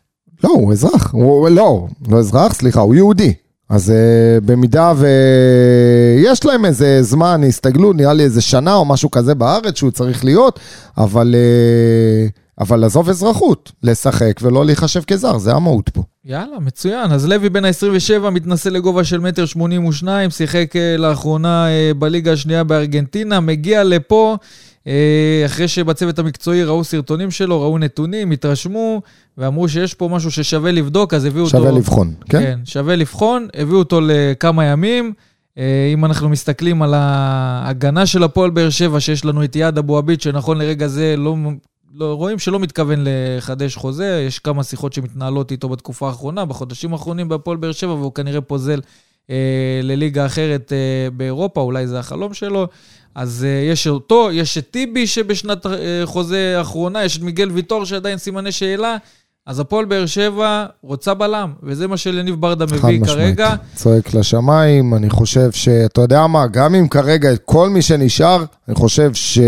לא, 0.44 0.50
הוא 0.50 0.72
אזרח. 0.72 1.12
הוא, 1.12 1.50
לא, 1.50 1.88
לא 2.08 2.18
אזרח, 2.18 2.54
סליחה, 2.54 2.80
הוא 2.80 2.96
יהודי. 2.96 3.34
אז 3.70 3.90
uh, 3.90 4.46
במידה 4.46 4.94
ויש 4.98 6.46
להם 6.46 6.66
איזה 6.66 7.04
זמן 7.04 7.42
הסתגלות, 7.48 7.96
נראה 7.96 8.14
לי 8.14 8.24
איזה 8.24 8.42
שנה 8.42 8.74
או 8.76 8.86
משהו 8.86 9.12
כזה 9.12 9.36
בארץ 9.36 9.78
שהוא 9.78 9.92
צריך 9.92 10.26
להיות, 10.26 10.60
אבל, 10.98 11.36
uh, 11.36 12.39
אבל 12.60 12.84
עזוב 12.84 13.10
אזרחות, 13.10 13.72
לשחק 13.84 14.40
ולא 14.42 14.66
להיחשב 14.66 15.04
כזר, 15.04 15.38
זה 15.38 15.54
המהות 15.54 15.90
פה. 15.90 16.04
יאללה, 16.26 16.60
מצוין. 16.60 17.12
אז 17.12 17.28
לוי 17.28 17.50
בן 17.50 17.66
ה-27 17.66 18.30
מתנסה 18.30 18.70
לגובה 18.70 19.04
של 19.04 19.20
מטר 19.20 19.46
82, 19.46 20.30
שיחק 20.30 20.76
אה, 20.76 20.98
לאחרונה 20.98 21.68
אה, 21.68 21.92
בליגה 21.98 22.34
השנייה 22.34 22.64
בארגנטינה, 22.64 23.40
מגיע 23.40 23.84
לפה 23.84 24.38
אה, 24.88 25.44
אחרי 25.46 25.68
שבצוות 25.68 26.20
המקצועי 26.20 26.64
ראו 26.64 26.84
סרטונים 26.84 27.32
שלו, 27.32 27.62
ראו 27.62 27.78
נתונים, 27.78 28.32
התרשמו, 28.32 29.02
ואמרו 29.38 29.70
שיש 29.70 29.94
פה 29.94 30.08
משהו 30.08 30.32
ששווה 30.32 30.72
לבדוק, 30.72 31.14
אז 31.14 31.26
הביאו 31.26 31.46
אותו... 31.46 31.58
שווה 31.58 31.72
לבחון, 31.72 32.14
כן? 32.30 32.40
כן, 32.40 32.60
שווה 32.66 32.96
לבחון, 32.96 33.48
הביאו 33.54 33.80
אותו 33.80 34.00
לכמה 34.04 34.66
ימים. 34.66 35.14
אם 35.94 36.06
אנחנו 36.06 36.30
מסתכלים 36.30 36.82
על 36.82 36.94
ההגנה 36.94 38.06
של 38.06 38.24
הפועל 38.24 38.50
באר 38.50 38.70
שבע, 38.70 39.00
שיש 39.00 39.26
לנו 39.26 39.44
את 39.44 39.56
יעד 39.56 39.78
אבו 39.78 39.98
עביד, 39.98 40.22
שנכון 40.22 40.58
לרגע 40.58 40.88
זה 40.88 41.16
לא, 41.18 41.36
לא, 41.94 42.14
רואים 42.14 42.40
שלא 42.40 42.60
מתכוון 42.60 43.00
לחדש 43.04 43.76
חוזה, 43.76 44.24
יש 44.28 44.40
כמה 44.40 44.64
שיחות 44.64 44.94
שמתנהלות 44.94 45.52
איתו 45.52 45.70
בתקופה 45.70 46.08
האחרונה, 46.08 46.46
בחודשים 46.46 46.94
האחרונים 46.94 47.30
בהפועל 47.30 47.58
באר 47.58 47.72
שבע, 47.72 47.94
והוא 47.94 48.14
כנראה 48.14 48.42
פוזל 48.42 48.82
אה, 49.30 49.36
לליגה 49.84 50.26
אחרת 50.26 50.74
אה, 50.74 51.10
באירופה, 51.12 51.62
אולי 51.62 51.88
זה 51.88 52.00
החלום 52.00 52.34
שלו. 52.34 52.68
אז 53.16 53.46
אה, 53.50 53.72
יש 53.72 53.88
אותו, 53.88 54.30
יש 54.32 54.58
את 54.58 54.72
טיבי 54.72 55.08
שבשנת 55.08 55.66
אה, 55.66 56.02
חוזה 56.06 56.56
האחרונה, 56.58 57.04
יש 57.04 57.18
את 57.18 57.22
מיגל 57.22 57.52
ויטור 57.52 57.86
שעדיין 57.86 58.18
סימני 58.18 58.52
שאלה. 58.52 58.98
אז 59.46 59.60
הפועל 59.60 59.86
באר 59.86 60.06
שבע 60.06 60.66
רוצה 60.84 61.14
בלם, 61.14 61.54
וזה 61.64 61.88
מה 61.88 61.98
שלניב 61.98 62.36
ברדה 62.36 62.68
חד 62.68 62.74
מביא 62.74 63.02
משמעית. 63.02 63.06
כרגע. 63.06 63.56
צועק 63.76 64.14
לשמיים, 64.14 64.94
אני 64.94 65.10
חושב 65.10 65.52
שאתה 65.52 66.02
יודע 66.02 66.28
מה, 66.28 66.48
גם 66.48 66.76
אם 66.76 66.88
כרגע 66.88 67.34
את 67.34 67.40
כל 67.46 67.70
מי 67.70 67.82
שנשאר, 67.82 68.46
אני 68.68 68.76
חושב 68.76 69.14
ש... 69.14 69.40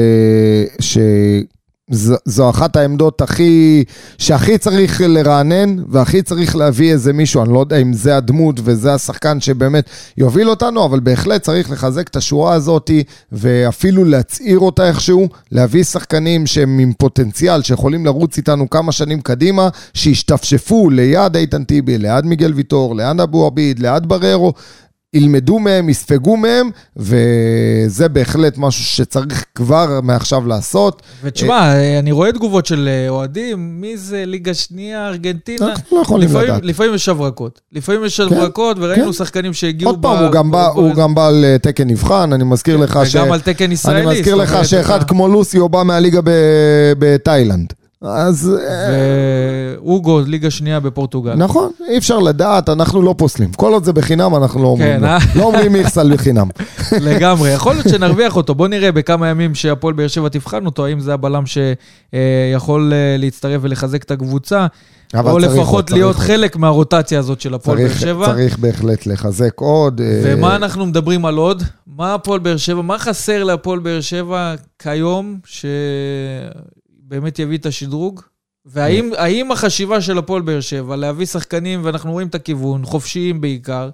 ש... 0.80 0.98
זו 2.26 2.50
אחת 2.50 2.76
העמדות 2.76 3.22
הכי, 3.22 3.84
שהכי 4.18 4.58
צריך 4.58 5.02
לרענן 5.02 5.76
והכי 5.90 6.22
צריך 6.22 6.56
להביא 6.56 6.92
איזה 6.92 7.14
מישהו, 7.14 7.44
אני 7.44 7.54
לא 7.54 7.60
יודע 7.60 7.78
אם 7.78 7.94
זה 7.94 8.18
הדמות 8.18 8.60
וזה 8.64 8.94
השחקן 8.94 9.40
שבאמת 9.40 9.90
יוביל 10.18 10.50
אותנו, 10.50 10.86
אבל 10.86 11.00
בהחלט 11.00 11.42
צריך 11.42 11.72
לחזק 11.72 12.08
את 12.08 12.16
השורה 12.16 12.54
הזאת 12.54 12.92
ואפילו 13.32 14.06
להצעיר 14.06 14.60
אותה 14.60 14.88
איכשהו, 14.88 15.28
להביא 15.52 15.84
שחקנים 15.84 16.48
שהם 16.48 16.80
עם 16.80 16.94
פוטנציאל, 16.94 17.62
שיכולים 17.62 18.06
לרוץ 18.06 18.38
איתנו 18.38 18.70
כמה 18.70 18.92
שנים 18.92 19.22
קדימה, 19.22 19.70
שישתפשפו 19.94 20.90
ליד 20.90 21.36
איתן 21.36 21.64
טיבי, 21.64 21.98
ליד 21.98 22.26
מיגל 22.26 22.54
ויטור, 22.54 22.96
ליד 22.96 23.20
אבו 23.22 23.48
עביד, 23.48 23.80
ליד 23.80 24.06
בררו. 24.06 24.54
ילמדו 25.14 25.60
מהם, 25.60 25.90
יספגו 25.90 26.38
מהם, 26.38 26.70
וזה 26.98 28.08
בהחלט 28.10 28.58
משהו 28.58 28.84
שצריך 28.84 29.46
כבר 29.56 30.00
מעכשיו 30.04 30.48
לעשות. 30.48 31.02
ותשמע, 31.24 31.74
אה, 31.76 32.00
אני 32.00 32.12
רואה 32.12 32.32
תגובות 32.32 32.66
של 32.66 32.90
אה, 32.92 33.10
אוהדים, 33.10 33.82
מי 33.82 33.98
זה 33.98 34.24
ליגה 34.28 34.54
שנייה, 34.54 35.08
ארגנטינה? 35.08 35.70
אנחנו 35.70 35.98
לא 35.98 36.02
יכולים 36.02 36.30
לפעמים, 36.30 36.48
לדעת. 36.48 36.66
לפעמים 36.66 36.94
יש 36.94 37.10
הברקות. 37.10 37.62
לפעמים 37.72 38.06
יש 38.06 38.20
הברקות, 38.20 38.78
וראינו 38.80 39.06
כן. 39.06 39.14
שחקנים 39.14 39.54
שהגיעו... 39.54 39.92
עוד 39.92 40.02
פעם, 40.02 40.24
הוא 40.24 40.32
גם 40.32 40.52
בא- 40.52 40.68
הוא 40.68 40.94
גם 40.96 41.16
בא 41.16 41.28
על 41.28 41.46
אה, 41.46 41.58
תקן 41.58 41.88
נבחן, 41.88 42.34
אני 42.34 42.44
מזכיר 42.44 42.78
לך 42.78 43.00
ש... 43.06 43.16
וגם 43.16 43.32
על 43.32 43.40
תקן 43.40 43.72
ישראלי. 43.72 44.02
אני 44.08 44.20
מזכיר 44.20 44.36
לך 44.36 44.58
שאחד 44.66 45.04
כמו 45.04 45.28
לוסיו 45.28 45.70
בא 45.70 45.84
מהליגה 45.84 46.20
בתאילנד. 47.00 47.74
אז 48.02 48.52
אה, 48.68 49.76
ואוגו, 49.78 50.22
ליגה 50.22 50.52
שנייה 50.52 50.80
בפורטוגל. 50.80 51.36
נכון, 51.36 51.72
אי 51.88 51.98
אפשר 51.98 52.20
לדעת, 52.20 52.70
אנחנו 52.70 53.02
לא 53.02 53.16
פוסלים. 53.18 53.54
כל 53.54 53.74
עוד 53.74 53.84
זה 53.84 53.94
בחינם, 53.94 54.36
אנחנו 54.36 54.64
לא 54.64 54.68
אומרים 54.68 54.96
כן, 54.96 55.02
לו. 55.02 55.08
אה? 55.08 55.18
לא 55.36 55.44
אומרים 55.44 55.76
איכסל 55.76 56.14
בחינם. 56.14 56.48
לגמרי. 57.02 57.50
יכול 57.50 57.74
להיות 57.74 57.90
שנרוויח 57.90 58.36
אותו. 58.36 58.56
בוא 58.56 58.68
נראה 58.68 58.92
בכמה 58.92 59.28
ימים 59.28 59.56
שהפועל 59.56 59.94
באר 59.94 60.08
שבע 60.08 60.30
תבחן 60.30 60.66
אותו, 60.66 60.86
האם 60.86 61.00
זה 61.00 61.14
הבלם 61.14 61.44
שיכול 61.46 62.94
אה, 62.94 63.16
להצטרף 63.18 63.62
ולחזק 63.64 64.04
את 64.04 64.12
הקבוצה, 64.12 64.68
או 65.16 65.30
עוד, 65.30 65.42
לפחות 65.42 65.86
צריך 65.86 65.98
להיות 65.98 66.16
עוד. 66.16 66.26
חלק 66.26 66.56
מהרוטציה 66.56 67.20
הזאת 67.20 67.42
של 67.42 67.54
הפועל 67.54 67.78
באר 67.78 67.94
שבע. 67.94 68.26
צריך 68.26 68.60
בהחלט 68.60 69.06
לחזק 69.06 69.54
עוד. 69.60 70.02
אה, 70.02 70.22
ומה 70.24 70.56
אנחנו 70.56 70.86
מדברים 70.86 71.26
על 71.26 71.36
עוד? 71.38 71.64
מה 71.88 72.14
הפועל 72.14 72.40
באר 72.40 72.58
שבע, 72.58 72.82
מה 72.82 72.98
חסר 72.98 73.44
להפועל 73.44 73.80
באר 73.80 74.02
שבע 74.02 74.54
כיום 74.80 75.38
שבאמת 77.12 77.40
יביא 77.40 77.58
את 77.58 77.66
השדרוג? 77.66 78.22
והאם 78.66 79.12
האם 79.18 79.52
החשיבה 79.52 80.02
של 80.02 80.18
הפועל 80.18 80.42
באר 80.42 80.62
שבע 80.62 80.96
להביא 80.96 81.26
שחקנים, 81.26 81.82
ואנחנו 81.84 82.12
רואים 82.12 82.28
את 82.28 82.36
הכיוון, 82.36 82.86
חופשיים 82.86 83.42
בעיקר, 83.42 83.90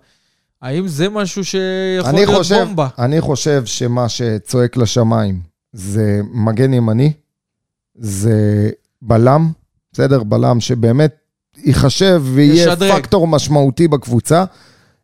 האם 0.62 0.88
זה 0.88 1.10
משהו 1.10 1.46
שיכול 1.46 2.14
להיות 2.14 2.36
חושב, 2.38 2.56
בומבה? 2.56 2.88
אני 3.00 3.22
חושב 3.22 3.66
שמה 3.66 4.10
שצועק 4.10 4.78
לשמיים 4.78 5.42
זה 5.74 6.22
מגן 6.34 6.74
ימני, 6.74 7.14
זה 7.96 8.70
בלם, 9.02 9.52
בסדר? 9.94 10.24
בלם 10.24 10.60
שבאמת 10.60 11.16
ייחשב 11.58 12.22
ויהיה 12.34 12.64
ישדרג. 12.64 12.92
פקטור 12.92 13.28
משמעותי 13.28 13.88
בקבוצה. 13.88 14.44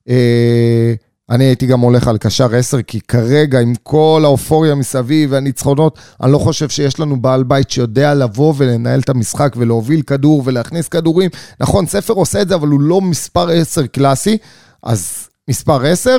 אה, 0.09 0.93
אני 1.30 1.43
הייתי 1.43 1.67
גם 1.67 1.80
הולך 1.80 2.07
על 2.07 2.17
קשר 2.17 2.55
10, 2.55 2.82
כי 2.82 2.99
כרגע 3.01 3.59
עם 3.59 3.74
כל 3.84 4.21
האופוריה 4.26 4.76
מסביב 4.76 5.32
והניצחונות, 5.32 5.99
אני 6.24 6.32
לא 6.32 6.38
חושב 6.38 6.69
שיש 6.69 6.99
לנו 6.99 7.21
בעל 7.21 7.43
בית 7.43 7.69
שיודע 7.69 8.13
לבוא 8.13 8.53
ולנהל 8.57 8.99
את 8.99 9.09
המשחק 9.09 9.53
ולהוביל 9.57 10.01
כדור 10.01 10.41
ולהכניס 10.45 10.88
כדורים. 10.88 11.30
נכון, 11.59 11.86
ספר 11.86 12.13
עושה 12.13 12.41
את 12.41 12.47
זה, 12.47 12.55
אבל 12.55 12.67
הוא 12.67 12.82
לא 12.82 13.01
מספר 13.01 13.49
10 13.49 13.88
קלאסי, 13.88 14.38
אז 14.84 15.28
מספר 15.49 15.86
10, 15.86 16.17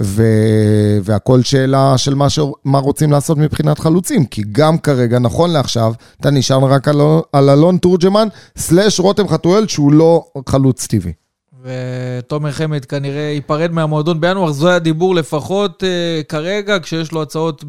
ו... 0.00 0.22
והכל 1.02 1.42
שאלה 1.42 1.98
של 1.98 2.14
מה, 2.14 2.30
ש... 2.30 2.38
מה 2.64 2.78
רוצים 2.78 3.12
לעשות 3.12 3.38
מבחינת 3.38 3.78
חלוצים, 3.78 4.24
כי 4.24 4.42
גם 4.52 4.78
כרגע, 4.78 5.18
נכון 5.18 5.50
לעכשיו, 5.50 5.92
אתה 6.20 6.30
נשען 6.30 6.62
רק 6.62 6.88
על, 6.88 7.00
על 7.32 7.50
אלון 7.50 7.76
תורג'מן, 7.76 8.28
סלאש 8.58 9.00
רותם 9.00 9.28
חתואל, 9.28 9.66
שהוא 9.66 9.92
לא 9.92 10.24
חלוץ 10.48 10.86
טבעי. 10.86 11.25
ותומר 11.66 12.52
חמד 12.52 12.84
כנראה 12.84 13.32
ייפרד 13.34 13.72
מהמועדון 13.72 14.20
בינואר, 14.20 14.52
זה 14.52 14.74
הדיבור 14.74 15.14
לפחות 15.14 15.82
uh, 15.82 15.86
כרגע, 16.26 16.78
כשיש 16.82 17.12
לו 17.12 17.22
הצעות 17.22 17.64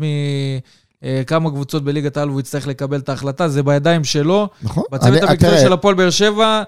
מכמה 1.03 1.49
קבוצות 1.49 1.83
בליגת 1.83 2.17
העל 2.17 2.29
והוא 2.29 2.39
יצטרך 2.39 2.67
לקבל 2.67 2.99
את 2.99 3.09
ההחלטה, 3.09 3.47
זה 3.47 3.63
בידיים 3.63 4.03
שלו. 4.03 4.47
נכון? 4.63 4.83
בצוות 4.91 5.23
המקצועי 5.23 5.59
של 5.59 5.73
הפועל 5.73 5.95
באר 5.95 6.09
שבע, 6.09 6.63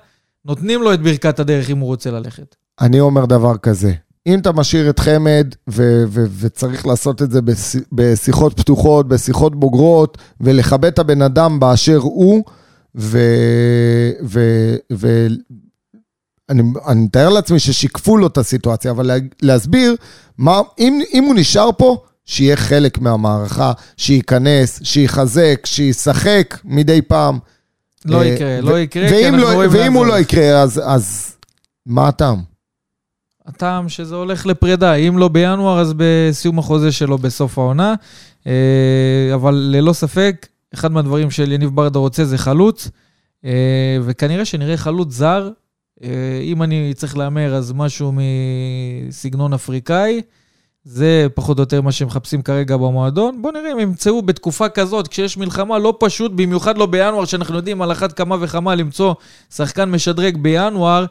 נותנים 0.45 0.81
לו 0.81 0.93
את 0.93 1.01
ברכת 1.01 1.39
הדרך 1.39 1.69
אם 1.69 1.77
הוא 1.77 1.87
רוצה 1.87 2.11
ללכת. 2.11 2.55
אני 2.81 2.99
אומר 2.99 3.25
דבר 3.25 3.57
כזה, 3.57 3.93
אם 4.27 4.39
אתה 4.39 4.51
משאיר 4.51 4.89
את 4.89 4.99
חמד 4.99 5.47
ו- 5.69 6.03
ו- 6.07 6.25
וצריך 6.39 6.87
לעשות 6.87 7.21
את 7.21 7.31
זה 7.31 7.41
בש- 7.41 7.75
בשיחות 7.91 8.59
פתוחות, 8.59 9.07
בשיחות 9.07 9.59
בוגרות, 9.59 10.17
ולכבד 10.41 10.85
את 10.85 10.99
הבן 10.99 11.21
אדם 11.21 11.59
באשר 11.59 11.97
הוא, 11.97 12.43
ואני 12.95 15.37
אני 16.49 16.61
מתאר 16.95 17.29
לעצמי 17.29 17.59
ששיקפו 17.59 18.17
לו 18.17 18.27
את 18.27 18.37
הסיטואציה, 18.37 18.91
אבל 18.91 19.05
לה, 19.05 19.15
להסביר, 19.41 19.95
מה, 20.37 20.61
אם, 20.79 21.01
אם 21.13 21.23
הוא 21.23 21.35
נשאר 21.35 21.69
פה, 21.77 21.97
שיהיה 22.25 22.55
חלק 22.55 22.99
מהמערכה, 22.99 23.71
שייכנס, 23.97 24.79
שיחזק, 24.83 25.61
שישחק 25.65 26.57
מדי 26.65 27.01
פעם. 27.01 27.39
לא 28.05 28.21
אה, 28.21 28.25
יקרה, 28.25 28.61
לא 28.61 28.79
יקרה, 28.79 29.09
כי 29.09 29.25
אנחנו 29.25 29.37
לא, 29.37 29.53
רואים 29.53 29.69
ואם 29.73 29.93
הוא 29.93 30.05
לא. 30.05 30.19
יקרה, 30.19 30.61
אז, 30.61 30.81
אז 30.85 31.35
מה 31.85 32.07
הטעם? 32.07 32.37
הטעם 33.45 33.89
שזה 33.89 34.15
הולך 34.15 34.45
לפרידה, 34.45 34.93
אם 34.93 35.17
לא 35.17 35.27
בינואר, 35.27 35.79
אז 35.79 35.93
בסיום 35.97 36.59
החוזה 36.59 36.91
שלו 36.91 37.17
בסוף 37.17 37.57
העונה. 37.57 37.95
אה, 38.47 39.31
אבל 39.33 39.53
ללא 39.53 39.93
ספק, 39.93 40.47
אחד 40.73 40.91
מהדברים 40.91 41.31
של 41.31 41.51
יניב 41.51 41.69
ברדה 41.75 41.99
רוצה 41.99 42.25
זה 42.25 42.37
חלוץ, 42.37 42.89
אה, 43.45 43.97
וכנראה 44.03 44.45
שנראה 44.45 44.77
חלוץ 44.77 45.13
זר. 45.13 45.49
אה, 46.03 46.09
אם 46.43 46.63
אני 46.63 46.93
צריך 46.93 47.17
להמר, 47.17 47.55
אז 47.55 47.71
משהו 47.71 48.13
מסגנון 49.09 49.53
אפריקאי. 49.53 50.21
זה 50.83 51.27
פחות 51.33 51.57
או 51.57 51.61
יותר 51.61 51.81
מה 51.81 51.91
שהם 51.91 52.07
מחפשים 52.07 52.41
כרגע 52.41 52.77
במועדון. 52.77 53.41
בואו 53.41 53.53
נראה 53.53 53.71
אם 53.71 53.79
ימצאו 53.79 54.21
בתקופה 54.21 54.69
כזאת, 54.69 55.07
כשיש 55.07 55.37
מלחמה 55.37 55.79
לא 55.79 55.97
פשוט, 55.99 56.31
במיוחד 56.35 56.77
לא 56.77 56.85
בינואר, 56.85 57.25
שאנחנו 57.25 57.55
יודעים 57.55 57.81
על 57.81 57.91
אחת 57.91 58.13
כמה 58.13 58.35
וכמה 58.39 58.75
למצוא 58.75 59.13
שחקן 59.49 59.91
משדרג 59.91 60.37
בינואר. 60.37 61.05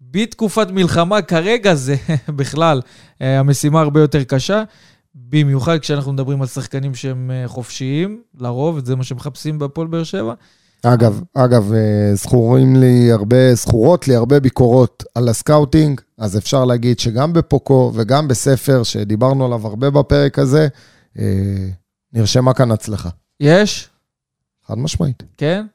בתקופת 0.00 0.70
מלחמה 0.70 1.22
כרגע 1.22 1.74
זה 1.74 1.96
בכלל 2.38 2.80
אה, 3.22 3.38
המשימה 3.38 3.80
הרבה 3.80 4.00
יותר 4.00 4.24
קשה, 4.24 4.62
במיוחד 5.14 5.78
כשאנחנו 5.78 6.12
מדברים 6.12 6.42
על 6.42 6.46
שחקנים 6.48 6.94
שהם 6.94 7.30
אה, 7.30 7.48
חופשיים, 7.48 8.22
לרוב, 8.38 8.84
זה 8.84 8.96
מה 8.96 9.04
שמחפשים 9.04 9.58
בהפועל 9.58 9.86
באר 9.86 10.04
שבע. 10.04 10.34
אגב, 10.82 11.22
אגב, 11.34 11.72
אה, 11.72 12.14
זכורים 12.14 12.76
לי 12.76 13.12
הרבה, 13.12 13.54
זכורות 13.54 14.08
לי 14.08 14.14
הרבה 14.14 14.40
ביקורות 14.40 15.04
על 15.14 15.28
הסקאוטינג, 15.28 16.00
אז 16.18 16.38
אפשר 16.38 16.64
להגיד 16.64 16.98
שגם 16.98 17.32
בפוקו 17.32 17.92
וגם 17.94 18.28
בספר, 18.28 18.82
שדיברנו 18.82 19.44
עליו 19.44 19.66
הרבה 19.66 19.90
בפרק 19.90 20.38
הזה, 20.38 20.68
אה, 21.18 21.24
נרשמה 22.12 22.54
כאן 22.54 22.70
הצלחה. 22.70 23.08
יש? 23.40 23.88
חד 24.66 24.78
משמעית, 24.78 25.22
כן? 25.36 25.66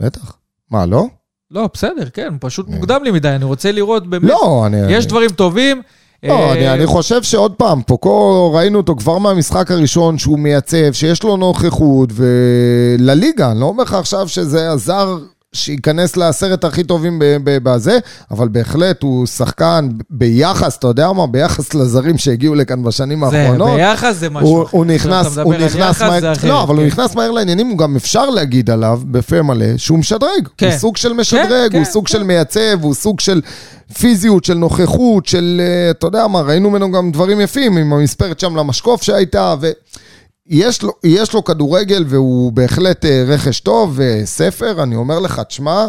בטח. 0.00 0.36
מה, 0.70 0.86
לא? 0.86 1.06
לא, 1.50 1.68
בסדר, 1.74 2.10
כן, 2.10 2.34
פשוט 2.40 2.68
אה. 2.68 2.74
מוקדם 2.74 3.04
לי 3.04 3.10
מדי, 3.10 3.28
אני 3.28 3.44
רוצה 3.44 3.72
לראות 3.72 4.06
באמת, 4.06 4.30
לא, 4.30 4.66
אני... 4.66 4.92
יש 4.92 5.06
דברים 5.06 5.30
טובים. 5.30 5.82
לא, 6.22 6.32
אה, 6.32 6.52
אני, 6.52 6.72
אני 6.72 6.86
חושב 6.86 7.22
שעוד 7.22 7.52
פעם, 7.52 7.82
פוקו, 7.82 8.52
ראינו 8.52 8.78
אותו 8.78 8.96
כבר 8.96 9.18
מהמשחק 9.18 9.70
הראשון 9.70 10.18
שהוא 10.18 10.38
מייצב, 10.38 10.92
שיש 10.92 11.22
לו 11.22 11.36
נוכחות, 11.36 12.10
ולליגה, 12.12 13.50
אני 13.50 13.60
לא 13.60 13.66
אומר 13.66 13.82
לך 13.84 13.94
עכשיו 13.94 14.28
שזה 14.28 14.70
הזר 14.70 15.18
שייכנס 15.58 16.16
לעשרת 16.16 16.64
הכי 16.64 16.84
טובים 16.84 17.18
בזה, 17.44 17.98
אבל 18.30 18.48
בהחלט 18.48 19.02
הוא 19.02 19.26
שחקן 19.26 19.88
ביחס, 20.10 20.76
אתה 20.76 20.86
יודע 20.86 21.12
מה? 21.12 21.26
ביחס 21.26 21.74
לזרים 21.74 22.18
שהגיעו 22.18 22.54
לכאן 22.54 22.82
בשנים 22.82 23.30
זה, 23.30 23.42
האחרונות. 23.42 23.76
ביחס 23.76 24.16
זה 24.16 24.30
משהו 24.30 24.48
הוא, 24.48 24.62
אחר. 24.64 24.76
הוא 24.76 24.86
נכנס, 24.86 25.38
הוא 25.38 25.54
נכנס 25.54 25.72
זה 25.72 25.90
אחרת, 25.90 26.44
לא, 26.44 26.62
אבל 26.62 26.74
הוא 26.74 26.82
כן. 26.82 26.86
נכנס 26.86 27.14
מהר 27.14 27.30
לעניינים, 27.30 27.68
הוא 27.68 27.78
גם 27.78 27.96
אפשר 27.96 28.30
להגיד 28.30 28.70
עליו, 28.70 29.00
בפה 29.04 29.42
מלא, 29.42 29.76
שהוא 29.76 29.98
משדרג. 29.98 30.48
כן. 30.56 30.66
הוא 30.66 30.78
סוג 30.78 30.96
של 30.96 31.12
משדרג, 31.12 31.70
כן, 31.72 31.78
הוא 31.78 31.84
כן, 31.84 31.90
סוג 31.90 32.06
כן. 32.06 32.12
של 32.12 32.22
מייצב, 32.22 32.82
הוא 32.82 32.94
סוג 32.94 33.20
של 33.20 33.40
פיזיות, 33.98 34.44
של 34.44 34.54
נוכחות, 34.54 35.26
של, 35.26 35.60
אה, 35.64 35.90
אתה 35.90 36.06
יודע 36.06 36.26
מה, 36.26 36.40
ראינו 36.40 36.70
ממנו 36.70 36.92
גם 36.92 37.10
דברים 37.10 37.40
יפים, 37.40 37.76
עם 37.76 37.92
המספרת 37.92 38.40
שם 38.40 38.56
למשקוף 38.56 39.02
שהייתה, 39.02 39.54
ויש 40.50 40.82
לו, 40.82 40.92
יש 41.04 41.32
לו 41.34 41.44
כדורגל, 41.44 42.04
והוא 42.08 42.52
בהחלט 42.52 43.04
אה, 43.04 43.24
רכש 43.26 43.60
טוב, 43.60 43.94
וספר, 44.02 44.82
אני 44.82 44.96
אומר 44.96 45.18
לך, 45.20 45.40
תשמע, 45.48 45.86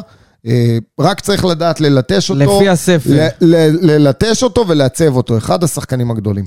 אה, 0.47 0.77
רק 0.99 1.19
צריך 1.19 1.45
לדעת 1.45 1.81
ללטש 1.81 2.29
אותו. 2.29 2.57
לפי 2.59 2.69
הספר. 2.69 3.09
ל- 3.13 3.55
ל- 3.55 3.91
ללטש 3.91 4.43
אותו 4.43 4.65
ולעצב 4.67 5.15
אותו, 5.15 5.37
אחד 5.37 5.63
השחקנים 5.63 6.11
הגדולים. 6.11 6.43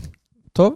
טוב. 0.52 0.74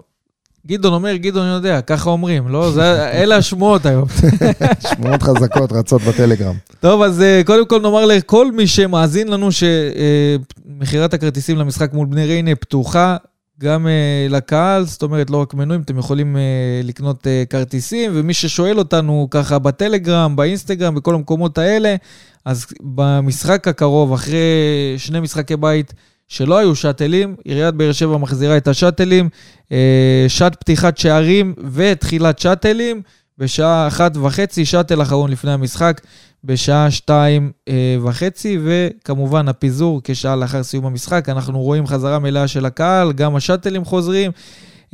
גדעון 0.66 0.94
אומר, 0.94 1.16
גדעון 1.16 1.46
יודע, 1.46 1.80
ככה 1.80 2.10
אומרים, 2.10 2.48
לא? 2.48 2.70
זה, 2.72 3.08
אלה 3.10 3.36
השמועות 3.36 3.86
היום. 3.86 4.04
שמועות 4.88 5.22
חזקות 5.22 5.72
רצות 5.72 6.02
בטלגרם. 6.02 6.54
טוב, 6.80 7.02
אז 7.02 7.20
אה, 7.22 7.42
קודם 7.46 7.66
כל 7.66 7.80
נאמר 7.80 8.04
לכל 8.06 8.52
מי 8.52 8.66
שמאזין 8.66 9.28
לנו 9.28 9.48
שמכירת 9.52 11.14
הכרטיסים 11.14 11.58
למשחק 11.58 11.92
מול 11.92 12.06
בני 12.06 12.26
ריינה 12.26 12.54
פתוחה 12.54 13.16
גם 13.60 13.86
אה, 13.86 14.26
לקהל, 14.30 14.84
זאת 14.84 15.02
אומרת, 15.02 15.30
לא 15.30 15.36
רק 15.36 15.54
מנויים, 15.54 15.82
אתם 15.82 15.98
יכולים 15.98 16.36
אה, 16.36 16.80
לקנות 16.84 17.26
אה, 17.26 17.44
כרטיסים, 17.50 18.10
ומי 18.14 18.34
ששואל 18.34 18.78
אותנו 18.78 19.28
ככה 19.30 19.58
בטלגרם, 19.58 20.36
באינסטגרם, 20.36 20.94
בכל 20.94 21.14
המקומות 21.14 21.58
האלה, 21.58 21.96
אז 22.44 22.66
במשחק 22.80 23.68
הקרוב, 23.68 24.12
אחרי 24.12 24.94
שני 24.96 25.20
משחקי 25.20 25.56
בית 25.56 25.94
שלא 26.28 26.58
היו 26.58 26.76
שאטלים, 26.76 27.36
עיריית 27.44 27.74
באר 27.74 27.92
שבע 27.92 28.16
מחזירה 28.16 28.56
את 28.56 28.68
השאטלים, 28.68 29.28
אה, 29.72 30.24
שעת 30.28 30.56
פתיחת 30.60 30.98
שערים 30.98 31.54
ותחילת 31.72 32.38
שאטלים. 32.38 33.02
בשעה 33.38 33.88
אחת 33.88 34.16
וחצי, 34.16 34.64
שאטל 34.64 35.02
אחרון 35.02 35.30
לפני 35.30 35.52
המשחק, 35.52 36.00
בשעה 36.46 36.90
שתיים 36.90 37.52
אה, 37.68 37.96
וחצי, 38.02 38.58
וכמובן 38.64 39.48
הפיזור 39.48 40.00
כשעה 40.04 40.36
לאחר 40.36 40.62
סיום 40.62 40.86
המשחק. 40.86 41.28
אנחנו 41.28 41.60
רואים 41.60 41.86
חזרה 41.86 42.18
מלאה 42.18 42.48
של 42.48 42.66
הקהל, 42.66 43.12
גם 43.12 43.36
השאטלים 43.36 43.84
חוזרים. 43.84 44.30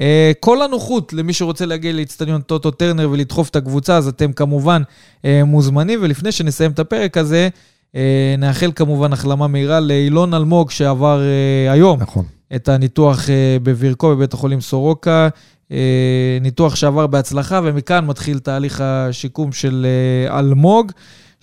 אה, 0.01 0.33
כל 0.41 0.63
הנוחות 0.63 1.13
למי 1.13 1.33
שרוצה 1.33 1.67
להגיע 1.67 1.93
לאצטדיון 1.93 2.41
טוטו 2.41 2.71
טרנר 2.71 3.09
ולדחוף 3.11 3.49
את 3.49 3.57
הקבוצה, 3.57 3.97
אז 3.97 4.09
אתם 4.09 4.33
כמובן 4.33 4.83
אה, 5.25 5.45
מוזמנים. 5.45 5.99
ולפני 6.03 6.33
שנסיים 6.33 6.71
את 6.71 6.79
הפרק 6.79 7.17
הזה, 7.17 7.49
נאחל 8.39 8.73
כמובן 8.75 9.13
החלמה 9.13 9.47
מהירה 9.47 9.81
לאילון 9.81 10.35
אלמוג 10.35 10.71
שעבר 10.71 11.21
היום 11.71 12.01
נכון. 12.01 12.25
את 12.55 12.69
הניתוח 12.69 13.29
בבירכו 13.63 14.11
בבית 14.11 14.35
החולים 14.35 14.61
סורוקה, 14.61 15.29
ניתוח 16.41 16.75
שעבר 16.75 17.07
בהצלחה, 17.07 17.61
ומכאן 17.65 18.07
מתחיל 18.07 18.39
תהליך 18.39 18.81
השיקום 18.81 19.53
של 19.53 19.87
אלמוג, 20.31 20.93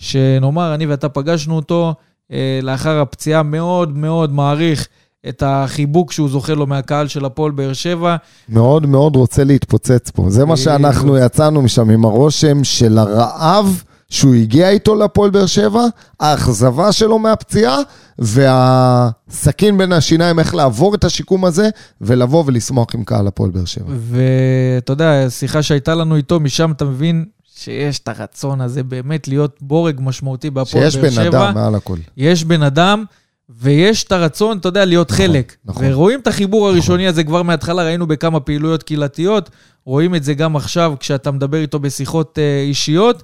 שנאמר, 0.00 0.74
אני 0.74 0.86
ואתה 0.86 1.08
פגשנו 1.08 1.56
אותו 1.56 1.94
אה, 2.32 2.60
לאחר 2.62 3.00
הפציעה, 3.00 3.42
מאוד 3.42 3.96
מאוד 3.96 4.32
מעריך 4.32 4.88
את 5.28 5.42
החיבוק 5.46 6.12
שהוא 6.12 6.28
זוכה 6.28 6.54
לו 6.54 6.66
מהקהל 6.66 7.08
של 7.08 7.24
הפועל 7.24 7.52
באר 7.52 7.72
שבע. 7.72 8.16
מאוד 8.48 8.86
מאוד 8.86 9.16
רוצה 9.16 9.44
להתפוצץ 9.44 10.10
פה. 10.10 10.26
זה 10.28 10.44
מה 10.44 10.56
שאנחנו 10.56 11.18
יצאנו 11.18 11.62
משם 11.62 11.90
עם 11.90 12.04
הרושם 12.04 12.64
של 12.64 12.98
הרעב 12.98 13.82
שהוא 14.10 14.34
הגיע 14.34 14.70
איתו 14.70 14.94
לפועל 14.94 15.30
באר 15.30 15.46
שבע, 15.46 15.86
האכזבה 16.20 16.92
שלו 16.92 17.18
מהפציעה, 17.18 17.78
והסכין 18.18 19.78
בין 19.78 19.92
השיניים, 19.92 20.38
איך 20.38 20.54
לעבור 20.54 20.94
את 20.94 21.04
השיקום 21.04 21.44
הזה, 21.44 21.68
ולבוא 22.00 22.44
ולשמוח 22.46 22.86
עם 22.94 23.04
קהל 23.04 23.26
הפועל 23.26 23.50
באר 23.50 23.64
שבע. 23.64 23.92
ואתה 23.96 24.92
יודע, 24.92 25.30
שיחה 25.30 25.62
שהייתה 25.62 25.94
לנו 25.94 26.16
איתו, 26.16 26.40
משם 26.40 26.70
אתה 26.70 26.84
מבין 26.84 27.24
שיש 27.60 27.98
את 27.98 28.08
הרצון 28.08 28.60
הזה 28.60 28.82
באמת 28.82 29.28
להיות 29.28 29.56
בורג 29.60 30.00
משמעותי 30.00 30.50
בהפועל 30.50 30.84
באר 30.84 30.90
שיש 30.90 31.14
שבע. 31.14 31.30
בן 31.30 31.36
אדם 31.36 31.54
מעל 31.54 31.74
הכל. 31.74 31.96
יש 32.16 32.44
בן 32.44 32.62
אדם, 32.62 33.04
ויש 33.48 34.04
את 34.04 34.12
הרצון, 34.12 34.58
אתה 34.58 34.68
יודע, 34.68 34.84
להיות 34.84 35.12
נכון, 35.12 35.26
חלק. 35.26 35.56
נכון. 35.64 35.84
ורואים 35.86 36.20
את 36.20 36.26
החיבור 36.26 36.68
הראשוני 36.68 37.06
הזה 37.06 37.24
כבר 37.24 37.42
מההתחלה, 37.42 37.82
ראינו 37.84 38.06
בכמה 38.06 38.40
פעילויות 38.40 38.82
קהילתיות, 38.82 39.50
רואים 39.84 40.14
את 40.14 40.24
זה 40.24 40.34
גם 40.34 40.56
עכשיו 40.56 40.94
כשאתה 41.00 41.30
מדבר 41.30 41.58
איתו 41.58 41.78
בשיחות 41.78 42.38
אה, 42.38 42.60
אישיות, 42.60 43.22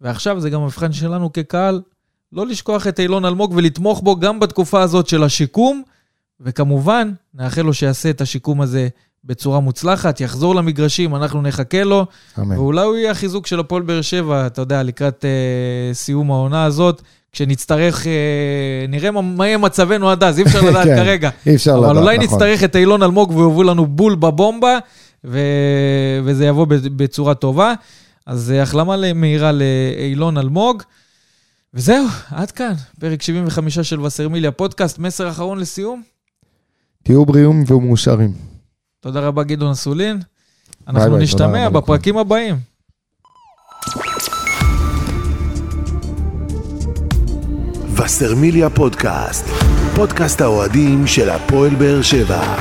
ועכשיו 0.00 0.40
זה 0.40 0.50
גם 0.50 0.60
המבחן 0.60 0.92
שלנו 0.92 1.32
כקהל, 1.32 1.82
לא 2.32 2.46
לשכוח 2.46 2.86
את 2.86 3.00
אילון 3.00 3.24
אלמוג 3.24 3.52
ולתמוך 3.56 4.00
בו 4.00 4.16
גם 4.16 4.40
בתקופה 4.40 4.82
הזאת 4.82 5.08
של 5.08 5.22
השיקום, 5.22 5.82
וכמובן, 6.40 7.12
נאחל 7.34 7.62
לו 7.62 7.74
שיעשה 7.74 8.10
את 8.10 8.20
השיקום 8.20 8.60
הזה 8.60 8.88
בצורה 9.24 9.60
מוצלחת, 9.60 10.20
יחזור 10.20 10.54
למגרשים, 10.54 11.16
אנחנו 11.16 11.42
נחכה 11.42 11.84
לו, 11.84 12.06
אמן. 12.38 12.58
ואולי 12.58 12.84
הוא 12.84 12.96
יהיה 12.96 13.10
החיזוק 13.10 13.46
של 13.46 13.60
הפועל 13.60 13.82
באר 13.82 14.02
שבע, 14.02 14.46
אתה 14.46 14.62
יודע, 14.62 14.82
לקראת 14.82 15.24
אה, 15.24 15.94
סיום 15.94 16.30
העונה 16.30 16.64
הזאת, 16.64 17.02
כשנצטרך, 17.32 18.06
אה, 18.06 18.12
נראה 18.88 19.10
מה, 19.10 19.46
יהיה 19.46 19.58
מצבנו 19.58 20.10
עד 20.10 20.24
אז, 20.24 20.38
אי 20.38 20.44
אפשר 20.44 20.62
לדעת 20.70 20.86
כן, 20.86 20.96
כרגע. 20.96 21.30
אי 21.46 21.54
אפשר 21.54 21.76
לדעת, 21.76 21.90
אבל 21.90 21.98
אולי 21.98 22.18
נכון. 22.18 22.34
נצטרך 22.34 22.64
את 22.64 22.76
אילון 22.76 23.02
אלמוג 23.02 23.30
ויובאו 23.30 23.62
לנו 23.62 23.86
בול 23.86 24.14
בבומבה, 24.14 24.78
ו... 25.24 25.38
וזה 26.24 26.46
יבוא 26.46 26.66
בצורה 26.96 27.34
טובה. 27.34 27.74
אז 28.26 28.50
אה, 28.50 28.62
החלמה 28.62 29.12
מהירה 29.14 29.52
לאילון 29.52 30.38
אלמוג. 30.38 30.82
וזהו, 31.74 32.06
עד 32.30 32.50
כאן, 32.50 32.72
פרק 33.00 33.22
75 33.22 33.78
של 33.78 34.00
וסרמיליה 34.00 34.50
פודקאסט, 34.50 34.98
מסר 34.98 35.30
אחרון 35.30 35.58
לסיום. 35.58 36.02
תהיו 37.02 37.26
בריאים 37.26 37.64
ומאושרים. 37.68 38.53
תודה 39.04 39.20
רבה, 39.20 39.42
גדעון 39.44 39.70
אסולין. 39.70 40.20
אנחנו 40.88 41.10
ביי, 41.10 41.22
נשתמע 41.22 41.68
בפרקים 41.68 42.18
הבאים. 42.18 42.56
וסרמיליה 47.96 48.70
פודקאסט, 48.70 49.46
פודקאסט 49.94 50.40
האוהדים 50.40 51.06
של 51.06 51.30
הפועל 51.30 51.74
באר 51.74 52.02
שבע. 52.02 52.56